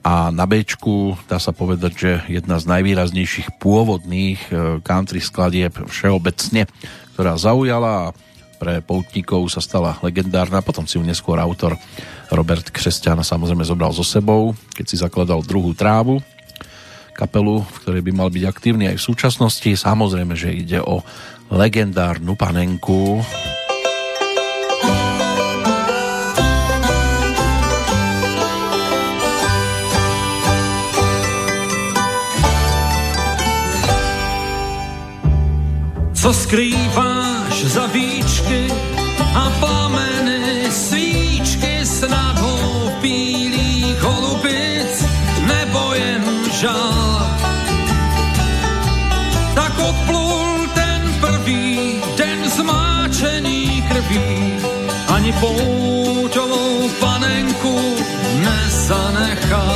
[0.00, 4.50] a na Bčku dá sa povedať, že jedna z najvýraznejších pôvodných e,
[4.80, 6.64] country skladieb všeobecne,
[7.12, 8.12] ktorá zaujala a
[8.56, 11.76] pre poutníkov sa stala legendárna, potom si ju neskôr autor
[12.32, 16.18] Robert Křesťan samozrejme zobral so sebou, keď si zakladal druhú trávu,
[17.16, 19.70] kapelu, v ktorej by mal byť aktívny aj v súčasnosti.
[19.72, 21.00] Samozrejme, že ide o
[21.48, 23.24] legendárnu panenku.
[36.26, 37.86] Co skrýváš za
[54.06, 54.56] krví,
[55.08, 57.74] ani pouťovou panenku
[58.40, 59.75] nezanechal.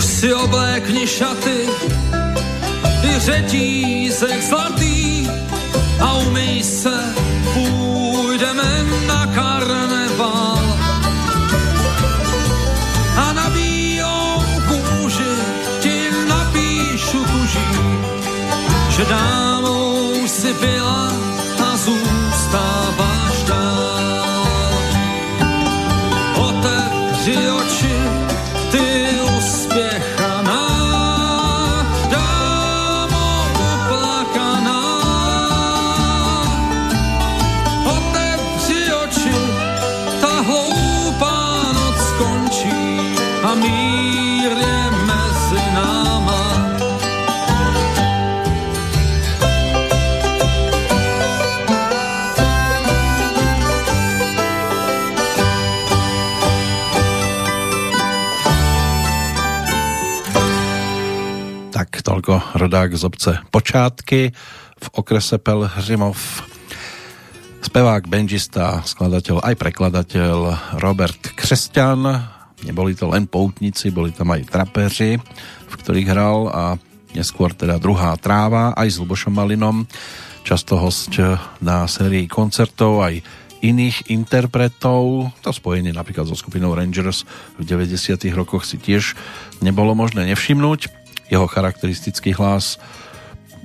[0.00, 1.68] Už si oblékni šaty,
[3.04, 5.28] i řetízek zlatý
[6.00, 7.14] a umyj se,
[7.54, 10.64] půjdeme na karneval.
[13.16, 15.36] A na bílou kůži
[15.80, 17.68] ti napíšu tuží,
[18.88, 21.12] že dámou si byla
[62.20, 64.20] Toľko rodák z obce Počátky
[64.76, 66.20] v okrese Pelhřimov.
[67.64, 70.36] Spevák, benžista, skladateľ aj prekladateľ
[70.84, 72.04] Robert Křesťan.
[72.68, 75.16] Neboli to len poutníci, boli tam aj trapeři,
[75.64, 76.64] v ktorých hral a
[77.16, 79.88] neskôr teda druhá tráva aj s Lubošom Malinom.
[80.44, 81.16] Často host
[81.64, 83.24] na sérii koncertov aj
[83.64, 85.32] iných interpretov.
[85.40, 87.24] To spojenie napríklad so skupinou Rangers
[87.56, 88.28] v 90.
[88.36, 89.16] rokoch si tiež
[89.64, 90.99] nebolo možné nevšimnúť.
[91.30, 92.76] Jeho charakteristický hlas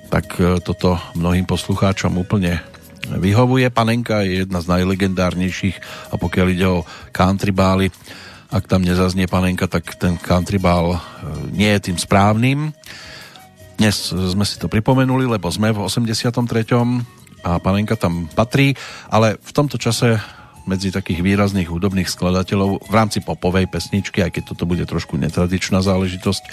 [0.09, 2.61] tak e, toto mnohým poslucháčom úplne
[3.05, 3.69] vyhovuje.
[3.69, 5.77] Panenka je jedna z najlegendárnejších
[6.09, 7.89] a pokiaľ ide o country bály,
[8.53, 10.99] ak tam nezaznie panenka, tak ten country bál e,
[11.51, 12.71] nie je tým správnym.
[13.75, 16.39] Dnes sme si to pripomenuli, lebo sme v 83.
[17.43, 18.71] a panenka tam patrí,
[19.11, 20.15] ale v tomto čase
[20.65, 25.81] medzi takých výrazných hudobných skladateľov v rámci popovej pesničky, aj keď toto bude trošku netradičná
[25.81, 26.43] záležitosť,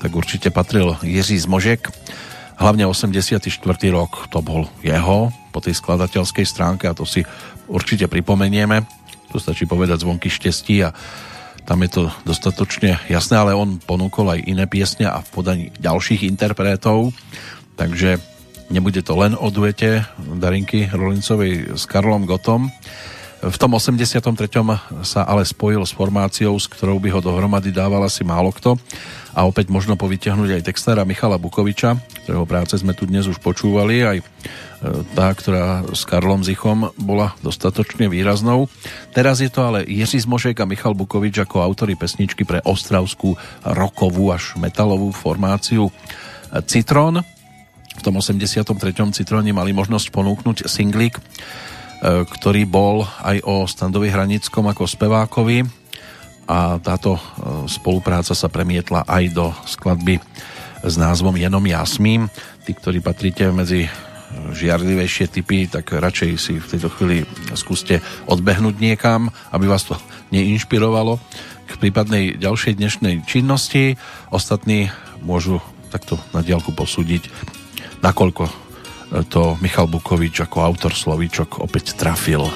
[0.00, 1.88] tak určite patril Jiří Zmožek.
[2.60, 3.48] Hlavne 84.
[3.90, 7.24] rok to bol jeho po tej skladateľskej stránke a to si
[7.66, 8.84] určite pripomenieme.
[9.32, 10.92] Tu stačí povedať zvonky štestí a
[11.62, 16.26] tam je to dostatočne jasné, ale on ponúkol aj iné piesne a v podaní ďalších
[16.26, 17.14] interpretov,
[17.78, 18.18] takže
[18.68, 22.72] nebude to len o duete Darinky Rolincovej s Karlom Gotom.
[23.42, 24.22] V tom 83.
[25.02, 28.78] sa ale spojil s formáciou, s ktorou by ho dohromady dával asi málo kto.
[29.34, 34.06] A opäť možno povytiahnuť aj textára Michala Bukoviča, ktorého práce sme tu dnes už počúvali,
[34.06, 34.24] aj e,
[35.18, 38.70] tá, ktorá s Karlom Zichom bola dostatočne výraznou.
[39.10, 43.34] Teraz je to ale Jiří Zmošek a Michal Bukovič ako autory pesničky pre ostravskú
[43.66, 45.90] rokovú až metalovú formáciu
[46.70, 47.26] Citron.
[47.98, 48.70] V tom 83.
[49.10, 51.71] Citróne mali možnosť ponúknuť singlík E,
[52.02, 55.62] ktorý bol aj o Standovi Hranickom ako spevákovi
[56.50, 57.20] a táto e,
[57.70, 60.18] spolupráca sa premietla aj do skladby
[60.82, 62.26] s názvom Jenom ja smím.
[62.66, 63.86] Tí, ktorí patríte medzi
[64.50, 67.22] žiarlivejšie typy, tak radšej si v tejto chvíli
[67.54, 69.94] skúste odbehnúť niekam, aby vás to
[70.34, 71.20] neinšpirovalo
[71.68, 73.94] k prípadnej ďalšej dnešnej činnosti.
[74.34, 74.90] Ostatní
[75.22, 75.62] môžu
[75.92, 77.28] takto na diálku posúdiť,
[78.00, 78.71] nakoľko
[79.28, 82.48] to Michal Bukovič ako autor slovíčok opäť trafil.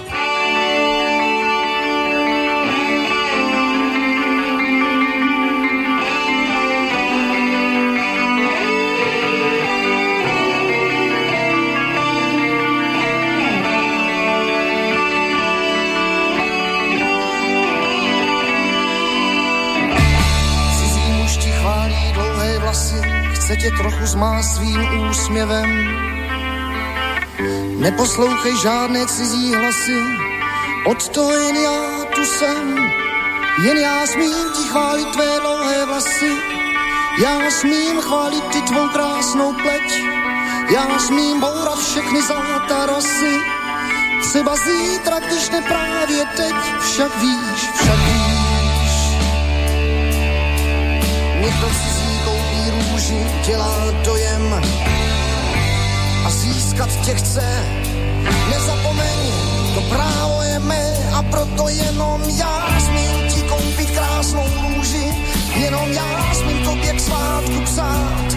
[23.46, 26.05] Chce tě trochu zmást svým úsměvem.
[27.78, 30.00] Neposlouchej žádné cizí hlasy,
[30.86, 32.78] od toho jen já tu jsem.
[33.64, 36.32] Jen já smím ti chválit tvé dlouhé vlasy,
[37.22, 40.02] já smím chválit ty tvou krásnou pleť,
[40.74, 43.40] já smím bourat všechny zlata rosy.
[44.28, 48.92] Třeba zítra, když ne právě teď, však víš, však víš.
[51.40, 54.62] Někdo cizí koupí růži, dělá dojem
[56.76, 57.46] získat tě chce.
[58.50, 59.18] Nezapomeň,
[59.74, 60.84] to právo je mé
[61.14, 65.06] a proto jenom já smím ti koupit krásnou růži.
[65.56, 68.28] Jenom já smím tobě k svátku psát.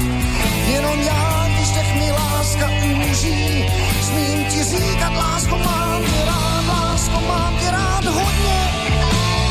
[0.72, 2.70] Jenom já, když těch mi láska
[3.10, 3.66] úží,
[4.02, 8.62] smím ti říkat, lásko, mám tě rád, lásko, mám tě rád hodně.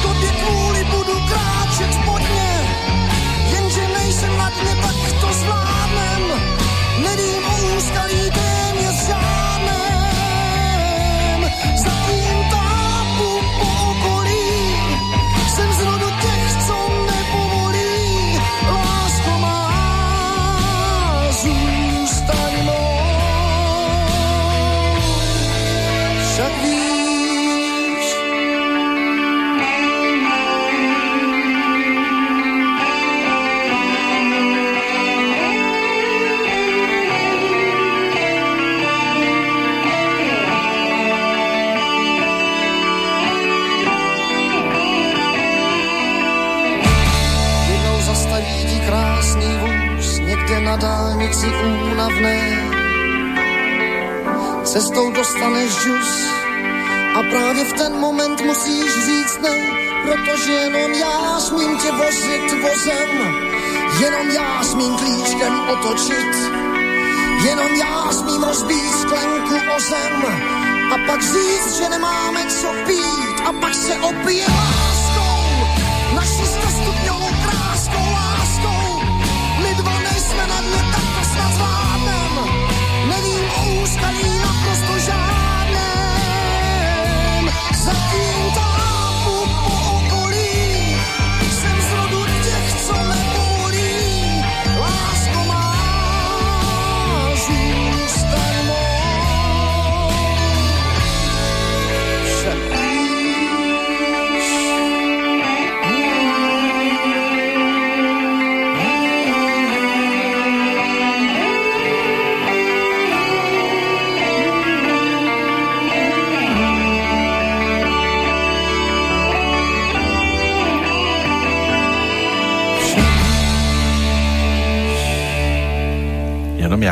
[0.03, 2.51] Tobě kvůli budu kráčet spodně,
[3.53, 6.23] jenže nejsem na dně, tak to zvládnem.
[7.03, 8.48] Nevím o úskalí
[69.81, 70.25] zem
[70.93, 74.47] a pak říct, že nemáme co pít a pak se opije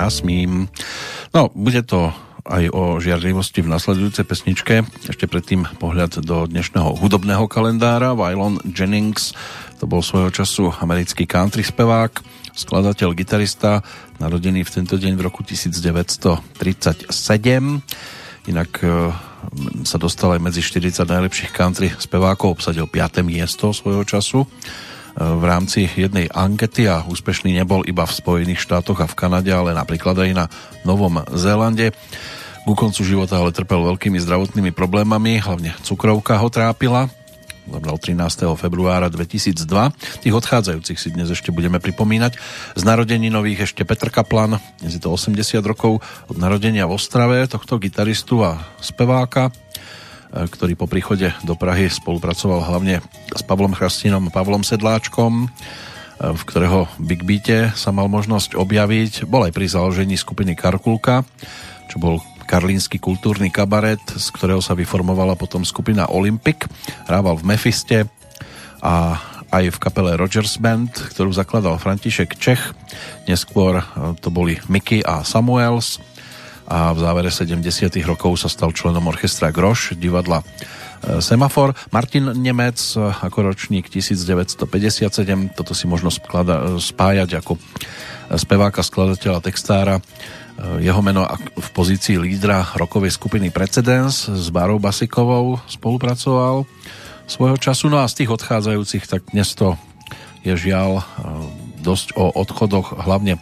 [0.07, 0.71] Jenom ja smím.
[1.35, 2.15] No, bude to
[2.47, 4.87] aj o žiarlivosti v nasledujúcej pesničke.
[5.03, 8.15] Ešte predtým pohľad do dnešného hudobného kalendára.
[8.15, 9.35] Waylon Jennings,
[9.83, 12.23] to bol svojho času americký country spevák,
[12.55, 13.83] skladateľ, gitarista,
[14.23, 17.11] narodený v tento deň v roku 1937.
[18.47, 19.11] Inak e,
[19.83, 23.27] sa dostal aj medzi 40 najlepších country spevákov, obsadil 5.
[23.27, 24.47] miesto svojho času
[25.17, 29.73] v rámci jednej ankety a úspešný nebol iba v Spojených štátoch a v Kanade, ale
[29.73, 30.45] napríklad aj na
[30.85, 31.97] Novom Zélande.
[32.69, 37.09] Ku koncu života ale trpel veľkými zdravotnými problémami, hlavne cukrovka ho trápila.
[37.67, 38.47] Zomrel 13.
[38.55, 39.67] februára 2002.
[40.23, 42.39] Tých odchádzajúcich si dnes ešte budeme pripomínať.
[42.79, 45.99] Z narodení nových ešte Petr Kaplan, dnes je to 80 rokov
[46.31, 49.51] od narodenia v Ostrave, tohto gitaristu a speváka,
[50.45, 53.01] ktorý po príchode do Prahy spolupracoval hlavne
[53.33, 55.49] s Pavlom Chrastinom Pavlom Sedláčkom, e,
[56.21, 59.25] v ktorého Big Beate sa mal možnosť objaviť.
[59.25, 61.25] Bol aj pri založení skupiny Karkulka,
[61.89, 66.69] čo bol karlínsky kultúrny kabaret, z ktorého sa vyformovala potom skupina Olympic.
[67.09, 67.99] Hrával v Mefiste
[68.85, 69.19] a
[69.51, 72.77] aj v kapele Rogers Band, ktorú zakladal František Čech.
[73.25, 73.85] Neskôr e,
[74.21, 75.97] to boli Mickey a Samuels
[76.67, 77.63] a v závere 70
[78.05, 80.45] rokov sa stal členom orchestra Groš, divadla e,
[81.23, 81.79] Semafor.
[81.95, 87.59] Martin Nemec e, ako ročník 1957, toto si možno sklada, spájať ako
[88.35, 90.03] speváka, skladateľa, textára
[90.81, 96.65] jeho meno v pozícii lídra rokovej skupiny Precedence s Barou Basikovou spolupracoval
[97.29, 97.93] svojho času.
[97.93, 99.77] No a z tých odchádzajúcich, tak dnes to
[100.47, 101.05] je žiaľ
[101.85, 103.37] dosť o odchodoch hlavne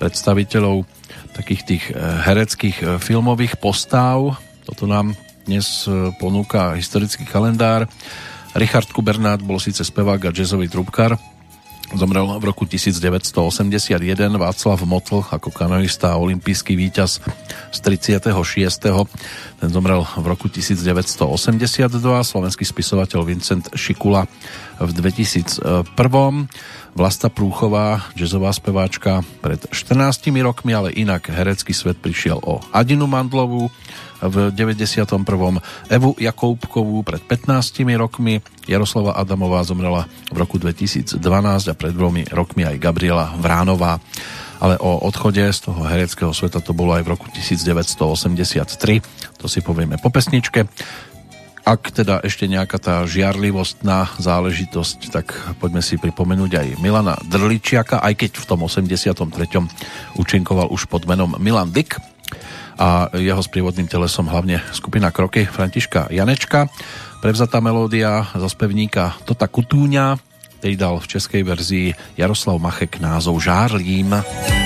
[0.00, 0.88] predstaviteľov
[1.36, 4.40] takých tých e, hereckých e, filmových postáv.
[4.64, 5.12] Toto nám
[5.44, 7.84] dnes e, ponúka historický kalendár.
[8.56, 11.20] Richard Kubernát bol síce spevák a jazzový trubkar,
[11.94, 14.02] Zomrel v roku 1981
[14.34, 17.22] Václav Motl ako kanoista a olimpijský víťaz
[17.70, 18.26] z 36.
[19.62, 21.94] Ten zomrel v roku 1982.
[22.26, 24.26] Slovenský spisovateľ Vincent Šikula
[24.82, 25.62] v 2001.
[26.96, 33.68] Vlasta Prúchová, jazzová speváčka pred 14 rokmi, ale inak herecký svet prišiel o Adinu Mandlovú,
[34.22, 35.60] v 91.
[35.92, 41.20] Evu Jakoubkovú pred 15 rokmi, Jaroslava Adamová zomrela v roku 2012
[41.68, 44.00] a pred dvomi rokmi aj Gabriela Vránová.
[44.56, 49.04] Ale o odchode z toho hereckého sveta to bolo aj v roku 1983.
[49.36, 50.64] To si povieme po pesničke.
[51.66, 58.14] Ak teda ešte nejaká tá žiarlivostná záležitosť, tak poďme si pripomenúť aj Milana Drličiaka, aj
[58.22, 59.18] keď v tom 83.
[60.14, 61.98] účinkoval už pod menom Milan Dick
[62.78, 66.70] a jeho sprievodným telesom hlavne skupina Kroky Františka Janečka.
[67.18, 70.22] Prevzatá melódia zo spevníka Tota Kutúňa,
[70.62, 74.14] tej dal v českej verzii Jaroslav Machek názov Žárlím.
[74.14, 74.65] Žárlím.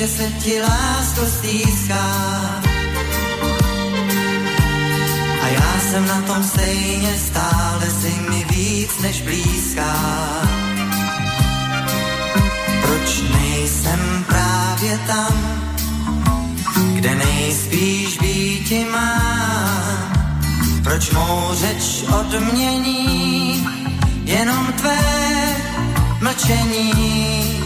[0.00, 2.04] Že se ti lásko stýská.
[5.42, 9.94] A já jsem na tom stejně, stále si mi víc než blízká.
[12.82, 15.34] Proč nejsem právě tam,
[16.94, 19.20] kde nejspíš být má?
[20.84, 23.68] Proč mou řeč odmění
[24.24, 24.98] jenom tvé
[26.20, 27.59] mlčení?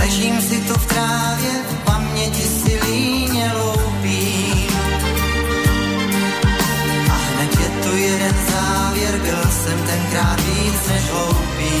[0.00, 4.68] Ležím si tu v trávě, v paměti si líně loupím.
[7.10, 11.72] A hned je tu jeden závěr, byl jsem tenkrát víc než hloupý.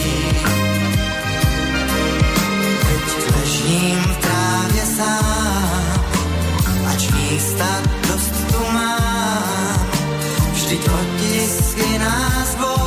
[2.86, 6.04] Teď ležím v trávě sám,
[6.92, 7.68] ač místa
[8.08, 9.90] dost tu mám.
[10.52, 12.81] Vždyť otisky nás dvou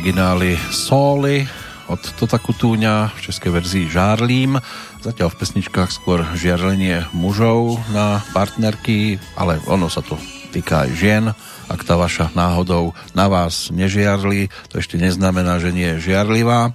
[0.00, 1.44] origináli Soli
[1.92, 4.56] od Tota Kutúňa, v českej verzii Žárlím.
[5.04, 10.16] Zatiaľ v pesničkách skôr žiarlenie mužov na partnerky, ale ono sa to
[10.56, 11.24] týka aj žien.
[11.68, 16.72] Ak tá vaša náhodou na vás nežiarli, to ešte neznamená, že nie je žiarlivá.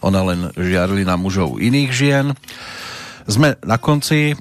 [0.00, 2.32] Ona len žiarli na mužov iných žien.
[3.28, 4.32] Sme na konci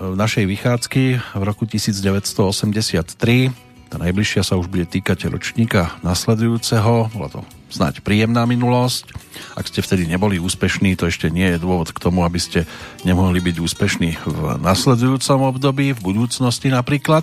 [0.00, 3.52] našej vychádzky v roku 1983
[3.94, 7.14] tá najbližšia sa už bude týkať ročníka nasledujúceho.
[7.14, 9.14] Bola to snáď príjemná minulosť.
[9.54, 12.66] Ak ste vtedy neboli úspešní, to ešte nie je dôvod k tomu, aby ste
[13.06, 17.22] nemohli byť úspešní v nasledujúcom období, v budúcnosti napríklad.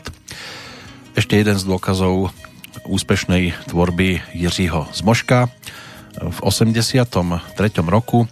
[1.12, 2.32] Ešte jeden z dôkazov
[2.88, 5.52] úspešnej tvorby Jiřího Zmoška
[6.24, 7.36] v 83.
[7.84, 8.32] roku,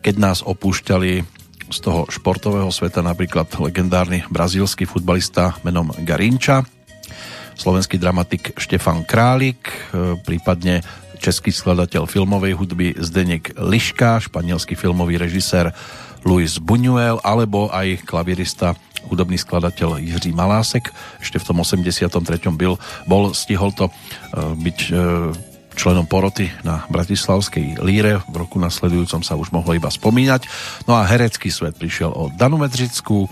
[0.00, 1.20] keď nás opúšťali
[1.68, 6.64] z toho športového sveta napríklad legendárny brazílsky futbalista menom Garinča,
[7.54, 10.84] slovenský dramatik Štefan Králik, e, prípadne
[11.18, 15.72] český skladateľ filmovej hudby Zdeněk Liška, španielský filmový režisér
[16.24, 18.76] Luis Buñuel alebo aj klavirista
[19.08, 20.88] hudobný skladateľ Jiří Malásek.
[21.20, 22.08] Ešte v tom 83.
[22.56, 23.92] byl, bol, stihol to e,
[24.56, 24.92] byť e,
[25.74, 28.22] členom poroty na Bratislavskej líre.
[28.30, 30.46] V roku nasledujúcom sa už mohlo iba spomínať.
[30.86, 33.26] No a herecký svet prišiel o Danu Medřicku,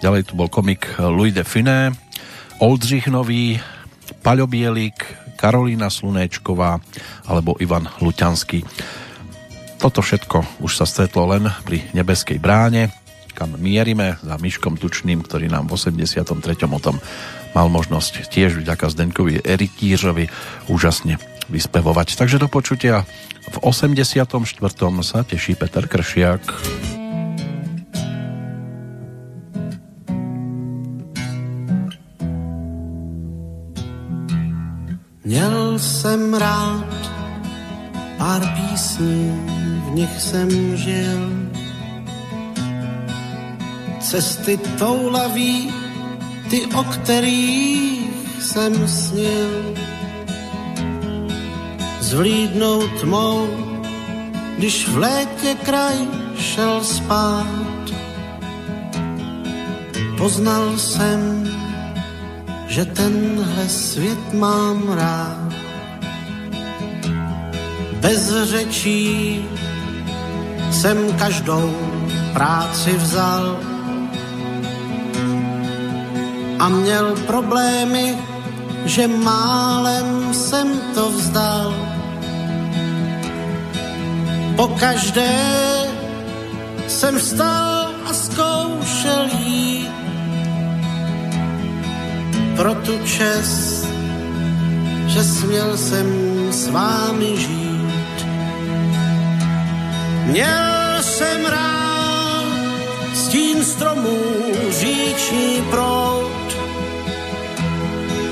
[0.00, 1.92] ďalej tu bol komik Louis de Finé,
[2.58, 3.62] Oldřich Nový,
[4.18, 5.06] Paľo Bielik,
[5.38, 6.82] Karolína Slunéčková
[7.30, 8.66] alebo Ivan Luťanský.
[9.78, 12.90] Toto všetko už sa stretlo len pri nebeskej bráne,
[13.38, 16.26] kam mierime za Myškom Tučným, ktorý nám v 83.
[16.66, 16.98] o tom
[17.54, 20.26] mal možnosť tiež vďaka Zdenkovi Eritířovi
[20.66, 22.18] úžasne vyspevovať.
[22.18, 23.06] Takže do počutia
[23.54, 24.18] v 84.
[25.06, 26.97] sa teší Peter Kršiak.
[35.28, 36.88] Měl jsem rád
[38.18, 39.30] pár písní,
[39.84, 41.30] v nich jsem žil.
[44.00, 45.72] Cesty toulaví,
[46.50, 49.74] ty, o kterých jsem snil.
[52.00, 53.48] Zvlídnou tmou,
[54.58, 55.96] když v létě kraj
[56.38, 57.84] šel spát.
[60.18, 61.48] Poznal jsem
[62.68, 65.52] že tenhle svět mám rád.
[68.00, 69.44] Bez řečí
[70.70, 71.74] jsem každou
[72.32, 73.56] práci vzal
[76.58, 78.18] a měl problémy,
[78.84, 81.74] že málem jsem to vzdal.
[84.56, 85.38] Po každé
[86.88, 90.07] jsem vstal a zkoušel jít
[92.58, 93.86] pro tu čest,
[95.06, 96.06] že směl jsem
[96.50, 98.26] s vámi žít.
[100.24, 102.44] Měl jsem rád
[103.14, 104.18] stín stromů,
[104.70, 106.56] říční prout,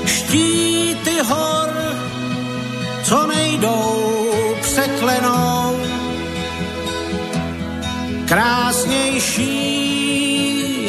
[0.05, 1.69] štíty hor,
[3.03, 5.79] co nejdou překlenou.
[8.25, 9.47] Krásnější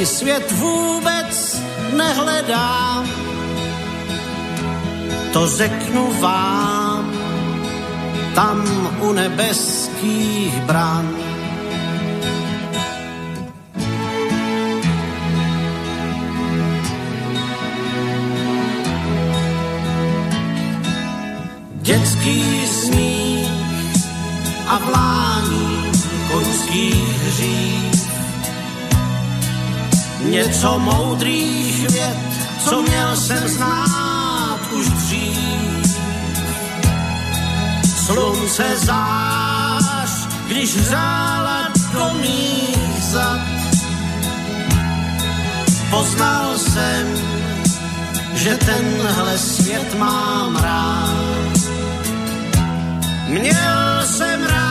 [0.04, 1.62] svět vůbec
[1.96, 3.27] nehledám
[5.32, 7.12] to řeknu vám
[8.34, 8.64] tam
[9.00, 11.10] u nebeských bran.
[21.72, 23.48] Dětský smích
[24.68, 25.92] a vlání
[26.32, 28.08] koňských hřích.
[30.24, 32.16] Něco moudrých věd,
[32.64, 35.07] co měl jsem znát už dřív.
[38.08, 40.10] Slunce zář,
[40.46, 43.40] když hřála do mých zad.
[45.90, 47.06] Poznal jsem,
[48.34, 51.58] že tenhle svět mám rád.
[53.28, 54.67] Měl jsem rád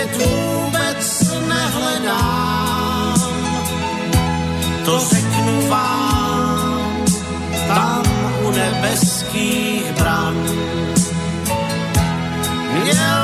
[0.00, 3.20] svět vůbec nehledám,
[4.84, 7.04] to řeknu vám
[7.68, 8.02] tam
[8.42, 10.34] u nebeských bran.
[12.82, 13.19] Měl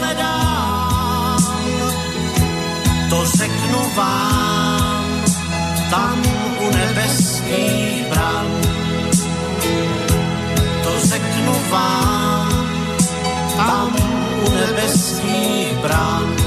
[0.00, 1.38] nehledám.
[3.10, 5.24] To řeknu vám
[5.90, 6.22] tam
[6.60, 8.46] u nebeských bran.
[10.84, 12.48] To řeknu vám
[13.56, 13.96] tam
[14.46, 16.45] u nebeských bran.